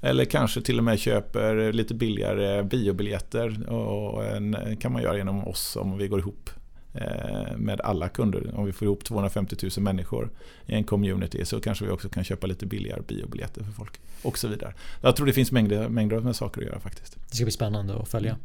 Eller 0.00 0.24
kanske 0.24 0.62
till 0.62 0.78
och 0.78 0.84
med 0.84 0.98
köper 0.98 1.72
lite 1.72 1.94
billigare 1.94 2.62
biobiljetter. 2.62 3.70
Och 3.70 4.24
en, 4.24 4.76
kan 4.80 4.92
man 4.92 5.02
göra 5.02 5.16
genom 5.16 5.48
oss 5.48 5.76
om 5.76 5.98
vi 5.98 6.08
går 6.08 6.18
ihop 6.18 6.50
eh, 6.94 7.56
med 7.56 7.80
alla 7.80 8.08
kunder. 8.08 8.54
Om 8.54 8.66
vi 8.66 8.72
får 8.72 8.86
ihop 8.86 9.04
250 9.04 9.56
000 9.76 9.84
människor 9.84 10.30
i 10.66 10.74
en 10.74 10.84
community 10.84 11.44
så 11.44 11.60
kanske 11.60 11.84
vi 11.84 11.90
också 11.90 12.08
kan 12.08 12.24
köpa 12.24 12.46
lite 12.46 12.66
billigare 12.66 13.02
biobiljetter 13.08 13.64
för 13.64 13.72
folk. 13.72 14.00
Och 14.22 14.38
så 14.38 14.48
vidare. 14.48 14.74
Jag 15.00 15.16
tror 15.16 15.26
det 15.26 15.32
finns 15.32 15.52
mängder, 15.52 15.88
mängder 15.88 16.20
med 16.20 16.36
saker 16.36 16.60
att 16.60 16.66
göra 16.66 16.80
faktiskt. 16.80 17.16
Det 17.30 17.36
ska 17.36 17.44
bli 17.44 17.52
spännande 17.52 17.96
att 17.96 18.08
följa. 18.08 18.36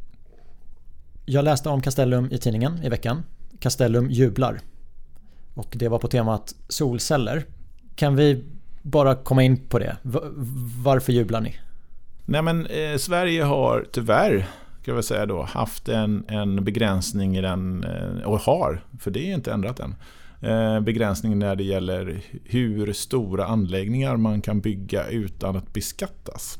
Jag 1.25 1.45
läste 1.45 1.69
om 1.69 1.81
Castellum 1.81 2.31
i 2.31 2.37
tidningen 2.37 2.83
i 2.83 2.89
veckan. 2.89 3.23
Castellum 3.59 4.09
jublar. 4.09 4.59
Och 5.53 5.73
det 5.79 5.87
var 5.87 5.99
på 5.99 6.07
temat 6.07 6.55
solceller. 6.67 7.45
Kan 7.95 8.15
vi 8.15 8.43
bara 8.85 9.15
komma 9.15 9.43
in 9.43 9.57
på 9.57 9.79
det. 9.79 9.97
Varför 10.83 11.13
jublar 11.13 11.41
ni? 11.41 11.55
Nej 12.25 12.41
men 12.41 12.65
eh, 12.65 12.97
Sverige 12.97 13.43
har 13.43 13.85
tyvärr 13.91 14.47
ska 14.85 14.91
jag 14.91 15.05
säga 15.05 15.25
då, 15.25 15.43
haft 15.43 15.89
en, 15.89 16.25
en 16.27 16.63
begränsning 16.63 17.37
i 17.37 17.41
den, 17.41 17.83
eh, 17.83 18.23
och 18.25 18.39
har, 18.39 18.81
för 18.99 19.11
det 19.11 19.29
är 19.29 19.33
inte 19.33 19.51
ändrat 19.51 19.79
än, 19.79 19.95
eh, 20.41 20.79
begränsning 20.79 21.39
när 21.39 21.55
det 21.55 21.63
gäller 21.63 22.21
hur 22.43 22.93
stora 22.93 23.45
anläggningar 23.45 24.17
man 24.17 24.41
kan 24.41 24.59
bygga 24.59 25.07
utan 25.07 25.55
att 25.55 25.73
beskattas 25.73 26.59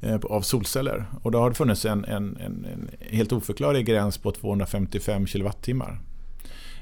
eh, 0.00 0.16
av 0.16 0.40
solceller. 0.40 1.06
Och 1.22 1.30
då 1.30 1.38
har 1.38 1.48
det 1.48 1.56
funnits 1.56 1.84
en, 1.84 2.04
en, 2.04 2.36
en, 2.36 2.66
en 2.72 2.90
helt 3.00 3.32
oförklarlig 3.32 3.86
gräns 3.86 4.18
på 4.18 4.30
255 4.30 5.26
kilowattimmar. 5.26 6.00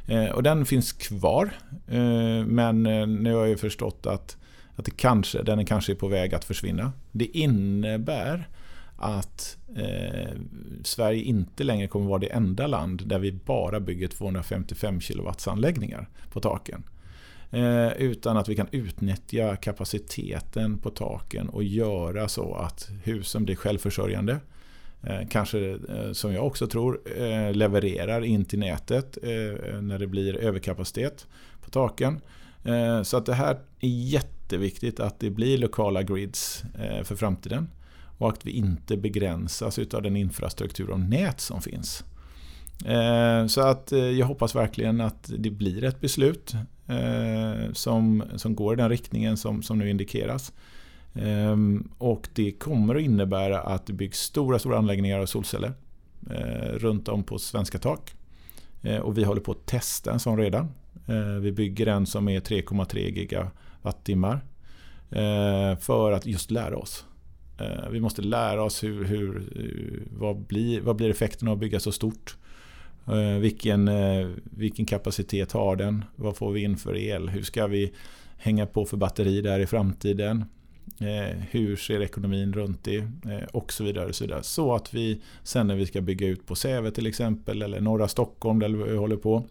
Eh, 0.07 0.31
och 0.31 0.43
den 0.43 0.67
finns 0.67 0.93
kvar. 0.93 1.51
Eh, 1.89 2.47
men 2.47 2.87
eh, 2.87 3.07
nu 3.07 3.35
har 3.35 3.47
jag 3.47 3.61
förstått 3.61 4.07
att 4.07 4.37
att 4.77 4.85
det 4.85 4.97
kanske, 4.97 5.43
den 5.43 5.59
är 5.59 5.65
kanske 5.65 5.95
på 5.95 6.09
väg 6.09 6.35
att 6.35 6.45
försvinna. 6.45 6.93
Det 7.13 7.25
innebär 7.25 8.49
att 8.97 9.57
eh, 9.77 10.33
Sverige 10.85 11.23
inte 11.23 11.65
längre 11.65 11.89
kommer 11.89 12.07
vara 12.07 12.19
det 12.19 12.33
enda 12.33 12.67
land 12.67 13.03
där 13.07 13.19
vi 13.19 13.33
bara 13.33 13.81
bygger 13.81 14.09
255 14.09 15.01
kW 15.01 15.31
anläggningar 15.47 16.09
på 16.33 16.41
taken. 16.41 16.83
Eh, 17.51 17.93
utan 17.93 18.37
att 18.37 18.49
vi 18.49 18.57
kan 18.57 18.69
utnyttja 18.71 19.57
kapaciteten 19.57 20.79
på 20.79 20.91
taken 20.91 21.49
och 21.49 21.65
göra 21.65 22.29
så 22.29 22.55
att 22.55 22.91
husen 23.05 23.45
blir 23.45 23.57
självförsörjande. 23.57 24.39
Eh, 25.03 25.29
kanske, 25.31 25.71
eh, 25.71 26.13
som 26.13 26.33
jag 26.33 26.47
också 26.47 26.67
tror, 26.67 27.01
eh, 27.19 27.53
levererar 27.53 28.25
in 28.25 28.45
till 28.45 28.59
nätet 28.59 29.19
eh, 29.23 29.81
när 29.81 29.99
det 29.99 30.07
blir 30.07 30.37
överkapacitet 30.37 31.27
på 31.65 31.71
taken. 31.71 32.21
Eh, 32.65 33.03
så 33.03 33.17
att 33.17 33.27
det 33.27 33.35
här 33.35 33.59
är 33.81 33.89
jätteviktigt 34.47 35.01
att 35.01 35.21
det 35.21 35.31
blir 35.31 35.59
lokala 35.59 36.03
grids 36.03 36.65
eh, 36.79 37.05
för 37.05 37.17
framtiden. 37.17 37.69
Och 38.19 38.29
att 38.29 38.47
vi 38.47 38.51
inte 38.51 38.97
begränsas 38.97 39.79
av 39.79 40.03
den 40.03 40.17
infrastruktur 40.17 40.91
och 40.91 41.01
nät 41.01 41.41
som 41.41 41.63
finns. 41.63 42.05
Eh, 42.85 43.47
så 43.47 43.61
att 43.61 43.93
eh, 43.93 43.99
jag 43.99 44.27
hoppas 44.27 44.55
verkligen 44.55 45.01
att 45.01 45.33
det 45.39 45.51
blir 45.51 45.85
ett 45.85 46.01
beslut 46.01 46.55
som, 47.73 48.23
som 48.37 48.55
går 48.55 48.75
i 48.75 48.77
den 48.77 48.89
riktningen 48.89 49.37
som, 49.37 49.63
som 49.63 49.79
nu 49.79 49.91
indikeras. 49.91 50.53
Ehm, 51.15 51.89
och 51.99 52.29
det 52.35 52.53
kommer 52.53 52.95
att 52.95 53.03
innebära 53.03 53.61
att 53.61 53.87
det 53.87 53.93
byggs 53.93 54.21
stora, 54.21 54.59
stora 54.59 54.79
anläggningar 54.79 55.21
av 55.21 55.27
solceller 55.27 55.73
runt 56.79 57.09
om 57.09 57.25
på 57.25 57.39
svenska 57.39 57.79
tak. 57.79 58.15
Och 59.03 59.19
vi 59.19 59.25
håller 59.25 59.41
på 59.41 59.53
att 59.53 59.67
testa 59.67 60.13
en 60.13 60.21
sån 60.21 60.39
redan. 60.39 60.69
Vi 61.41 61.53
bygger 61.53 61.87
en 61.87 62.07
som 62.07 62.29
är 62.29 62.41
3,3 62.41 62.99
giga 62.99 63.51
Eh, 65.11 65.79
för 65.79 66.13
att 66.13 66.27
just 66.27 66.51
lära 66.51 66.77
oss. 66.77 67.05
Eh, 67.59 67.91
vi 67.91 68.01
måste 68.01 68.23
lära 68.23 68.63
oss 68.63 68.85
hur, 68.85 69.05
hur, 69.05 69.37
eh, 69.57 70.19
vad, 70.19 70.37
blir, 70.37 70.81
vad 70.81 70.97
blir 70.97 71.11
effekten 71.11 71.49
av 71.49 71.55
att 71.55 71.61
bygga 71.61 71.81
så 71.81 71.93
stort. 71.93 72.37
Eh, 73.07 73.39
vilken, 73.41 73.89
eh, 73.89 74.29
vilken 74.45 74.87
kapacitet 74.87 75.53
har 75.53 75.77
den? 75.77 76.05
Vad 76.17 76.37
får 76.37 76.53
vi 76.53 76.63
in 76.63 76.77
för 76.77 76.97
el? 76.97 77.29
Hur 77.29 77.43
ska 77.43 77.67
vi 77.67 77.93
hänga 78.39 78.67
på 78.67 78.85
för 78.85 78.97
batteri 78.97 79.41
där 79.41 79.61
i 79.61 79.67
framtiden? 79.67 80.45
hur 81.51 81.77
ser 81.77 82.03
ekonomin 82.03 82.53
runt 82.53 82.85
det? 82.85 83.09
och 83.53 83.73
så 83.73 83.85
vidare, 83.85 84.07
och 84.07 84.15
så 84.15 84.25
vidare. 84.25 84.43
Så 84.43 84.75
att 84.75 84.95
vi 84.95 85.21
sen 85.43 85.67
när 85.67 85.75
vi 85.75 85.87
ska 85.87 86.01
bygga 86.01 86.27
ut 86.27 86.47
på 86.47 86.55
Säve 86.55 86.91
till 86.91 87.07
exempel 87.07 87.63
eller 87.63 87.81
norra 87.81 88.09
Stockholm 88.09 88.59
där 88.59 88.69
vi 88.69 88.97
håller 88.97 89.17
på 89.17 89.45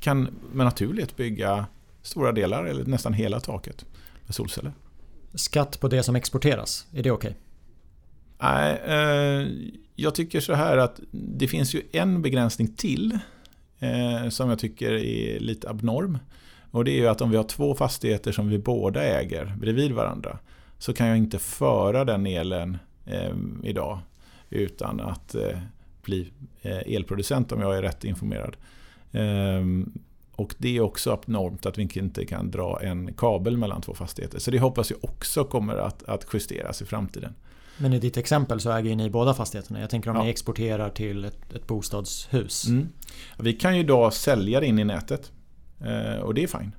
kan 0.00 0.28
med 0.52 0.66
naturlighet 0.66 1.16
bygga 1.16 1.66
stora 2.04 2.32
delar 2.32 2.64
eller 2.64 2.84
nästan 2.84 3.12
hela 3.12 3.40
taket 3.40 3.84
med 4.26 4.34
solceller. 4.34 4.72
Skatt 5.34 5.80
på 5.80 5.88
det 5.88 6.02
som 6.02 6.16
exporteras, 6.16 6.86
är 6.92 7.02
det 7.02 7.10
okej? 7.10 7.30
Okay? 7.30 7.40
Nej, 8.38 8.80
eh, 8.86 9.48
jag 9.94 10.14
tycker 10.14 10.40
så 10.40 10.54
här 10.54 10.76
att 10.76 11.00
det 11.10 11.48
finns 11.48 11.74
ju 11.74 11.82
en 11.92 12.22
begränsning 12.22 12.68
till 12.68 13.18
eh, 13.78 14.28
som 14.28 14.48
jag 14.50 14.58
tycker 14.58 14.92
är 14.92 15.40
lite 15.40 15.70
abnorm. 15.70 16.18
Och 16.70 16.84
det 16.84 16.90
är 16.90 16.96
ju 16.96 17.06
att 17.06 17.20
om 17.20 17.30
vi 17.30 17.36
har 17.36 17.44
två 17.44 17.74
fastigheter 17.74 18.32
som 18.32 18.48
vi 18.48 18.58
båda 18.58 19.02
äger 19.02 19.56
bredvid 19.60 19.92
varandra 19.92 20.38
så 20.78 20.92
kan 20.92 21.06
jag 21.06 21.16
inte 21.16 21.38
föra 21.38 22.04
den 22.04 22.26
elen 22.26 22.78
eh, 23.06 23.34
idag 23.62 23.98
utan 24.50 25.00
att 25.00 25.34
eh, 25.34 25.58
bli 26.02 26.32
eh, 26.62 26.94
elproducent 26.94 27.52
om 27.52 27.60
jag 27.60 27.78
är 27.78 27.82
rätt 27.82 28.04
informerad. 28.04 28.56
Och 30.36 30.54
det 30.58 30.76
är 30.76 30.80
också 30.80 31.12
abnormt 31.12 31.66
att 31.66 31.78
vi 31.78 31.88
inte 31.94 32.26
kan 32.26 32.50
dra 32.50 32.80
en 32.82 33.14
kabel 33.14 33.56
mellan 33.56 33.82
två 33.82 33.94
fastigheter. 33.94 34.38
Så 34.38 34.50
det 34.50 34.58
hoppas 34.58 34.90
jag 34.90 35.04
också 35.04 35.44
kommer 35.44 35.76
att, 35.76 36.02
att 36.02 36.26
justeras 36.32 36.82
i 36.82 36.84
framtiden. 36.84 37.34
Men 37.78 37.92
i 37.92 37.98
ditt 37.98 38.16
exempel 38.16 38.60
så 38.60 38.70
äger 38.70 38.96
ni 38.96 39.10
båda 39.10 39.34
fastigheterna. 39.34 39.80
Jag 39.80 39.90
tänker 39.90 40.10
om 40.10 40.16
ja. 40.16 40.22
ni 40.22 40.30
exporterar 40.30 40.90
till 40.90 41.24
ett, 41.24 41.52
ett 41.52 41.66
bostadshus. 41.66 42.68
Mm. 42.68 42.88
Vi 43.38 43.52
kan 43.52 43.74
ju 43.74 43.80
idag 43.80 44.12
sälja 44.12 44.60
det 44.60 44.66
in 44.66 44.78
i 44.78 44.84
nätet. 44.84 45.32
Eh, 45.80 46.20
och 46.20 46.34
det 46.34 46.42
är 46.42 46.46
fine 46.46 46.72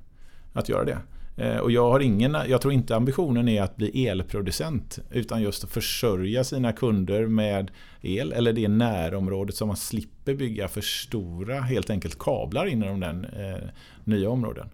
att 0.52 0.68
göra 0.68 0.84
det. 0.84 0.98
Eh, 1.36 1.56
och 1.56 1.70
jag, 1.70 1.90
har 1.90 2.00
ingen, 2.00 2.36
jag 2.48 2.60
tror 2.60 2.74
inte 2.74 2.96
ambitionen 2.96 3.48
är 3.48 3.62
att 3.62 3.76
bli 3.76 4.06
elproducent 4.06 4.98
utan 5.10 5.42
just 5.42 5.64
att 5.64 5.70
försörja 5.70 6.44
sina 6.44 6.72
kunder 6.72 7.26
med 7.26 7.70
el 8.00 8.32
eller 8.32 8.52
det 8.52 8.68
närområdet 8.68 9.54
som 9.54 9.68
man 9.68 9.76
slipper 9.76 10.34
bygga 10.34 10.68
för 10.68 10.80
stora 10.80 11.60
helt 11.60 11.90
enkelt 11.90 12.18
kablar 12.18 12.66
inom 12.66 13.00
den 13.00 13.24
eh, 13.24 13.68
nya 14.04 14.30
områden. 14.30 14.68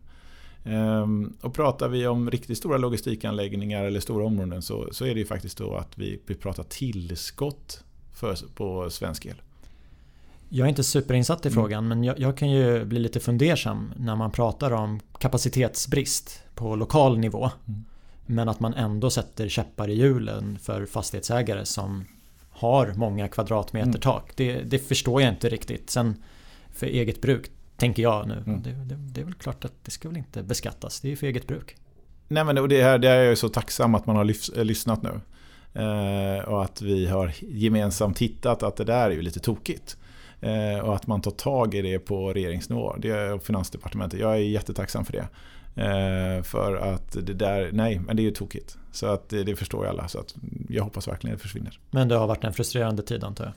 Ehm, 0.64 1.32
och 1.40 1.54
pratar 1.54 1.88
vi 1.88 2.06
om 2.06 2.30
riktigt 2.30 2.58
stora 2.58 2.78
logistikanläggningar 2.78 3.84
eller 3.84 4.00
stora 4.00 4.24
områden 4.24 4.62
så, 4.62 4.88
så 4.92 5.04
är 5.04 5.14
det 5.14 5.20
ju 5.20 5.26
faktiskt 5.26 5.58
då 5.58 5.76
att 5.76 5.98
vi, 5.98 6.20
vi 6.26 6.34
pratar 6.34 6.62
tillskott 6.62 7.84
för, 8.14 8.36
på 8.54 8.90
svensk 8.90 9.26
el. 9.26 9.42
Jag 10.48 10.64
är 10.64 10.68
inte 10.68 10.84
superinsatt 10.84 11.46
i 11.46 11.48
mm. 11.48 11.54
frågan 11.54 11.88
men 11.88 12.04
jag, 12.04 12.18
jag, 12.20 12.36
kan 12.36 12.50
ju 12.50 12.84
bli 12.84 12.98
lite 12.98 13.20
fundersam 13.20 13.92
när 13.96 14.16
man 14.16 14.30
pratar 14.30 14.70
om 14.70 15.00
kapacitetsbrist 15.22 16.42
på 16.54 16.76
lokal 16.76 17.18
nivå. 17.18 17.50
Mm. 17.68 17.84
Men 18.26 18.48
att 18.48 18.60
man 18.60 18.74
ändå 18.74 19.10
sätter 19.10 19.48
käppar 19.48 19.90
i 19.90 19.94
hjulen 19.94 20.58
för 20.58 20.86
fastighetsägare 20.86 21.66
som 21.66 22.04
har 22.50 22.92
många 22.96 23.28
kvadratmeter 23.28 23.88
mm. 23.88 24.00
tak. 24.00 24.32
Det, 24.36 24.62
det, 24.62 24.78
förstår 24.78 25.22
jag 25.22 25.32
inte 25.32 25.48
riktigt. 25.48 25.90
Sen 25.90 26.22
för 26.74 26.86
eget 26.86 27.20
bruk 27.20 27.50
tänker 27.76 28.02
jag 28.02 28.28
nu. 28.28 28.34
Mm. 28.46 28.62
Det, 28.62 28.70
det, 28.70 28.94
det, 28.94 29.20
är 29.20 29.24
väl 29.24 29.34
klart 29.34 29.64
att 29.64 29.84
det 29.84 29.90
ska 29.90 30.08
väl 30.08 30.18
inte 30.18 30.42
beskattas. 30.42 31.00
Det 31.00 31.12
är 31.12 31.16
för 31.16 31.26
eget 31.26 31.46
bruk. 31.46 31.76
Nej 32.28 32.44
men 32.44 32.68
det, 32.68 32.82
här, 32.82 32.98
det 32.98 33.08
är 33.08 33.22
jag 33.22 33.38
så 33.38 33.48
tacksam 33.48 33.94
att 33.94 34.06
man 34.06 34.16
har 34.16 34.24
lyf, 34.24 34.48
lyssnat 34.56 35.02
nu. 35.02 35.20
Eh, 35.82 36.44
och 36.44 36.62
att 36.62 36.82
vi 36.82 37.06
har 37.06 37.32
gemensamt 37.40 38.18
hittat 38.18 38.62
att 38.62 38.76
det 38.76 38.84
där 38.84 39.10
är 39.10 39.14
ju 39.14 39.22
lite 39.22 39.40
tokigt. 39.40 39.96
Eh, 40.42 40.78
och 40.78 40.94
att 40.94 41.06
man 41.06 41.20
tar 41.20 41.30
tag 41.30 41.74
i 41.74 41.82
det 41.82 41.98
på 41.98 42.32
regeringsnivå. 42.32 42.96
Det 42.98 43.10
är 43.10 43.38
Finansdepartementet. 43.38 44.20
Jag 44.20 44.32
är 44.32 44.36
jättetacksam 44.36 45.04
för 45.04 45.12
det. 45.12 45.28
Eh, 45.82 46.42
för 46.42 46.76
att 46.76 47.12
det 47.12 47.34
där, 47.34 47.70
nej, 47.72 47.98
men 47.98 48.16
det 48.16 48.22
är 48.22 48.24
ju 48.24 48.30
tokigt. 48.30 48.78
Så 48.92 49.06
att 49.06 49.28
det, 49.28 49.44
det 49.44 49.56
förstår 49.56 49.84
ju 49.84 49.90
alla. 49.90 50.08
Så 50.08 50.18
att 50.18 50.34
jag 50.68 50.84
hoppas 50.84 51.08
verkligen 51.08 51.36
det 51.36 51.42
försvinner. 51.42 51.78
Men 51.90 52.08
det 52.08 52.14
har 52.14 52.26
varit 52.26 52.44
en 52.44 52.52
frustrerande 52.52 53.02
tid 53.02 53.24
antar 53.24 53.44
jag? 53.44 53.52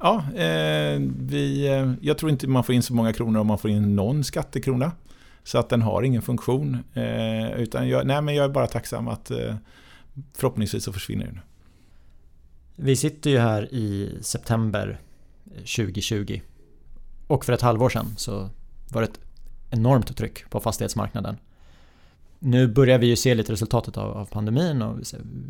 Ja, 0.00 0.42
eh, 0.42 1.00
vi, 1.18 1.68
jag 2.00 2.18
tror 2.18 2.30
inte 2.30 2.48
man 2.48 2.64
får 2.64 2.74
in 2.74 2.82
så 2.82 2.94
många 2.94 3.12
kronor 3.12 3.40
om 3.40 3.46
man 3.46 3.58
får 3.58 3.70
in 3.70 3.96
någon 3.96 4.24
skattekrona. 4.24 4.92
Så 5.44 5.58
att 5.58 5.68
den 5.68 5.82
har 5.82 6.02
ingen 6.02 6.22
funktion. 6.22 6.78
Utan 7.56 7.88
jag, 7.88 8.06
nej, 8.06 8.22
men 8.22 8.34
jag 8.34 8.44
är 8.44 8.48
bara 8.48 8.66
tacksam 8.66 9.08
att 9.08 9.30
förhoppningsvis 10.34 10.84
så 10.84 10.92
försvinner 10.92 11.26
den. 11.26 11.40
Vi 12.76 12.96
sitter 12.96 13.30
ju 13.30 13.38
här 13.38 13.74
i 13.74 14.18
september 14.20 14.98
2020 15.56 16.40
och 17.26 17.44
för 17.44 17.52
ett 17.52 17.62
halvår 17.62 17.88
sedan 17.88 18.14
så 18.16 18.50
var 18.88 19.02
det 19.02 19.08
ett 19.08 19.20
enormt 19.70 20.16
tryck 20.16 20.50
på 20.50 20.60
fastighetsmarknaden. 20.60 21.36
Nu 22.38 22.68
börjar 22.68 22.98
vi 22.98 23.06
ju 23.06 23.16
se 23.16 23.34
lite 23.34 23.52
resultatet 23.52 23.96
av, 23.96 24.24
pandemin 24.24 24.82
och 24.82 24.98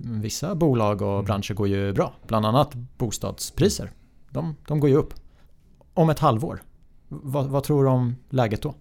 vissa 0.03 0.55
bolag 0.55 1.03
och 1.03 1.13
mm. 1.13 1.25
branscher 1.25 1.55
går 1.55 1.69
ju 1.69 1.93
bra. 1.93 2.13
Bland 2.27 2.47
annat 2.47 2.75
bostadspriser. 2.75 3.91
De, 4.31 4.57
de 4.67 4.81
går 4.81 4.91
ju 4.91 4.97
upp. 4.97 5.15
Om 5.95 6.11
ett 6.11 6.19
halvår, 6.19 6.63
vad, 7.09 7.47
vad 7.47 7.65
tror 7.65 7.85
du 7.85 7.91
om 7.91 8.17
läget 8.31 8.63
då? 8.63 8.75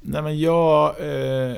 Nej 0.00 0.22
men 0.22 0.38
jag 0.38 0.88
eh, 0.88 1.56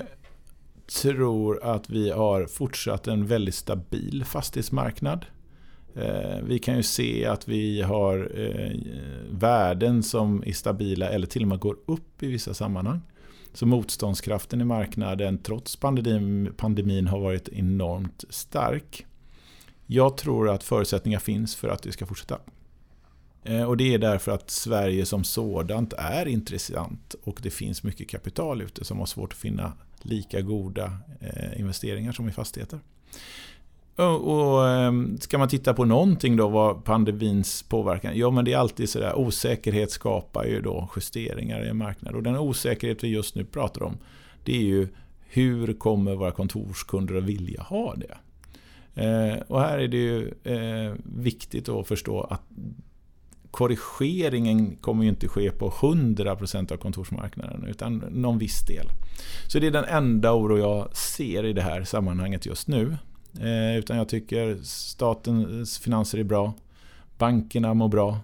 tror 1.02 1.64
att 1.64 1.90
vi 1.90 2.10
har 2.10 2.46
fortsatt 2.46 3.06
en 3.06 3.26
väldigt 3.26 3.54
stabil 3.54 4.24
fastighetsmarknad. 4.24 5.26
Eh, 5.94 6.38
vi 6.42 6.58
kan 6.58 6.76
ju 6.76 6.82
se 6.82 7.26
att 7.26 7.48
vi 7.48 7.82
har 7.82 8.32
eh, 8.34 8.72
värden 9.30 10.02
som 10.02 10.42
är 10.46 10.52
stabila 10.52 11.08
eller 11.08 11.26
till 11.26 11.42
och 11.42 11.48
med 11.48 11.58
går 11.58 11.76
upp 11.86 12.22
i 12.22 12.26
vissa 12.26 12.54
sammanhang. 12.54 13.00
Så 13.52 13.66
motståndskraften 13.66 14.60
i 14.60 14.64
marknaden 14.64 15.38
trots 15.38 15.76
pandemin, 15.76 16.52
pandemin 16.56 17.06
har 17.06 17.20
varit 17.20 17.48
enormt 17.48 18.24
stark. 18.28 19.06
Jag 19.86 20.16
tror 20.16 20.48
att 20.48 20.64
förutsättningar 20.64 21.18
finns 21.18 21.56
för 21.56 21.68
att 21.68 21.82
det 21.82 21.92
ska 21.92 22.06
fortsätta. 22.06 22.38
Eh, 23.44 23.62
och 23.62 23.76
det 23.76 23.94
är 23.94 23.98
därför 23.98 24.32
att 24.32 24.50
Sverige 24.50 25.06
som 25.06 25.24
sådant 25.24 25.92
är 25.92 26.28
intressant 26.28 27.14
och 27.22 27.40
det 27.42 27.50
finns 27.50 27.82
mycket 27.82 28.08
kapital 28.08 28.62
ute 28.62 28.84
som 28.84 28.98
har 28.98 29.06
svårt 29.06 29.32
att 29.32 29.38
finna 29.38 29.72
lika 30.02 30.40
goda 30.40 30.98
investeringar 31.56 32.12
som 32.12 32.28
i 32.28 32.32
fastigheter. 32.32 32.80
Och, 34.00 34.50
och 34.54 34.68
ehm, 34.68 35.18
ska 35.20 35.38
man 35.38 35.48
titta 35.48 35.74
på 35.74 35.84
någonting 35.84 36.36
då, 36.36 36.48
vad 36.48 36.84
pandemins 36.84 37.62
påverkan? 37.62 38.12
Ja, 38.16 38.30
men 38.30 38.44
det 38.44 38.52
är 38.52 38.58
alltid 38.58 38.90
sådär, 38.90 39.18
osäkerhet 39.18 39.90
skapar 39.90 40.44
ju 40.44 40.60
då 40.60 40.88
justeringar 40.96 41.64
i 41.64 41.68
en 41.68 41.76
marknad. 41.76 42.14
Och 42.14 42.22
den 42.22 42.36
osäkerhet 42.36 43.04
vi 43.04 43.08
just 43.08 43.34
nu 43.34 43.44
pratar 43.44 43.82
om, 43.82 43.98
det 44.44 44.56
är 44.56 44.62
ju 44.62 44.88
hur 45.20 45.72
kommer 45.72 46.14
våra 46.14 46.30
kontorskunder 46.30 47.14
att 47.14 47.24
vilja 47.24 47.62
ha 47.62 47.94
det? 47.94 48.16
Eh, 48.94 49.40
och 49.48 49.60
här 49.60 49.78
är 49.78 49.88
det 49.88 49.96
ju 49.96 50.34
eh, 50.44 50.94
viktigt 51.04 51.68
att 51.68 51.88
förstå 51.88 52.20
att 52.20 52.42
korrigeringen 53.50 54.76
kommer 54.76 55.02
ju 55.02 55.08
inte 55.08 55.28
ske 55.28 55.50
på 55.50 55.70
100% 55.70 56.72
av 56.72 56.76
kontorsmarknaden 56.76 57.66
utan 57.68 58.04
någon 58.10 58.38
viss 58.38 58.66
del. 58.66 58.86
Så 59.48 59.58
det 59.58 59.66
är 59.66 59.70
den 59.70 59.84
enda 59.84 60.34
oro 60.34 60.58
jag 60.58 60.96
ser 60.96 61.44
i 61.44 61.52
det 61.52 61.62
här 61.62 61.84
sammanhanget 61.84 62.46
just 62.46 62.68
nu. 62.68 62.96
Eh, 63.40 63.76
utan 63.78 63.96
jag 63.96 64.08
tycker 64.08 64.58
statens 64.62 65.78
finanser 65.78 66.18
är 66.18 66.24
bra. 66.24 66.52
Bankerna 67.18 67.74
mår 67.74 67.88
bra. 67.88 68.18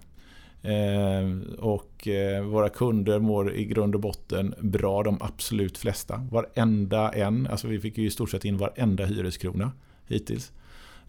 Eh, 0.61 1.57
och 1.59 2.07
eh, 2.07 2.43
våra 2.43 2.69
kunder 2.69 3.19
mår 3.19 3.53
i 3.53 3.65
grund 3.65 3.95
och 3.95 4.01
botten 4.01 4.55
bra, 4.59 5.03
de 5.03 5.17
absolut 5.21 5.77
flesta. 5.77 6.27
Varenda 6.31 7.11
en, 7.11 7.47
alltså 7.47 7.67
vi 7.67 7.79
fick 7.79 7.97
ju 7.97 8.05
i 8.05 8.11
stort 8.11 8.31
sett 8.31 8.45
in 8.45 8.57
varenda 8.57 9.05
hyreskrona 9.05 9.71
hittills. 10.07 10.51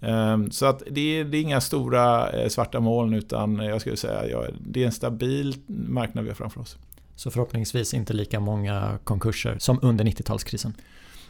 Ehm, 0.00 0.50
så 0.50 0.66
att 0.66 0.82
det 0.90 1.00
är, 1.00 1.24
det 1.24 1.38
är 1.38 1.42
inga 1.42 1.60
stora 1.60 2.30
eh, 2.30 2.48
svarta 2.48 2.80
moln 2.80 3.14
utan 3.14 3.56
jag 3.56 3.80
skulle 3.80 3.96
säga 3.96 4.28
ja, 4.28 4.46
det 4.60 4.82
är 4.82 4.86
en 4.86 4.92
stabil 4.92 5.54
marknad 5.66 6.24
vi 6.24 6.30
har 6.30 6.34
framför 6.34 6.60
oss. 6.60 6.76
Så 7.14 7.30
förhoppningsvis 7.30 7.94
inte 7.94 8.12
lika 8.12 8.40
många 8.40 8.98
konkurser 9.04 9.56
som 9.58 9.78
under 9.82 10.04
90-talskrisen? 10.04 10.72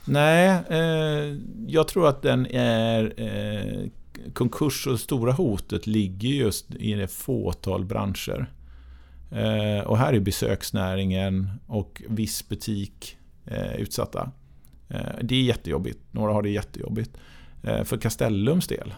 Nej, 0.08 0.62
eh, 0.70 1.36
jag 1.66 1.88
tror 1.88 2.08
att 2.08 2.22
den 2.22 2.46
är... 2.46 3.12
Eh, 3.16 3.88
konkurs 4.32 4.86
och 4.86 5.00
stora 5.00 5.32
hotet 5.32 5.86
ligger 5.86 6.28
just 6.28 6.74
i 6.74 6.94
det 6.94 7.08
fåtal 7.08 7.84
branscher. 7.84 8.52
Eh, 9.30 9.86
och 9.86 9.98
här 9.98 10.12
är 10.12 10.20
besöksnäringen 10.20 11.50
och 11.66 12.02
viss 12.08 12.48
butik 12.48 13.16
eh, 13.46 13.74
utsatta. 13.74 14.30
Eh, 14.88 15.00
det 15.22 15.34
är 15.34 15.42
jättejobbigt. 15.42 15.98
Några 16.10 16.32
har 16.32 16.42
det 16.42 16.50
jättejobbigt. 16.50 17.10
Eh, 17.62 17.84
för 17.84 17.96
Castellums 17.96 18.66
del 18.66 18.94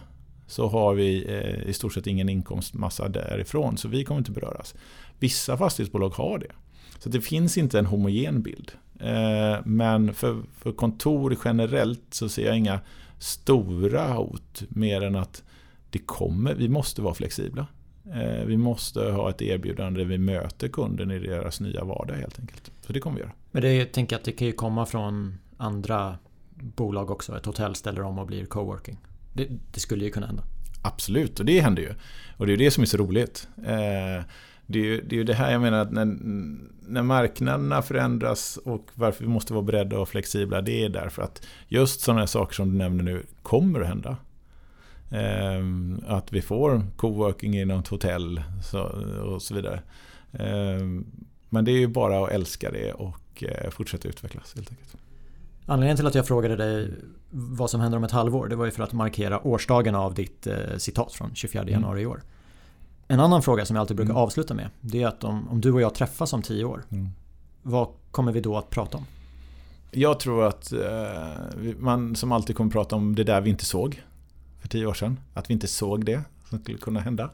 så 0.47 0.67
har 0.67 0.93
vi 0.93 1.25
eh, 1.27 1.69
i 1.69 1.73
stort 1.73 1.93
sett 1.93 2.07
ingen 2.07 2.29
inkomstmassa 2.29 3.09
därifrån, 3.09 3.77
så 3.77 3.87
vi 3.87 4.03
kommer 4.03 4.19
inte 4.19 4.31
beröras. 4.31 4.75
Vissa 5.19 5.57
fastighetsbolag 5.57 6.09
har 6.09 6.39
det. 6.39 6.51
Så 7.03 7.09
det 7.09 7.21
finns 7.21 7.57
inte 7.57 7.79
en 7.79 7.85
homogen 7.85 8.41
bild. 8.41 8.71
Eh, 8.99 9.59
men 9.65 10.13
för, 10.13 10.41
för 10.57 10.71
kontor 10.71 11.37
generellt 11.45 12.01
så 12.09 12.29
ser 12.29 12.45
jag 12.45 12.57
inga 12.57 12.79
stora 13.19 14.13
hot 14.13 14.63
mer 14.69 15.01
än 15.01 15.15
att 15.15 15.43
det 15.89 15.99
kommer, 15.99 16.55
vi 16.55 16.69
måste 16.69 17.01
vara 17.01 17.13
flexibla. 17.13 17.67
Eh, 18.13 18.45
vi 18.45 18.57
måste 18.57 19.11
ha 19.11 19.29
ett 19.29 19.41
erbjudande 19.41 19.99
där 19.99 20.07
vi 20.07 20.17
möter 20.17 20.67
kunden 20.67 21.11
i 21.11 21.19
deras 21.19 21.59
nya 21.59 21.83
vardag 21.83 22.15
helt 22.15 22.39
enkelt. 22.39 22.71
Så 22.81 22.93
det 22.93 22.99
kommer 22.99 23.15
vi 23.15 23.21
göra. 23.21 23.33
Men 23.51 23.61
det, 23.61 23.73
jag 23.73 23.91
tänker 23.91 24.15
att 24.15 24.23
det 24.23 24.31
kan 24.31 24.47
ju 24.47 24.53
komma 24.53 24.85
från 24.85 25.37
andra 25.57 26.17
bolag 26.49 27.11
också. 27.11 27.37
Ett 27.37 27.45
hotell 27.45 27.75
ställer 27.75 28.01
om 28.01 28.19
och 28.19 28.27
blir 28.27 28.45
coworking. 28.45 28.97
Det, 29.33 29.47
det 29.73 29.79
skulle 29.79 30.05
ju 30.05 30.11
kunna 30.11 30.27
hända. 30.27 30.43
Absolut, 30.81 31.39
och 31.39 31.45
det 31.45 31.59
händer 31.59 31.83
ju. 31.83 31.93
Och 32.37 32.47
det 32.47 32.53
är 32.53 32.57
det 32.57 32.71
som 32.71 32.81
är 32.81 32.87
så 32.87 32.97
roligt. 32.97 33.47
Det 34.71 34.79
är 34.79 34.83
ju 34.83 35.01
det, 35.01 35.19
är 35.19 35.23
det 35.23 35.33
här 35.33 35.51
jag 35.51 35.61
menar 35.61 35.79
att 35.79 35.91
när, 35.91 36.05
när 36.87 37.03
marknaderna 37.03 37.81
förändras 37.81 38.57
och 38.57 38.87
varför 38.93 39.23
vi 39.23 39.29
måste 39.29 39.53
vara 39.53 39.63
beredda 39.63 39.99
och 39.99 40.09
flexibla, 40.09 40.61
det 40.61 40.85
är 40.85 40.89
därför 40.89 41.21
att 41.21 41.47
just 41.67 42.01
sådana 42.01 42.27
saker 42.27 42.55
som 42.55 42.71
du 42.71 42.77
nämner 42.77 43.03
nu 43.03 43.23
kommer 43.41 43.81
att 43.81 43.87
hända. 43.87 44.17
Ehm, 45.11 46.03
att 46.07 46.33
vi 46.33 46.41
får 46.41 46.81
coworking 46.95 47.55
i 47.55 47.65
något 47.65 47.87
hotell 47.87 48.41
och 49.23 49.41
så 49.41 49.55
vidare. 49.55 49.81
Ehm, 50.33 51.05
men 51.49 51.65
det 51.65 51.71
är 51.71 51.77
ju 51.77 51.87
bara 51.87 52.23
att 52.23 52.31
älska 52.31 52.71
det 52.71 52.93
och 52.93 53.43
eh, 53.43 53.69
fortsätta 53.69 54.07
utvecklas 54.07 54.55
helt 54.55 54.69
enkelt. 54.69 54.95
Anledningen 55.65 55.97
till 55.97 56.07
att 56.07 56.15
jag 56.15 56.27
frågade 56.27 56.55
dig 56.55 56.93
vad 57.29 57.69
som 57.69 57.81
händer 57.81 57.97
om 57.97 58.03
ett 58.03 58.11
halvår, 58.11 58.47
det 58.47 58.55
var 58.55 58.65
ju 58.65 58.71
för 58.71 58.83
att 58.83 58.93
markera 58.93 59.47
årsdagen 59.47 59.95
av 59.95 60.13
ditt 60.13 60.47
eh, 60.47 60.77
citat 60.77 61.13
från 61.13 61.35
24 61.35 61.69
januari 61.69 62.01
i 62.01 62.05
år. 62.05 62.21
En 63.11 63.19
annan 63.19 63.41
fråga 63.41 63.65
som 63.65 63.75
jag 63.75 63.81
alltid 63.81 63.97
brukar 63.97 64.11
mm. 64.11 64.23
avsluta 64.23 64.53
med 64.53 64.69
det 64.81 65.03
är 65.03 65.07
att 65.07 65.23
om, 65.23 65.49
om 65.49 65.61
du 65.61 65.71
och 65.71 65.81
jag 65.81 65.95
träffas 65.95 66.33
om 66.33 66.41
tio 66.41 66.65
år 66.65 66.83
mm. 66.89 67.09
Vad 67.61 67.87
kommer 68.11 68.31
vi 68.31 68.41
då 68.41 68.57
att 68.57 68.69
prata 68.69 68.97
om? 68.97 69.05
Jag 69.91 70.19
tror 70.19 70.45
att 70.45 70.73
eh, 70.73 71.73
man 71.79 72.15
som 72.15 72.31
alltid 72.31 72.55
kommer 72.55 72.71
prata 72.71 72.95
om 72.95 73.15
det 73.15 73.23
där 73.23 73.41
vi 73.41 73.49
inte 73.49 73.65
såg 73.65 74.01
för 74.59 74.67
tio 74.67 74.85
år 74.85 74.93
sedan. 74.93 75.19
Att 75.33 75.49
vi 75.49 75.53
inte 75.53 75.67
såg 75.67 76.05
det 76.05 76.23
som 76.49 76.59
skulle 76.59 76.77
kunna 76.77 76.99
hända. 76.99 77.29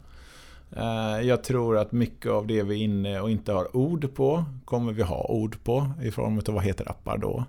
Eh, 0.76 1.28
jag 1.28 1.44
tror 1.44 1.78
att 1.78 1.92
mycket 1.92 2.32
av 2.32 2.48
det 2.48 2.64
vi 2.64 2.76
är 2.76 2.84
inne 2.84 3.20
och 3.20 3.32
inte 3.32 3.52
har 3.52 3.78
ord 3.78 4.16
på 4.16 4.46
kommer 4.66 4.94
vi 4.94 5.04
ha 5.04 5.26
ord 5.30 5.64
på 5.64 5.92
i 6.02 6.12
form 6.12 6.42
av 6.48 6.54
vad 6.54 6.64
heter 6.64 6.90
appar 6.90 7.18
då. 7.18 7.46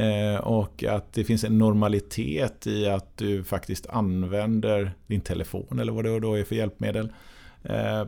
Eh, 0.00 0.40
och 0.40 0.84
att 0.84 1.12
det 1.12 1.24
finns 1.24 1.44
en 1.44 1.58
normalitet 1.58 2.66
i 2.66 2.88
att 2.88 3.16
du 3.16 3.44
faktiskt 3.44 3.86
använder 3.86 4.92
din 5.06 5.20
telefon 5.20 5.78
eller 5.78 5.92
vad 5.92 6.04
det 6.04 6.20
då 6.20 6.34
är 6.34 6.44
för 6.44 6.54
hjälpmedel 6.54 7.12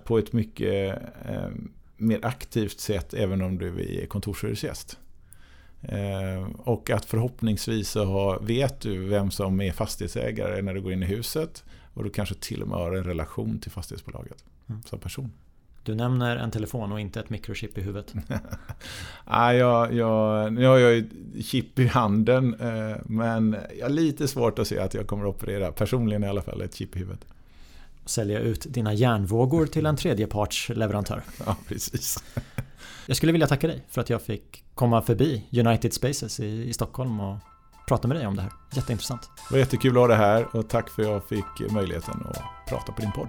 på 0.05 0.19
ett 0.19 0.33
mycket 0.33 1.03
eh, 1.25 1.49
mer 1.97 2.25
aktivt 2.25 2.81
sätt 2.81 3.15
även 3.15 3.43
om 3.43 3.59
du 3.59 4.01
är 4.03 4.07
kontorshyresgäst. 4.07 4.99
Eh, 5.83 6.49
och 6.57 6.91
att 6.91 7.05
förhoppningsvis 7.05 7.89
så 7.89 8.39
vet 8.43 8.81
du 8.81 9.05
vem 9.05 9.31
som 9.31 9.61
är 9.61 9.73
fastighetsägare 9.73 10.63
när 10.63 10.75
du 10.75 10.81
går 10.81 10.93
in 10.93 11.03
i 11.03 11.07
huset 11.07 11.65
och 11.95 12.05
du 12.05 12.11
kanske 12.11 12.35
till 12.35 12.63
och 12.63 12.69
med 12.69 12.79
har 12.79 12.93
en 12.93 13.05
relation 13.05 13.59
till 13.59 13.71
fastighetsbolaget 13.71 14.45
mm. 14.69 14.83
som 14.83 14.99
person. 14.99 15.33
Du 15.83 15.95
nämner 15.95 16.37
en 16.37 16.51
telefon 16.51 16.93
och 16.93 17.01
inte 17.01 17.21
ett 17.21 17.31
mikrochip 17.31 17.79
i 17.79 17.83
huvudet. 17.83 18.15
Nej, 19.31 19.57
jag, 19.57 19.95
jag, 19.95 20.53
nu 20.53 20.67
har 20.67 20.79
jag 20.79 21.05
chip 21.45 21.79
i 21.79 21.87
handen 21.87 22.57
men 23.05 23.57
jag 23.79 23.85
har 23.85 23.91
lite 23.91 24.29
svårt 24.29 24.59
att 24.59 24.69
se 24.69 24.79
att 24.79 24.95
jag 24.95 25.07
kommer 25.07 25.25
att 25.25 25.35
operera, 25.35 25.73
personligen 25.73 26.25
i 26.25 26.29
alla 26.29 26.43
fall, 26.43 26.63
ett 26.63 26.75
chip 26.75 26.97
i 26.97 26.99
huvudet 26.99 27.27
sälja 28.07 28.39
ut 28.39 28.67
dina 28.69 28.95
järnvågor 28.95 29.67
till 29.67 29.87
en 29.87 29.97
tredjepartsleverantör. 29.97 31.23
Ja, 31.47 31.57
precis. 31.69 32.25
Jag 33.07 33.17
skulle 33.17 33.33
vilja 33.33 33.47
tacka 33.47 33.67
dig 33.67 33.85
för 33.89 34.01
att 34.01 34.11
jag 34.11 34.23
fick 34.23 34.65
komma 34.75 35.03
förbi 35.03 35.45
United 35.53 35.93
Spaces 35.93 36.41
i, 36.41 36.69
i 36.69 36.73
Stockholm 36.73 37.21
och 37.21 37.39
prata 37.89 38.09
med 38.09 38.17
dig 38.17 38.27
om 38.27 38.37
det 38.37 38.43
här. 38.43 38.53
Jätteintressant. 38.73 39.31
Det 39.49 39.55
var 39.55 39.59
jättekul 39.59 39.91
att 39.91 40.01
ha 40.01 40.07
det 40.07 40.17
här 40.17 40.57
och 40.57 40.69
tack 40.69 40.91
för 40.91 41.03
att 41.03 41.09
jag 41.09 41.29
fick 41.29 41.73
möjligheten 41.73 42.27
att 42.29 42.69
prata 42.69 42.93
på 42.93 43.01
din 43.01 43.13
podd. 43.13 43.29